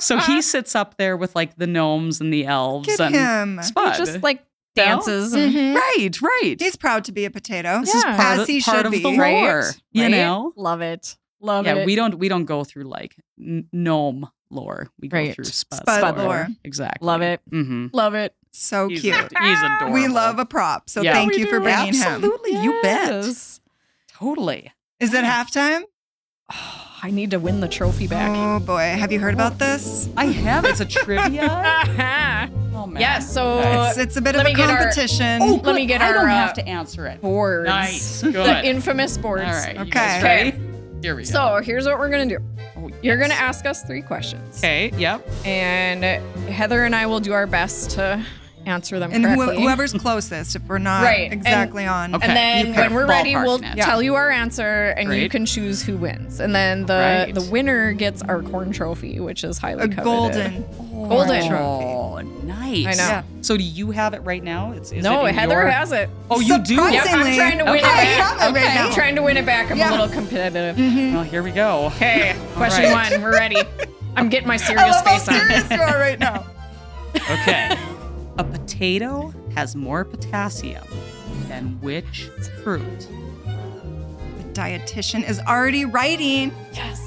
So 0.00 0.18
he 0.18 0.42
sits 0.42 0.74
up 0.74 0.98
there 0.98 1.16
with 1.16 1.34
like 1.34 1.56
the 1.56 1.66
gnomes 1.66 2.20
and 2.20 2.30
the 2.32 2.44
elves 2.44 2.88
Look 2.88 3.00
at 3.00 3.14
and 3.14 3.58
him. 3.58 3.62
Spud. 3.62 3.92
He 3.96 3.98
just 4.04 4.22
like 4.22 4.38
No? 4.38 4.42
Dances. 4.76 5.32
and- 5.32 5.52
Mhm. 5.54 5.74
right, 5.74 6.22
right. 6.22 6.56
He's 6.58 6.76
proud 6.76 7.04
to 7.04 7.12
be 7.12 7.24
a 7.24 7.30
potato. 7.30 7.80
this 7.80 7.94
is 7.94 8.04
Yeah. 8.04 8.16
part, 8.16 8.34
As 8.34 8.40
of, 8.42 8.46
he 8.48 8.60
part 8.60 8.76
should 8.78 8.86
of 8.86 8.92
be. 8.92 9.02
the 9.02 9.16
Right? 9.16 9.42
lore, 9.42 9.64
you 9.92 10.02
Right? 10.02 10.10
know. 10.10 10.52
Love 10.56 10.80
it. 10.80 11.16
Love 11.40 11.66
Yeah, 11.66 11.72
it. 11.74 11.78
Yeah, 11.78 11.84
we 11.86 11.94
don't 11.96 12.18
we 12.18 12.28
don't 12.28 12.44
go 12.44 12.64
through 12.64 12.84
like 12.84 13.14
gnome 13.36 14.28
lore. 14.50 14.88
We 15.00 15.08
go 15.08 15.32
through 15.32 15.44
Spud, 15.44 15.80
Spud 15.82 16.18
lore. 16.18 16.48
Exactly. 16.64 17.04
Love 17.06 17.20
it. 17.22 17.40
Mm-hmm. 17.52 17.86
Love 17.92 18.14
it. 18.14 18.34
So 18.52 18.88
He's, 18.88 19.02
cute. 19.02 19.14
he's 19.42 19.62
adorable. 19.62 19.92
We 19.92 20.08
love 20.08 20.38
a 20.38 20.46
prop. 20.46 20.88
So 20.88 21.02
Yeah. 21.02 21.12
thank 21.12 21.32
We 21.32 21.40
you 21.40 21.46
for 21.46 21.58
do. 21.58 21.64
bringing 21.64 21.92
him. 21.94 22.02
Absolutely, 22.02 22.52
you 22.62 22.78
bet. 22.82 23.26
Totally. 24.14 24.72
Is 24.98 25.12
it 25.12 25.24
halftime? 25.24 25.82
I 27.02 27.10
need 27.10 27.32
to 27.32 27.38
win 27.38 27.60
the 27.60 27.68
trophy 27.68 28.06
back. 28.06 28.30
Oh 28.34 28.58
boy, 28.64 28.96
have 28.98 29.12
you 29.12 29.20
heard 29.20 29.34
about 29.34 29.58
this? 29.58 30.08
I 30.16 30.26
have. 30.26 30.64
It's 30.64 30.80
a 30.80 30.86
trivia. 30.86 32.48
oh 32.86 32.90
man. 32.90 33.00
yes. 33.00 33.32
So 33.32 33.60
It's 33.88 33.98
it's 33.98 34.16
a 34.16 34.20
bit 34.22 34.34
let 34.36 34.46
of 34.46 34.50
a 34.52 34.54
me 34.54 34.54
get 34.54 34.70
our- 34.70 34.76
competition. 34.78 35.42
Oh, 35.42 35.46
Let 35.54 35.62
good. 35.64 35.74
me 35.74 35.86
get 35.86 36.00
I 36.00 36.08
our, 36.08 36.14
don't 36.14 36.24
uh, 36.26 36.28
have 36.28 36.54
to 36.54 36.66
answer 36.68 37.06
it. 37.06 37.20
boards. 37.20 37.68
Nice. 37.68 38.20
The 38.22 38.64
infamous 38.64 39.18
boards. 39.18 39.42
All 39.44 39.50
right. 39.52 39.74
you 39.74 39.80
Okay. 39.82 39.90
guys 39.90 40.22
Okay. 40.24 40.44
ready? 40.52 40.60
Here 41.02 41.14
we 41.14 41.22
go. 41.22 41.28
So 41.28 41.60
here's 41.62 41.84
what 41.86 41.98
we're 41.98 42.08
gonna 42.08 42.26
do. 42.26 42.38
Oh, 42.78 42.90
You're 43.02 43.18
gonna 43.18 43.34
ask 43.34 43.66
us 43.66 43.82
three 43.82 44.02
questions, 44.02 44.58
Okay. 44.58 44.90
Yep. 44.96 45.26
and 45.44 46.02
Heather 46.48 46.84
and 46.84 46.94
I 46.96 47.06
will 47.06 47.20
do 47.20 47.32
our 47.32 47.46
best 47.46 47.90
to 47.92 48.24
answer 48.66 48.98
them 48.98 49.10
and 49.12 49.24
who, 49.24 49.36
correctly. 49.36 49.62
whoever's 49.62 49.92
closest, 49.92 50.56
if 50.56 50.62
we're 50.66 50.78
not 50.78 51.02
Right, 51.04 51.30
and- 51.30 51.32
exactly 51.32 51.86
on. 51.86 52.14
Okay. 52.14 52.26
and 52.26 52.36
then 52.36 52.66
you 52.68 52.72
when 52.74 52.92
we're 52.92 53.06
ready, 53.06 53.32
Ballpark 53.34 53.44
we'll 53.44 53.58
now. 53.60 53.74
tell 53.76 54.02
you 54.02 54.14
our 54.16 54.30
answer, 54.30 54.88
and 54.96 55.08
you 55.08 55.20
Great. 55.20 55.30
can 55.30 55.46
choose 55.46 55.82
who 55.82 55.96
wins. 55.96 56.40
And 56.40 56.54
then 56.54 56.86
the 56.86 57.24
Right. 57.26 57.34
the 57.34 57.42
winner 57.42 57.92
gets 57.92 58.22
our 58.22 58.42
corn 58.42 58.72
trophy, 58.72 59.20
which 59.20 59.44
is 59.44 59.58
highly 59.58 59.84
A 59.84 59.88
coveted. 59.88 60.04
golden. 60.04 60.64
Golden. 61.08 61.52
Oh, 61.52 62.18
nice. 62.44 62.86
I 62.86 62.90
know. 62.94 63.08
Yeah. 63.08 63.22
So 63.42 63.56
do 63.56 63.62
you 63.62 63.92
have 63.92 64.12
it 64.14 64.20
right 64.24 64.42
now? 64.42 64.72
It's 64.72 64.90
is 64.90 65.04
No, 65.04 65.24
it 65.26 65.28
in 65.30 65.34
Heather 65.36 65.54
your- 65.54 65.66
has 65.70 65.92
it. 65.92 66.10
Oh, 66.30 66.40
you 66.40 66.58
do. 66.58 66.74
Surprisingly- 66.74 66.96
Yep, 66.96 67.06
I'm 67.14 67.36
trying 67.36 67.58
to 67.58 67.64
win 67.64 67.74
Okay. 67.76 67.78
it 67.78 67.84
I 67.86 67.94
back. 67.94 68.38
have 68.40 68.56
it 68.56 68.58
right 68.58 68.80
I'm 68.80 68.92
trying 68.92 69.14
to 69.16 69.22
win 69.22 69.36
it 69.36 69.46
back. 69.46 69.70
I'm 69.70 69.78
Yeah. 69.78 69.90
a 69.90 69.92
little 69.92 70.08
competitive. 70.08 70.76
Mm-hmm. 70.76 71.14
Well, 71.14 71.22
here 71.22 71.42
we 71.44 71.52
go. 71.52 71.84
Okay, 71.94 72.34
question 72.56 72.92
right. 72.92 73.12
one. 73.12 73.22
We're 73.22 73.32
ready. 73.32 73.62
I'm 74.16 74.28
getting 74.28 74.48
my 74.48 74.54
I 74.54 74.56
serious 74.56 74.82
love 74.96 75.06
how 75.06 75.18
face 75.18 75.28
on. 75.28 75.34
serious 75.34 75.70
you 75.70 75.80
are 75.80 75.98
right 75.98 76.18
now. 76.18 76.44
Okay. 77.16 77.76
A 78.38 78.44
potato 78.44 79.32
has 79.54 79.74
more 79.74 80.04
potassium 80.04 80.84
than 81.48 81.78
which 81.80 82.28
fruit? 82.62 83.08
The 83.44 84.44
dietitian 84.52 85.26
is 85.28 85.40
already 85.40 85.84
writing. 85.86 86.52
Yes. 86.72 87.00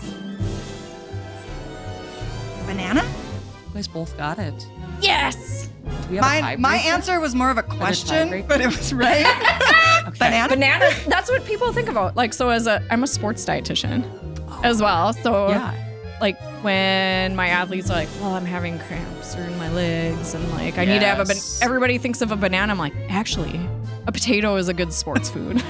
Banana? 2.65 3.03
You 3.03 3.73
guys 3.75 3.87
both 3.87 4.17
got 4.17 4.39
it. 4.39 4.67
Yes. 5.01 5.69
Do 5.83 5.91
we 6.09 6.15
have 6.17 6.25
a 6.25 6.41
My 6.41 6.55
my 6.57 6.75
answer 6.77 7.19
was 7.19 7.35
more 7.35 7.51
of 7.51 7.57
a 7.57 7.63
question, 7.63 8.29
tiebreaker? 8.29 8.47
but 8.47 8.61
it 8.61 8.67
was 8.67 8.93
right. 8.93 9.25
Okay. 10.07 10.17
Banana? 10.17 10.49
Bananas. 10.49 11.05
That's 11.05 11.29
what 11.29 11.45
people 11.45 11.71
think 11.73 11.87
about. 11.89 12.15
Like, 12.15 12.33
so 12.33 12.49
as 12.49 12.65
a, 12.65 12.81
I'm 12.89 13.03
a 13.03 13.07
sports 13.07 13.45
dietitian 13.45 14.03
oh. 14.49 14.61
as 14.63 14.81
well. 14.81 15.13
So 15.13 15.49
Yeah. 15.49 15.73
like 16.19 16.39
when 16.63 17.35
my 17.35 17.47
athletes 17.47 17.89
are 17.89 17.93
like, 17.95 18.09
well, 18.21 18.35
I'm 18.35 18.45
having 18.45 18.79
cramps 18.79 19.35
or 19.35 19.41
in 19.43 19.57
my 19.57 19.69
legs, 19.71 20.33
and 20.33 20.49
like 20.51 20.77
I 20.77 20.85
need 20.85 20.99
to 20.99 21.05
have 21.05 21.19
a. 21.19 21.25
Ban-. 21.25 21.37
Everybody 21.61 21.97
thinks 21.97 22.21
of 22.21 22.31
a 22.31 22.35
banana. 22.35 22.71
I'm 22.71 22.79
like, 22.79 22.93
actually, 23.09 23.59
a 24.07 24.11
potato 24.11 24.55
is 24.55 24.67
a 24.69 24.73
good 24.73 24.93
sports 24.93 25.29
food. 25.33 25.63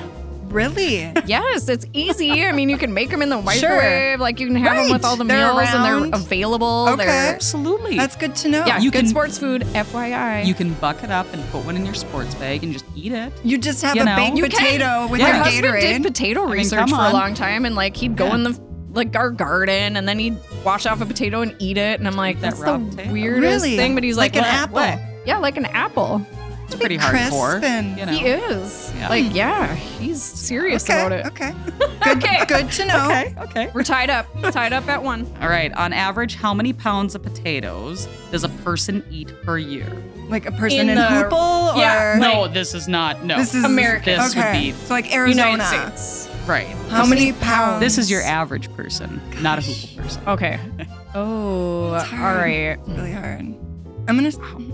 Really? 0.49 1.01
yes, 1.27 1.69
it's 1.69 1.85
easy. 1.93 2.43
I 2.43 2.51
mean, 2.53 2.69
you 2.69 2.77
can 2.79 2.91
make 2.91 3.11
them 3.11 3.21
in 3.21 3.29
the 3.29 3.39
microwave. 3.39 4.19
Like 4.19 4.39
you 4.39 4.47
can 4.47 4.55
have 4.55 4.77
them 4.77 4.91
with 4.91 5.05
all 5.05 5.15
the 5.15 5.23
They're 5.23 5.53
meals, 5.53 5.69
and 5.71 5.85
they're 6.11 6.19
available. 6.19 6.87
Okay. 6.89 7.05
They're 7.05 7.33
Absolutely. 7.35 7.95
That's 7.97 8.15
good 8.15 8.35
to 8.37 8.49
know. 8.49 8.65
yeah, 8.65 8.79
You 8.79 8.89
good 8.89 9.01
can- 9.01 9.07
sports 9.09 9.37
food. 9.37 9.61
FYI. 9.61 10.45
you 10.47 10.55
can 10.55 10.73
buck 10.75 11.03
it 11.03 11.11
up 11.11 11.31
and 11.33 11.43
put 11.51 11.65
one 11.65 11.75
in 11.75 11.85
your 11.85 11.93
sports 11.93 12.33
bag 12.33 12.63
and 12.63 12.73
just 12.73 12.85
eat 12.95 13.11
it. 13.11 13.31
You 13.43 13.59
just 13.59 13.83
have 13.83 13.95
You 13.95 14.01
a 14.01 14.05
know. 14.05 14.15
baked 14.15 14.37
You 14.37 14.43
potato 14.45 15.07
with 15.07 15.21
My 15.21 15.27
your 15.27 15.35
husband 15.37 15.65
Gatorade. 15.65 15.81
did 15.81 16.03
potato 16.03 16.41
mean, 16.45 16.53
research 16.53 16.79
come 16.79 16.89
for 16.89 16.95
a 17.05 17.13
long 17.13 17.35
time, 17.35 17.65
and 17.65 17.75
like 17.75 17.95
he'd 17.95 18.15
go 18.15 18.25
Yeah. 18.29 18.33
in 18.35 18.43
the 18.45 18.59
like 18.91 19.15
our 19.15 19.29
garden, 19.29 19.95
and 19.97 20.07
then 20.07 20.19
he'd 20.19 20.37
wash 20.63 20.85
off 20.85 21.01
a 21.01 21.05
potato 21.05 21.41
and 21.41 21.55
eat 21.59 21.77
it, 21.77 21.99
and 21.99 22.07
I'm 22.07 22.15
like, 22.15 22.39
that's 22.41 22.59
the 22.59 22.79
potato. 22.79 23.11
weirdest 23.11 23.63
Really? 23.65 23.77
thing. 23.77 23.95
But 23.95 24.03
he's 24.03 24.17
Like 24.17 24.35
like, 24.35 24.43
an 24.45 24.69
"What? 24.71 24.89
apple? 24.89 25.05
What?" 25.15 25.27
Yeah, 25.27 25.37
like 25.37 25.57
an 25.57 25.65
apple. 25.67 26.25
It's 26.65 26.75
pretty 26.75 26.99
crisp 26.99 27.33
hardcore. 27.33 27.63
and- 27.63 27.97
you 27.97 28.05
know. 28.05 28.11
He 28.11 28.27
is. 28.27 28.91
Yeah. 28.95 29.09
Like, 29.09 29.25
hmm. 29.25 29.31
yeah, 29.35 29.73
he's 29.75 30.21
serious 30.21 30.83
okay, 30.87 30.99
about 30.99 31.11
it. 31.13 31.25
okay. 31.25 31.53
Good, 32.03 32.17
Okay. 32.23 32.45
good 32.47 32.71
to 32.73 32.85
know. 32.85 33.05
Okay. 33.05 33.35
Okay. 33.39 33.71
We're 33.73 33.83
tied 33.83 34.09
up. 34.11 34.27
tied 34.51 34.71
up 34.71 34.87
at 34.87 35.01
one. 35.03 35.25
All 35.41 35.49
right. 35.49 35.73
On 35.73 35.91
average, 35.93 36.35
how 36.35 36.53
many 36.53 36.71
pounds 36.73 37.15
of 37.15 37.23
potatoes 37.23 38.07
does 38.31 38.43
a 38.43 38.49
person 38.49 39.03
eat 39.09 39.33
per 39.41 39.57
year? 39.57 39.91
Like 40.29 40.45
a 40.45 40.51
person 40.51 40.81
In 40.81 40.89
in, 40.89 40.95
the- 40.95 41.01
Hoople 41.01 41.73
or 41.75 41.79
yeah, 41.79 42.17
no, 42.19 42.47
this 42.47 42.75
is 42.75 42.87
not. 42.87 43.23
No. 43.25 43.37
this 43.37 43.55
is 43.55 43.63
America. 43.63 44.11
This 44.11 44.35
would 44.35 44.45
okay. 44.45 44.61
be- 44.69 44.71
so 44.73 44.93
like 44.93 45.11
Arizona. 45.13 45.51
United 45.53 45.97
States. 45.97 46.29
Right. 46.49 46.67
How 46.89 47.05
many 47.05 47.31
pounds? 47.33 47.79
This 47.79 47.97
is 47.97 48.09
your 48.11 48.21
average 48.23 48.71
person, 48.75 49.21
not 49.41 49.59
a 49.59 49.61
hoople 49.61 49.97
person. 49.97 50.27
Okay. 50.27 50.59
Oh, 51.15 51.95
It's 51.95 52.03
hard. 52.05 52.37
right. 52.37 52.77
It's 52.77 52.87
really 52.87 53.11
hard. 53.11 53.39
I'm 53.39 54.15
gonna. 54.15 54.29
I'm 54.29 54.71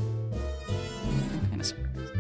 kind 1.50 1.62
of 1.62 1.66
surprised. 1.66 2.14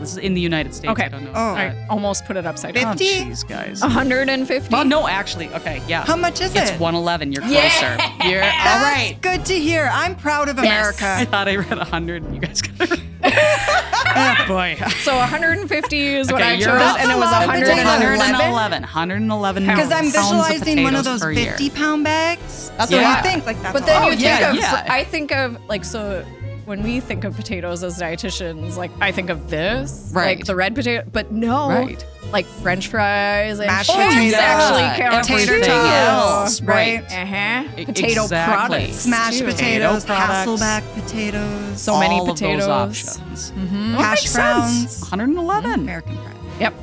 This 0.00 0.10
is 0.12 0.18
in 0.18 0.34
the 0.34 0.40
United 0.40 0.74
States. 0.74 0.90
Okay. 0.90 1.04
I 1.04 1.08
don't 1.08 1.22
know. 1.22 1.30
Oh. 1.32 1.54
I 1.54 1.86
almost 1.88 2.24
put 2.24 2.36
it 2.36 2.44
upside 2.44 2.74
down. 2.74 2.86
Oh, 2.86 2.98
50? 2.98 3.04
jeez, 3.04 3.46
guys. 3.46 3.82
150. 3.82 4.72
Well, 4.72 4.84
no, 4.84 5.06
actually, 5.06 5.48
okay, 5.50 5.80
yeah. 5.86 6.04
How 6.04 6.16
much 6.16 6.40
is 6.40 6.56
it? 6.56 6.62
it's 6.62 6.70
111. 6.72 7.30
You're 7.32 7.42
closer. 7.42 7.54
Yeah. 7.54 8.28
You're 8.28 8.42
all 8.42 8.48
That's 8.50 8.82
right. 8.82 9.22
good 9.22 9.44
to 9.46 9.54
hear. 9.56 9.88
I'm 9.92 10.16
proud 10.16 10.48
of 10.48 10.58
America. 10.58 10.98
Yes. 11.02 11.20
I 11.20 11.24
thought 11.24 11.46
I 11.46 11.54
read 11.54 11.78
100 11.78 12.24
and 12.24 12.34
you 12.34 12.40
guys 12.40 12.62
got 12.62 12.90
it. 12.90 13.00
oh, 14.18 14.44
boy. 14.48 14.76
So 15.02 15.16
150 15.16 16.06
is 16.06 16.30
what 16.32 16.40
Okay, 16.40 16.50
I 16.50 16.54
you're 16.54 16.68
chose, 16.68 16.80
up. 16.82 17.00
and 17.00 17.10
it 17.10 17.16
was 17.16 17.30
That's 17.30 17.44
a 17.44 17.48
lot 17.48 17.56
of 17.56 17.62
potatoes. 17.62 18.18
111. 18.18 18.82
111. 18.82 18.82
111 18.82 19.66
Because 19.66 19.92
I'm 19.92 20.10
pounds 20.10 20.14
of 20.16 20.22
visualizing 20.22 20.82
one 20.82 20.94
of 20.96 21.04
those 21.04 21.22
50 21.24 21.70
pound 21.70 22.04
bags. 22.04 22.70
That's 22.76 22.90
Yeah. 22.90 23.02
what 23.14 23.24
you 23.24 23.30
think. 23.30 23.46
Like 23.46 23.60
that's 23.62 23.72
But 23.72 23.82
a 23.82 23.86
then 23.86 24.02
lot. 24.02 24.06
you 24.06 24.12
Oh, 24.12 24.16
think 24.16 24.40
yeah, 24.40 24.50
of, 24.50 24.56
yeah. 24.56 24.86
I 24.88 25.04
think 25.04 25.32
of 25.32 25.58
like 25.68 25.84
so 25.84 26.24
when 26.68 26.82
we 26.82 27.00
think 27.00 27.24
of 27.24 27.34
potatoes 27.34 27.82
as 27.82 27.98
dietitians, 27.98 28.76
like 28.76 28.90
I 29.00 29.10
think 29.10 29.30
of 29.30 29.48
this, 29.48 30.10
Right. 30.12 30.36
like 30.36 30.44
the 30.46 30.54
red 30.54 30.74
potato, 30.74 31.02
but 31.10 31.32
no, 31.32 31.68
Right. 31.70 32.04
like 32.30 32.44
French 32.44 32.88
fries 32.88 33.58
and 33.58 33.66
Mashed 33.68 33.90
cheese 33.90 34.34
potatoes. 34.34 34.34
actually 34.34 35.02
count 35.02 35.24
Tater 35.24 35.58
too. 35.60 35.64
tots, 35.64 36.60
right? 36.60 37.02
Uh 37.10 37.24
huh. 37.24 37.84
Potato 37.86 38.22
exactly. 38.24 38.76
products, 38.78 38.96
Smashed 38.98 39.38
too. 39.38 39.44
potatoes, 39.46 40.04
Potato 40.04 40.24
products. 40.26 40.62
Hasselback 40.62 40.82
potatoes, 41.02 41.80
So 41.80 41.98
many 41.98 42.14
All 42.20 42.26
potatoes. 42.26 42.64
Of 42.66 42.88
those 42.90 43.18
options. 43.18 43.52
Mhm. 43.52 43.94
Hash 43.94 44.10
makes 44.20 44.30
sense. 44.30 44.34
browns, 44.34 45.00
111. 45.00 45.74
American 45.80 46.16
fries. 46.18 46.34
Yep, 46.60 46.74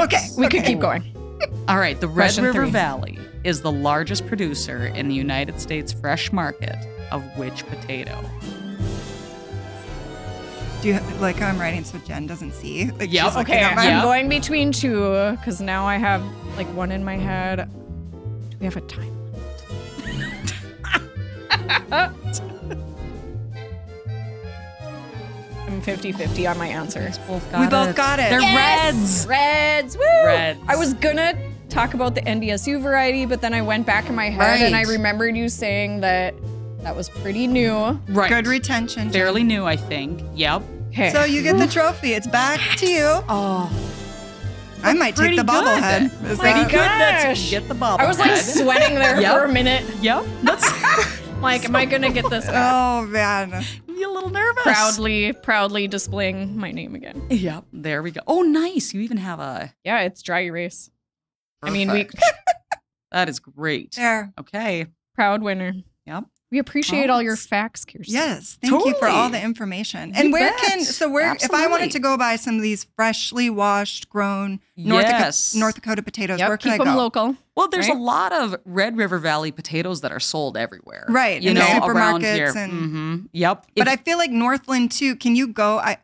Okay, 0.00 0.18
we 0.36 0.44
okay. 0.46 0.58
could 0.58 0.66
keep 0.66 0.80
going. 0.80 1.02
All 1.68 1.78
right, 1.78 1.98
the 1.98 2.08
Red 2.08 2.26
Question 2.26 2.44
River 2.44 2.62
three. 2.64 2.70
Valley 2.70 3.18
is 3.42 3.62
the 3.62 3.72
largest 3.72 4.26
producer 4.26 4.86
in 4.88 5.08
the 5.08 5.14
United 5.14 5.58
States 5.62 5.94
fresh 5.94 6.30
market 6.30 6.76
of 7.10 7.22
which 7.38 7.64
potato? 7.68 8.18
Do 10.84 10.90
you 10.90 11.00
like 11.18 11.40
I'm 11.40 11.58
writing 11.58 11.82
so 11.82 11.96
Jenn 12.06 12.26
doesn't 12.26 12.52
see? 12.52 12.90
Like 12.90 13.10
Yep. 13.10 13.24
she's 13.24 13.36
looking 13.36 13.54
Okay, 13.54 13.64
at 13.64 13.74
my- 13.74 13.82
I'm 13.84 13.88
Yeah. 13.88 14.02
going 14.02 14.28
between 14.28 14.70
two 14.70 15.30
because 15.30 15.62
now 15.62 15.86
I 15.86 15.96
have 15.96 16.22
like 16.58 16.66
one 16.76 16.92
in 16.92 17.02
my 17.02 17.16
head. 17.16 17.66
Do 18.50 18.56
we 18.60 18.66
have 18.66 18.76
a 18.76 18.82
time? 18.82 19.10
limit? 20.04 20.52
I'm 25.66 25.80
50 25.80 26.12
50 26.12 26.46
on 26.46 26.58
my 26.58 26.66
answer. 26.66 27.10
both 27.26 27.50
got 27.50 27.60
We 27.62 27.66
both 27.68 27.88
it. 27.88 27.96
got 27.96 28.18
it. 28.18 28.28
They're 28.28 28.40
Yes! 28.42 28.92
reds. 28.94 29.26
Reds. 29.26 29.96
Woo! 29.96 30.04
Reds. 30.26 30.60
I 30.68 30.76
was 30.76 30.92
gonna 30.92 31.32
talk 31.70 31.94
about 31.94 32.14
the 32.14 32.20
NDSU 32.28 32.78
variety, 32.82 33.24
but 33.24 33.40
then 33.40 33.54
I 33.54 33.62
went 33.62 33.86
back 33.86 34.10
in 34.10 34.14
my 34.14 34.28
head 34.28 34.60
and 34.60 34.76
I 34.76 34.82
remembered 34.82 35.34
you 35.34 35.48
saying 35.48 36.00
that 36.02 36.34
that 36.84 36.94
was 36.94 37.08
pretty 37.08 37.46
new. 37.46 38.00
Right. 38.08 38.28
Good 38.28 38.46
retention. 38.46 39.04
Jenn. 39.04 39.12
Fairly 39.12 39.42
new, 39.42 39.64
I 39.64 39.76
think. 39.76 40.22
Yep. 40.34 40.62
Okay. 40.88 41.10
So 41.10 41.24
you 41.24 41.42
get 41.42 41.58
the 41.58 41.66
trophy. 41.66 42.12
It's 42.12 42.26
back 42.26 42.60
to 42.78 42.86
you. 42.86 43.04
Oh, 43.28 43.70
I 44.82 44.92
might 44.92 45.16
take 45.16 45.16
pretty 45.16 45.36
the 45.36 45.42
good. 45.42 45.50
bobblehead. 45.50 46.04
Is 46.30 46.38
Pretty 46.38 46.60
that- 46.60 46.70
good. 46.70 46.78
That's 46.78 47.24
Gosh. 47.24 47.50
get 47.50 47.68
the 47.68 47.74
bobblehead. 47.74 48.00
I 48.00 48.06
was 48.06 48.18
like 48.18 48.36
sweating 48.36 48.94
there 48.96 49.20
Yep. 49.20 49.32
for 49.38 49.44
a 49.44 49.52
minute. 49.52 49.84
Yep. 50.02 50.24
That's 50.42 51.20
Like, 51.40 51.64
am 51.66 51.74
I 51.76 51.84
gonna 51.84 52.10
get 52.12 52.28
this? 52.30 52.46
Oh 52.52 53.06
man. 53.06 53.64
you 53.88 54.10
a 54.10 54.12
little 54.12 54.30
nervous. 54.30 54.62
proudly, 54.62 55.32
proudly 55.32 55.88
displaying 55.88 56.56
my 56.56 56.70
name 56.70 56.94
again. 56.94 57.26
Yep. 57.30 57.64
There 57.72 58.02
we 58.02 58.10
go. 58.12 58.20
Oh, 58.26 58.42
nice. 58.42 58.92
You 58.94 59.00
even 59.00 59.16
have 59.18 59.40
a. 59.40 59.72
Yeah, 59.84 60.00
it's 60.02 60.22
dry 60.22 60.42
erase. 60.44 60.90
I 61.62 61.70
mean, 61.70 61.90
we 61.90 62.04
Perfect. 62.04 62.22
That 63.12 63.28
is 63.28 63.38
great. 63.40 63.92
There. 63.96 64.32
Okay. 64.40 64.86
proud 65.14 65.40
winner. 65.42 65.72
Yep. 66.06 66.24
We 66.54 66.60
appreciate 66.60 67.10
Oh, 67.10 67.14
all 67.14 67.22
your 67.22 67.34
facts, 67.34 67.84
Kierstin. 67.84 68.04
Yes. 68.06 68.58
Thank 68.62 68.72
you 68.86 68.94
for 69.00 69.08
all 69.08 69.24
the 69.28 69.32
Totally. 69.38 69.42
information. 69.42 70.10
You 70.10 70.14
And 70.22 70.32
where 70.32 70.50
bet. 70.52 70.60
can 70.60 70.84
so 70.84 71.10
where 71.10 71.32
if 71.34 71.52
I 71.52 71.66
wanted 71.66 71.90
to 71.90 71.98
go 71.98 72.16
buy 72.16 72.36
some 72.36 72.54
of 72.54 72.62
these 72.62 72.84
freshly 72.94 73.50
washed, 73.50 74.08
grown 74.08 74.60
North, 74.76 75.02
Yes. 75.04 75.50
Dakota, 75.50 75.58
North 75.60 75.74
Dakota 75.74 76.02
potatoes, 76.04 76.38
Yep, 76.38 76.48
where 76.48 76.56
can 76.56 76.70
keep 76.72 76.80
I 76.80 76.84
them 76.84 76.94
local. 76.96 77.36
Well, 77.56 77.66
there's 77.66 77.88
Right? 77.88 77.96
a 77.96 78.00
lot 78.00 78.32
of 78.32 78.54
Red 78.64 78.96
River 78.96 79.18
Valley 79.18 79.50
potatoes 79.50 80.00
that 80.02 80.12
are 80.12 80.20
sold 80.20 80.56
everywhere. 80.56 81.06
Right, 81.08 81.42
You 81.42 81.50
in 81.50 81.56
the 81.56 81.62
know, 81.62 81.86
around 81.88 82.22
here. 82.22 82.52
supermarkets 82.52 82.56
and- 82.56 82.72
hmm 82.72 83.16
Yep. 83.32 83.66
But 83.74 83.88
If- 83.88 83.92
I 83.92 83.96
feel 83.96 84.18
like 84.18 84.30
Northland 84.30 84.92
too. 84.92 85.16
Can 85.16 85.34
you 85.34 85.48
go? 85.48 85.78
I 85.80 85.96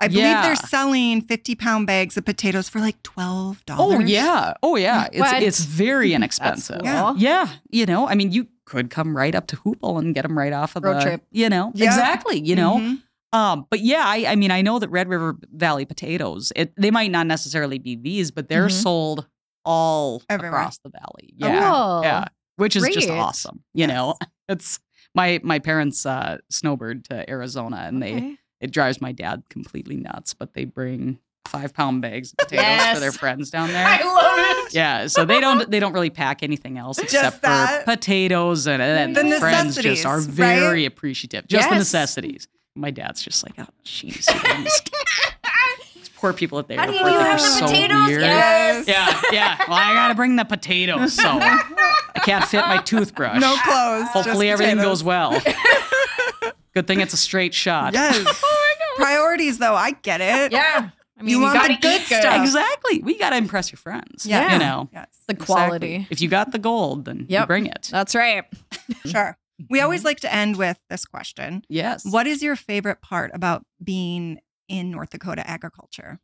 I 0.00 0.06
believe 0.06 0.26
Yeah. 0.26 0.42
they're 0.42 0.54
selling 0.54 1.22
50 1.22 1.56
pound 1.56 1.88
bags 1.88 2.16
of 2.16 2.24
potatoes 2.24 2.68
for 2.68 2.78
like 2.78 3.02
$12. 3.02 3.56
Oh 3.80 3.98
yeah. 3.98 4.52
Oh 4.62 4.76
yeah. 4.76 5.08
It's 5.12 5.18
What? 5.20 5.42
it's 5.42 5.58
very 5.64 6.14
inexpensive. 6.14 6.78
cool. 6.78 6.86
Yeah. 6.86 7.14
Yeah. 7.16 7.48
You 7.70 7.84
know, 7.84 8.06
I 8.08 8.14
mean, 8.14 8.30
you 8.30 8.46
could 8.68 8.90
come 8.90 9.16
right 9.16 9.34
up 9.34 9.46
to 9.48 9.56
Hoople 9.56 9.98
and 9.98 10.14
get 10.14 10.22
them 10.22 10.36
right 10.36 10.52
off 10.52 10.76
of 10.76 10.84
Road 10.84 10.96
the 10.96 11.00
trip. 11.00 11.22
You 11.30 11.48
know, 11.48 11.72
Yeah. 11.74 11.86
exactly. 11.86 12.38
You 12.40 12.54
know, 12.54 12.76
Mhm. 12.76 13.02
um, 13.32 13.66
but 13.70 13.80
yeah, 13.80 14.02
I, 14.04 14.26
I 14.28 14.36
mean, 14.36 14.50
I 14.50 14.60
know 14.62 14.78
that 14.78 14.88
Red 14.90 15.08
River 15.08 15.36
Valley 15.52 15.84
potatoes. 15.86 16.52
It 16.54 16.72
they 16.76 16.90
might 16.90 17.10
not 17.10 17.26
necessarily 17.26 17.78
be 17.78 17.96
these, 17.96 18.30
but 18.30 18.48
they're 18.48 18.68
Mhm. 18.68 18.82
sold 18.82 19.26
all 19.64 20.22
Everywhere. 20.28 20.58
across 20.60 20.78
the 20.78 20.90
valley. 20.90 21.32
Yeah. 21.36 21.70
Oh, 21.74 22.02
yeah. 22.02 22.24
Which 22.56 22.76
is 22.76 22.86
just 22.88 23.08
awesome. 23.08 23.62
You 23.74 23.86
know, 23.86 24.14
it's 24.48 24.80
my 25.14 25.40
my 25.42 25.58
parents 25.58 26.04
uh, 26.06 26.38
snowbird 26.50 27.04
to 27.06 27.28
Arizona, 27.30 27.78
and 27.86 28.02
they 28.02 28.36
it 28.60 28.70
drives 28.72 29.00
my 29.00 29.12
dad 29.12 29.44
completely 29.48 29.96
nuts. 29.96 30.34
But 30.34 30.54
they 30.54 30.64
bring 30.64 31.18
five 31.46 31.72
pound 31.72 32.02
bags 32.02 32.32
of 32.32 32.38
potatoes 32.38 32.62
Yes. 32.64 32.94
for 32.94 33.00
their 33.00 33.12
friends 33.12 33.50
down 33.50 33.68
there. 33.72 33.86
I 33.86 34.02
love 34.02 34.66
it. 34.66 34.74
Yeah, 34.74 35.06
so 35.06 35.24
they 35.24 35.40
don't 35.40 35.70
they 35.70 35.80
don't 35.80 35.92
really 35.92 36.10
pack 36.10 36.42
anything 36.42 36.76
else 36.78 36.98
except 36.98 37.42
that? 37.42 37.80
for 37.80 37.92
potatoes 37.92 38.66
and, 38.66 38.82
and 38.82 39.16
The 39.16 39.38
friends 39.40 39.76
just 39.76 40.04
are 40.04 40.18
right? 40.20 40.26
very 40.28 40.84
appreciative. 40.84 41.46
Just 41.48 41.68
the 41.70 41.76
necessities. 41.76 42.48
My 42.74 42.90
dad's 42.90 43.22
just 43.22 43.42
like, 43.44 43.54
oh 43.58 43.66
jeez, 43.84 44.26
poor 46.16 46.32
people 46.32 46.58
at 46.58 46.68
the 46.68 46.76
How 46.76 46.86
do 46.86 46.92
airport. 46.92 47.12
you 47.12 47.18
have 47.18 47.38
the 47.40 47.44
so 47.46 47.66
potatoes? 47.66 48.06
weird. 48.08 48.20
Yes. 48.22 48.86
Yeah, 48.88 49.20
yeah. 49.32 49.56
Well, 49.68 49.78
I 49.78 49.94
gotta 49.94 50.14
bring 50.14 50.36
the 50.36 50.44
potatoes, 50.44 51.12
so 51.14 51.28
I 51.40 52.20
can't 52.24 52.44
fit 52.44 52.66
my 52.66 52.78
toothbrush. 52.82 53.40
No 53.40 53.56
clothes. 53.64 54.08
Hopefully 54.10 54.50
everything 54.50 54.76
goes 54.76 55.02
well. 55.02 55.40
Good 56.74 56.86
thing 56.86 57.00
it's 57.00 57.14
a 57.14 57.16
straight 57.18 57.54
shot. 57.54 57.94
Yes. 57.94 58.22
Oh 58.26 58.54
Priorities 58.96 59.58
though, 59.58 59.74
I 59.74 59.92
get 59.92 60.20
it. 60.20 60.52
Yeah. 60.52 60.90
I 61.18 61.22
mean, 61.22 61.30
You 61.30 61.36
you, 61.38 61.42
want 61.42 61.54
gotta 61.54 61.74
the 61.74 61.80
good 61.80 62.00
eat 62.02 62.06
stuff. 62.06 62.40
Exactly. 62.42 63.02
We 63.02 63.18
gotta 63.18 63.36
impress 63.36 63.72
your 63.72 63.78
friends. 63.78 64.24
Yeah. 64.24 64.52
You 64.52 64.58
know. 64.60 64.88
Yes. 64.92 65.08
The 65.26 65.34
Exactly. 65.34 65.46
quality. 65.54 66.06
If 66.10 66.20
you 66.20 66.28
got 66.28 66.52
the 66.52 66.58
gold, 66.58 67.06
then 67.06 67.20
you 67.20 67.26
Yep. 67.30 67.46
bring 67.48 67.66
it. 67.66 67.88
That's 67.90 68.14
right. 68.14 68.44
Sure. 69.06 69.36
We 69.68 69.80
always 69.80 70.04
like 70.04 70.20
to 70.20 70.32
end 70.32 70.56
with 70.56 70.78
this 70.88 71.04
question. 71.04 71.62
Yes. 71.68 72.04
What 72.10 72.26
is 72.26 72.42
your 72.42 72.56
favorite 72.56 73.02
part 73.02 73.32
about 73.34 73.66
being 73.82 74.38
in 74.68 74.90
North 74.90 75.10
Dakota 75.10 75.44
agriculture? 75.48 76.20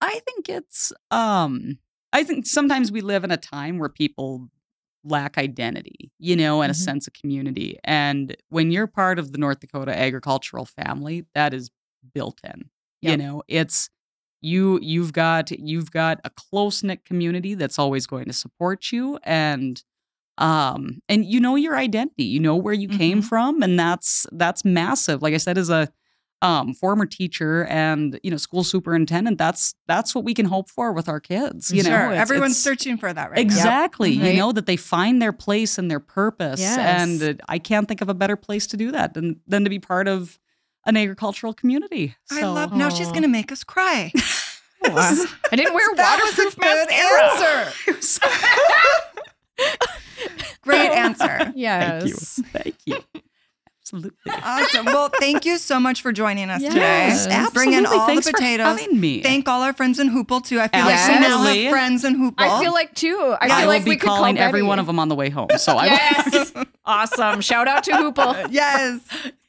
I 0.00 0.20
think 0.24 0.48
it's 0.48 0.92
um 1.10 1.78
I 2.12 2.24
think 2.24 2.46
sometimes 2.46 2.90
we 2.90 3.02
live 3.02 3.22
in 3.24 3.30
a 3.30 3.36
time 3.36 3.78
where 3.78 3.88
people 3.90 4.48
lack 5.04 5.36
identity, 5.38 6.10
you 6.18 6.34
know, 6.34 6.62
and 6.62 6.70
a 6.70 6.74
Mhm. 6.74 6.78
sense 6.84 7.06
of 7.06 7.12
community. 7.12 7.78
And 7.84 8.34
when 8.48 8.70
you're 8.72 8.86
part 8.88 9.18
of 9.18 9.30
the 9.32 9.38
North 9.38 9.60
Dakota 9.60 9.96
agricultural 9.96 10.64
family, 10.64 11.26
that 11.34 11.52
is 11.54 11.70
built 12.14 12.40
in. 12.42 12.70
You 13.02 13.16
know, 13.16 13.42
it's 13.46 13.88
you 14.40 14.78
you've 14.82 15.12
got 15.12 15.50
you've 15.50 15.90
got 15.90 16.20
a 16.24 16.30
close-knit 16.30 17.04
community 17.04 17.54
that's 17.54 17.78
always 17.78 18.06
going 18.06 18.26
to 18.26 18.32
support 18.32 18.92
you 18.92 19.18
and 19.22 19.82
um 20.38 21.00
and 21.08 21.24
you 21.24 21.40
know 21.40 21.56
your 21.56 21.76
identity 21.76 22.24
you 22.24 22.38
know 22.40 22.56
where 22.56 22.74
you 22.74 22.88
came 22.88 23.22
Mhm. 23.22 23.24
from 23.24 23.62
and 23.62 23.78
that's 23.78 24.26
that's 24.32 24.64
massive 24.64 25.22
like 25.22 25.32
i 25.32 25.38
said 25.38 25.56
as 25.56 25.70
a 25.70 25.88
um 26.42 26.74
former 26.74 27.06
teacher 27.06 27.64
and 27.64 28.20
you 28.22 28.30
know 28.30 28.36
school 28.36 28.62
superintendent 28.62 29.38
that's 29.38 29.74
that's 29.88 30.14
what 30.14 30.24
we 30.24 30.34
can 30.34 30.44
hope 30.44 30.68
for 30.68 30.92
with 30.92 31.08
our 31.08 31.18
kids 31.20 31.70
you 31.72 31.82
know. 31.82 32.10
It's- 32.10 32.20
Everyone's 32.20 32.50
it's- 32.52 32.58
searching 32.62 32.98
for 32.98 33.10
that 33.10 33.30
right 33.30 33.38
exactly 33.38 34.18
Right. 34.18 34.32
you 34.34 34.38
know 34.38 34.52
that 34.52 34.66
they 34.66 34.76
find 34.76 35.22
their 35.22 35.32
place 35.32 35.78
and 35.78 35.90
their 35.90 36.00
purpose 36.00 36.60
Yes. 36.60 36.78
and 36.78 37.40
i 37.48 37.58
can't 37.58 37.88
think 37.88 38.02
of 38.02 38.10
a 38.10 38.14
better 38.14 38.36
place 38.36 38.66
to 38.68 38.76
do 38.76 38.92
that 38.92 39.14
than 39.14 39.40
than 39.46 39.64
to 39.64 39.70
be 39.70 39.78
part 39.78 40.06
of 40.06 40.38
an 40.86 40.96
agricultural 40.96 41.52
community 41.52 42.14
I 42.30 42.42
love. 42.46 42.72
Now 42.74 42.88
she's 42.88 43.10
gonna 43.12 43.28
make 43.28 43.50
us 43.52 43.62
cry. 43.64 44.12
Wow. 44.82 45.16
I 45.50 45.56
didn't 45.56 45.74
wear 45.74 45.84
that 45.96 46.20
was 46.22 46.38
a 46.38 46.44
waterproof 46.44 46.56
good 46.56 46.88
mascara. 46.88 47.72
answer. 47.88 48.20
Great 50.62 50.90
answer. 50.90 51.52
Yes. 51.56 52.40
Thank 52.52 52.76
you. 52.84 52.94
Thank 52.94 53.06
you. 53.14 53.22
Absolutely. 53.82 54.32
Awesome. 54.32 54.86
Well, 54.86 55.08
thank 55.20 55.44
you 55.44 55.58
so 55.58 55.78
much 55.78 56.02
for 56.02 56.10
joining 56.12 56.50
us 56.50 56.60
Yes. 56.60 56.72
today. 57.24 57.34
Absolutely. 57.34 57.52
Bring 57.54 57.72
in 57.72 57.86
all 57.86 58.06
Thanks 58.06 58.26
the 58.26 58.32
potatoes. 58.32 58.80
having 58.80 59.00
me. 59.00 59.22
Thank 59.22 59.48
all 59.48 59.62
our 59.62 59.72
friends 59.72 59.98
in 60.00 60.10
Hoople 60.10 60.44
too. 60.44 60.58
I 60.60 60.66
feel 60.68 60.80
like 60.84 61.08
we 61.08 61.14
now 61.14 61.24
Absolutely. 61.24 61.64
have 61.64 61.72
friends 61.72 62.04
in 62.04 62.16
Hoople. 62.18 62.34
I 62.38 62.60
feel 62.62 62.72
like 62.72 62.94
too. 62.94 63.36
I 63.40 63.46
I 63.46 63.48
feel 63.48 63.58
will 63.60 63.66
like 63.68 63.84
be 63.84 63.90
we 63.90 63.96
could 63.96 64.08
calling 64.08 64.36
call 64.36 64.44
every 64.44 64.60
Betty. 64.60 64.68
one 64.68 64.78
of 64.80 64.86
them 64.86 64.98
on 64.98 65.08
the 65.08 65.14
way 65.14 65.30
home. 65.30 65.48
So 65.56 65.76
I. 65.76 65.86
Yes. 65.86 66.52
awesome. 66.84 67.40
Shout 67.40 67.68
out 67.68 67.84
to 67.84 67.92
Hoople. 67.92 68.48
yes. 68.50 69.00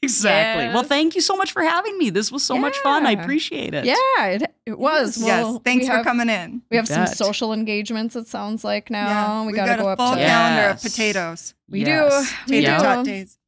Exactly. 0.08 0.68
Well, 0.74 0.82
thank 0.82 1.14
you 1.14 1.20
so 1.20 1.36
much 1.36 1.52
for 1.52 1.62
having 1.62 1.96
me. 1.98 2.10
This 2.10 2.30
was 2.32 2.42
so 2.42 2.56
much 2.56 2.76
fun. 2.78 3.06
I 3.06 3.12
appreciate 3.12 3.74
it. 3.74 3.84
Yeah, 3.84 4.26
it, 4.26 4.42
it 4.66 4.78
was. 4.78 5.16
yes. 5.18 5.44
Well, 5.44 5.62
Thanks 5.64 5.84
we 5.84 5.88
for 5.88 5.96
have, 5.96 6.04
coming 6.04 6.28
in. 6.28 6.62
We 6.70 6.76
have 6.76 6.88
some 6.88 7.06
social 7.06 7.52
engagements. 7.52 8.16
It 8.16 8.26
sounds 8.26 8.64
like 8.64 8.90
now 8.90 9.42
we 9.44 9.52
we 9.52 9.56
gotta 9.56 9.76
got 9.76 9.78
go 9.80 9.88
a 9.88 9.92
up 9.92 9.98
full 9.98 10.14
to. 10.14 10.20
Yeah. 10.20 10.28
calendar 10.28 10.68
of 10.74 10.82
potatoes. 10.82 11.54
We 11.68 11.84
Yes. 11.84 12.34
do. 12.46 12.52
We 12.54 12.60
Tater 12.62 12.76
tot 12.78 13.04
do. 13.04 13.10
days. 13.10 13.38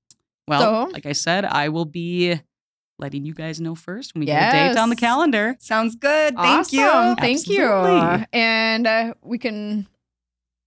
Well, 0.48 0.60
So- 0.86 0.92
like 0.92 1.06
I 1.06 1.12
said, 1.12 1.44
I 1.44 1.68
will 1.68 1.84
be 1.86 2.40
letting 2.98 3.24
you 3.24 3.32
guys 3.32 3.60
know 3.60 3.74
first 3.74 4.14
when 4.14 4.20
we 4.20 4.26
get 4.26 4.54
a 4.54 4.68
date 4.74 4.78
on 4.78 4.90
the 4.90 4.96
calendar. 4.96 5.56
Sounds 5.58 5.96
good. 5.96 6.36
Thank 6.36 6.72
you. 6.72 6.84
Awesome. 6.84 7.16
Thank 7.16 7.48
you. 7.48 7.64
And 8.32 8.86
uh, 8.86 9.14
we 9.22 9.38
can 9.38 9.86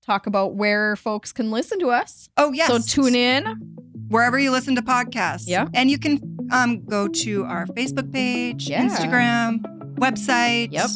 talk 0.03 0.25
about 0.27 0.55
where 0.55 0.95
folks 0.95 1.31
can 1.31 1.51
listen 1.51 1.79
to 1.79 1.89
us. 1.89 2.29
Oh 2.35 2.51
yes. 2.51 2.67
So 2.69 2.79
tune 2.79 3.13
in. 3.15 3.77
Wherever 4.09 4.37
you 4.37 4.51
listen 4.51 4.75
to 4.75 4.81
podcasts. 4.81 5.45
Yeah. 5.47 5.67
And 5.73 5.89
you 5.89 5.97
can 5.97 6.19
um, 6.51 6.85
go 6.85 7.07
to 7.07 7.43
our 7.45 7.65
Facebook 7.67 8.11
page, 8.11 8.69
Yeah. 8.69 8.85
Instagram, 8.85 9.59
website. 9.95 10.69
Yep. 10.71 10.89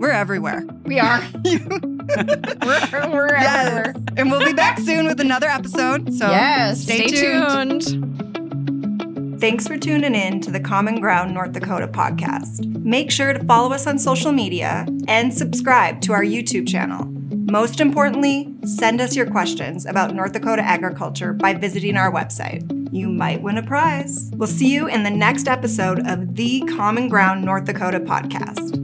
We're 0.00 0.10
everywhere. 0.10 0.64
We 0.84 0.98
are. 0.98 1.22
we're 1.44 3.10
we're 3.10 3.28
yes. 3.38 3.66
everywhere. 3.66 3.94
And 4.16 4.30
we'll 4.30 4.44
be 4.44 4.54
back 4.54 4.78
soon 4.78 5.06
with 5.06 5.20
another 5.20 5.46
episode. 5.48 6.14
So 6.14 6.30
yes. 6.30 6.82
stay, 6.82 7.06
tuned. 7.06 8.06
Thanks 9.40 9.66
for 9.66 9.76
tuning 9.78 10.14
in 10.14 10.40
to 10.42 10.50
the 10.50 10.60
Common 10.60 11.00
Ground 11.00 11.32
North 11.32 11.52
Dakota 11.52 11.88
podcast. 11.88 12.64
Make 12.84 13.10
sure 13.10 13.32
to 13.32 13.44
follow 13.44 13.72
us 13.72 13.86
on 13.86 13.98
social 13.98 14.32
media 14.32 14.86
and 15.08 15.32
subscribe 15.32 16.00
to 16.02 16.12
our 16.12 16.22
YouTube 16.22 16.68
channel. 16.68 17.06
Most 17.50 17.80
importantly, 17.80 18.54
send 18.64 19.00
us 19.00 19.16
your 19.16 19.26
questions 19.26 19.84
about 19.84 20.14
North 20.14 20.32
Dakota 20.32 20.62
agriculture 20.62 21.32
by 21.32 21.52
visiting 21.52 21.96
our 21.96 22.12
website. 22.12 22.62
You 22.92 23.08
might 23.08 23.42
win 23.42 23.58
a 23.58 23.62
prize. 23.62 24.30
We'll 24.34 24.46
see 24.46 24.72
you 24.72 24.86
in 24.86 25.02
the 25.02 25.10
next 25.10 25.48
episode 25.48 26.06
of 26.06 26.36
the 26.36 26.60
Common 26.76 27.08
Ground 27.08 27.44
North 27.44 27.64
Dakota 27.64 27.98
podcast. 27.98 28.79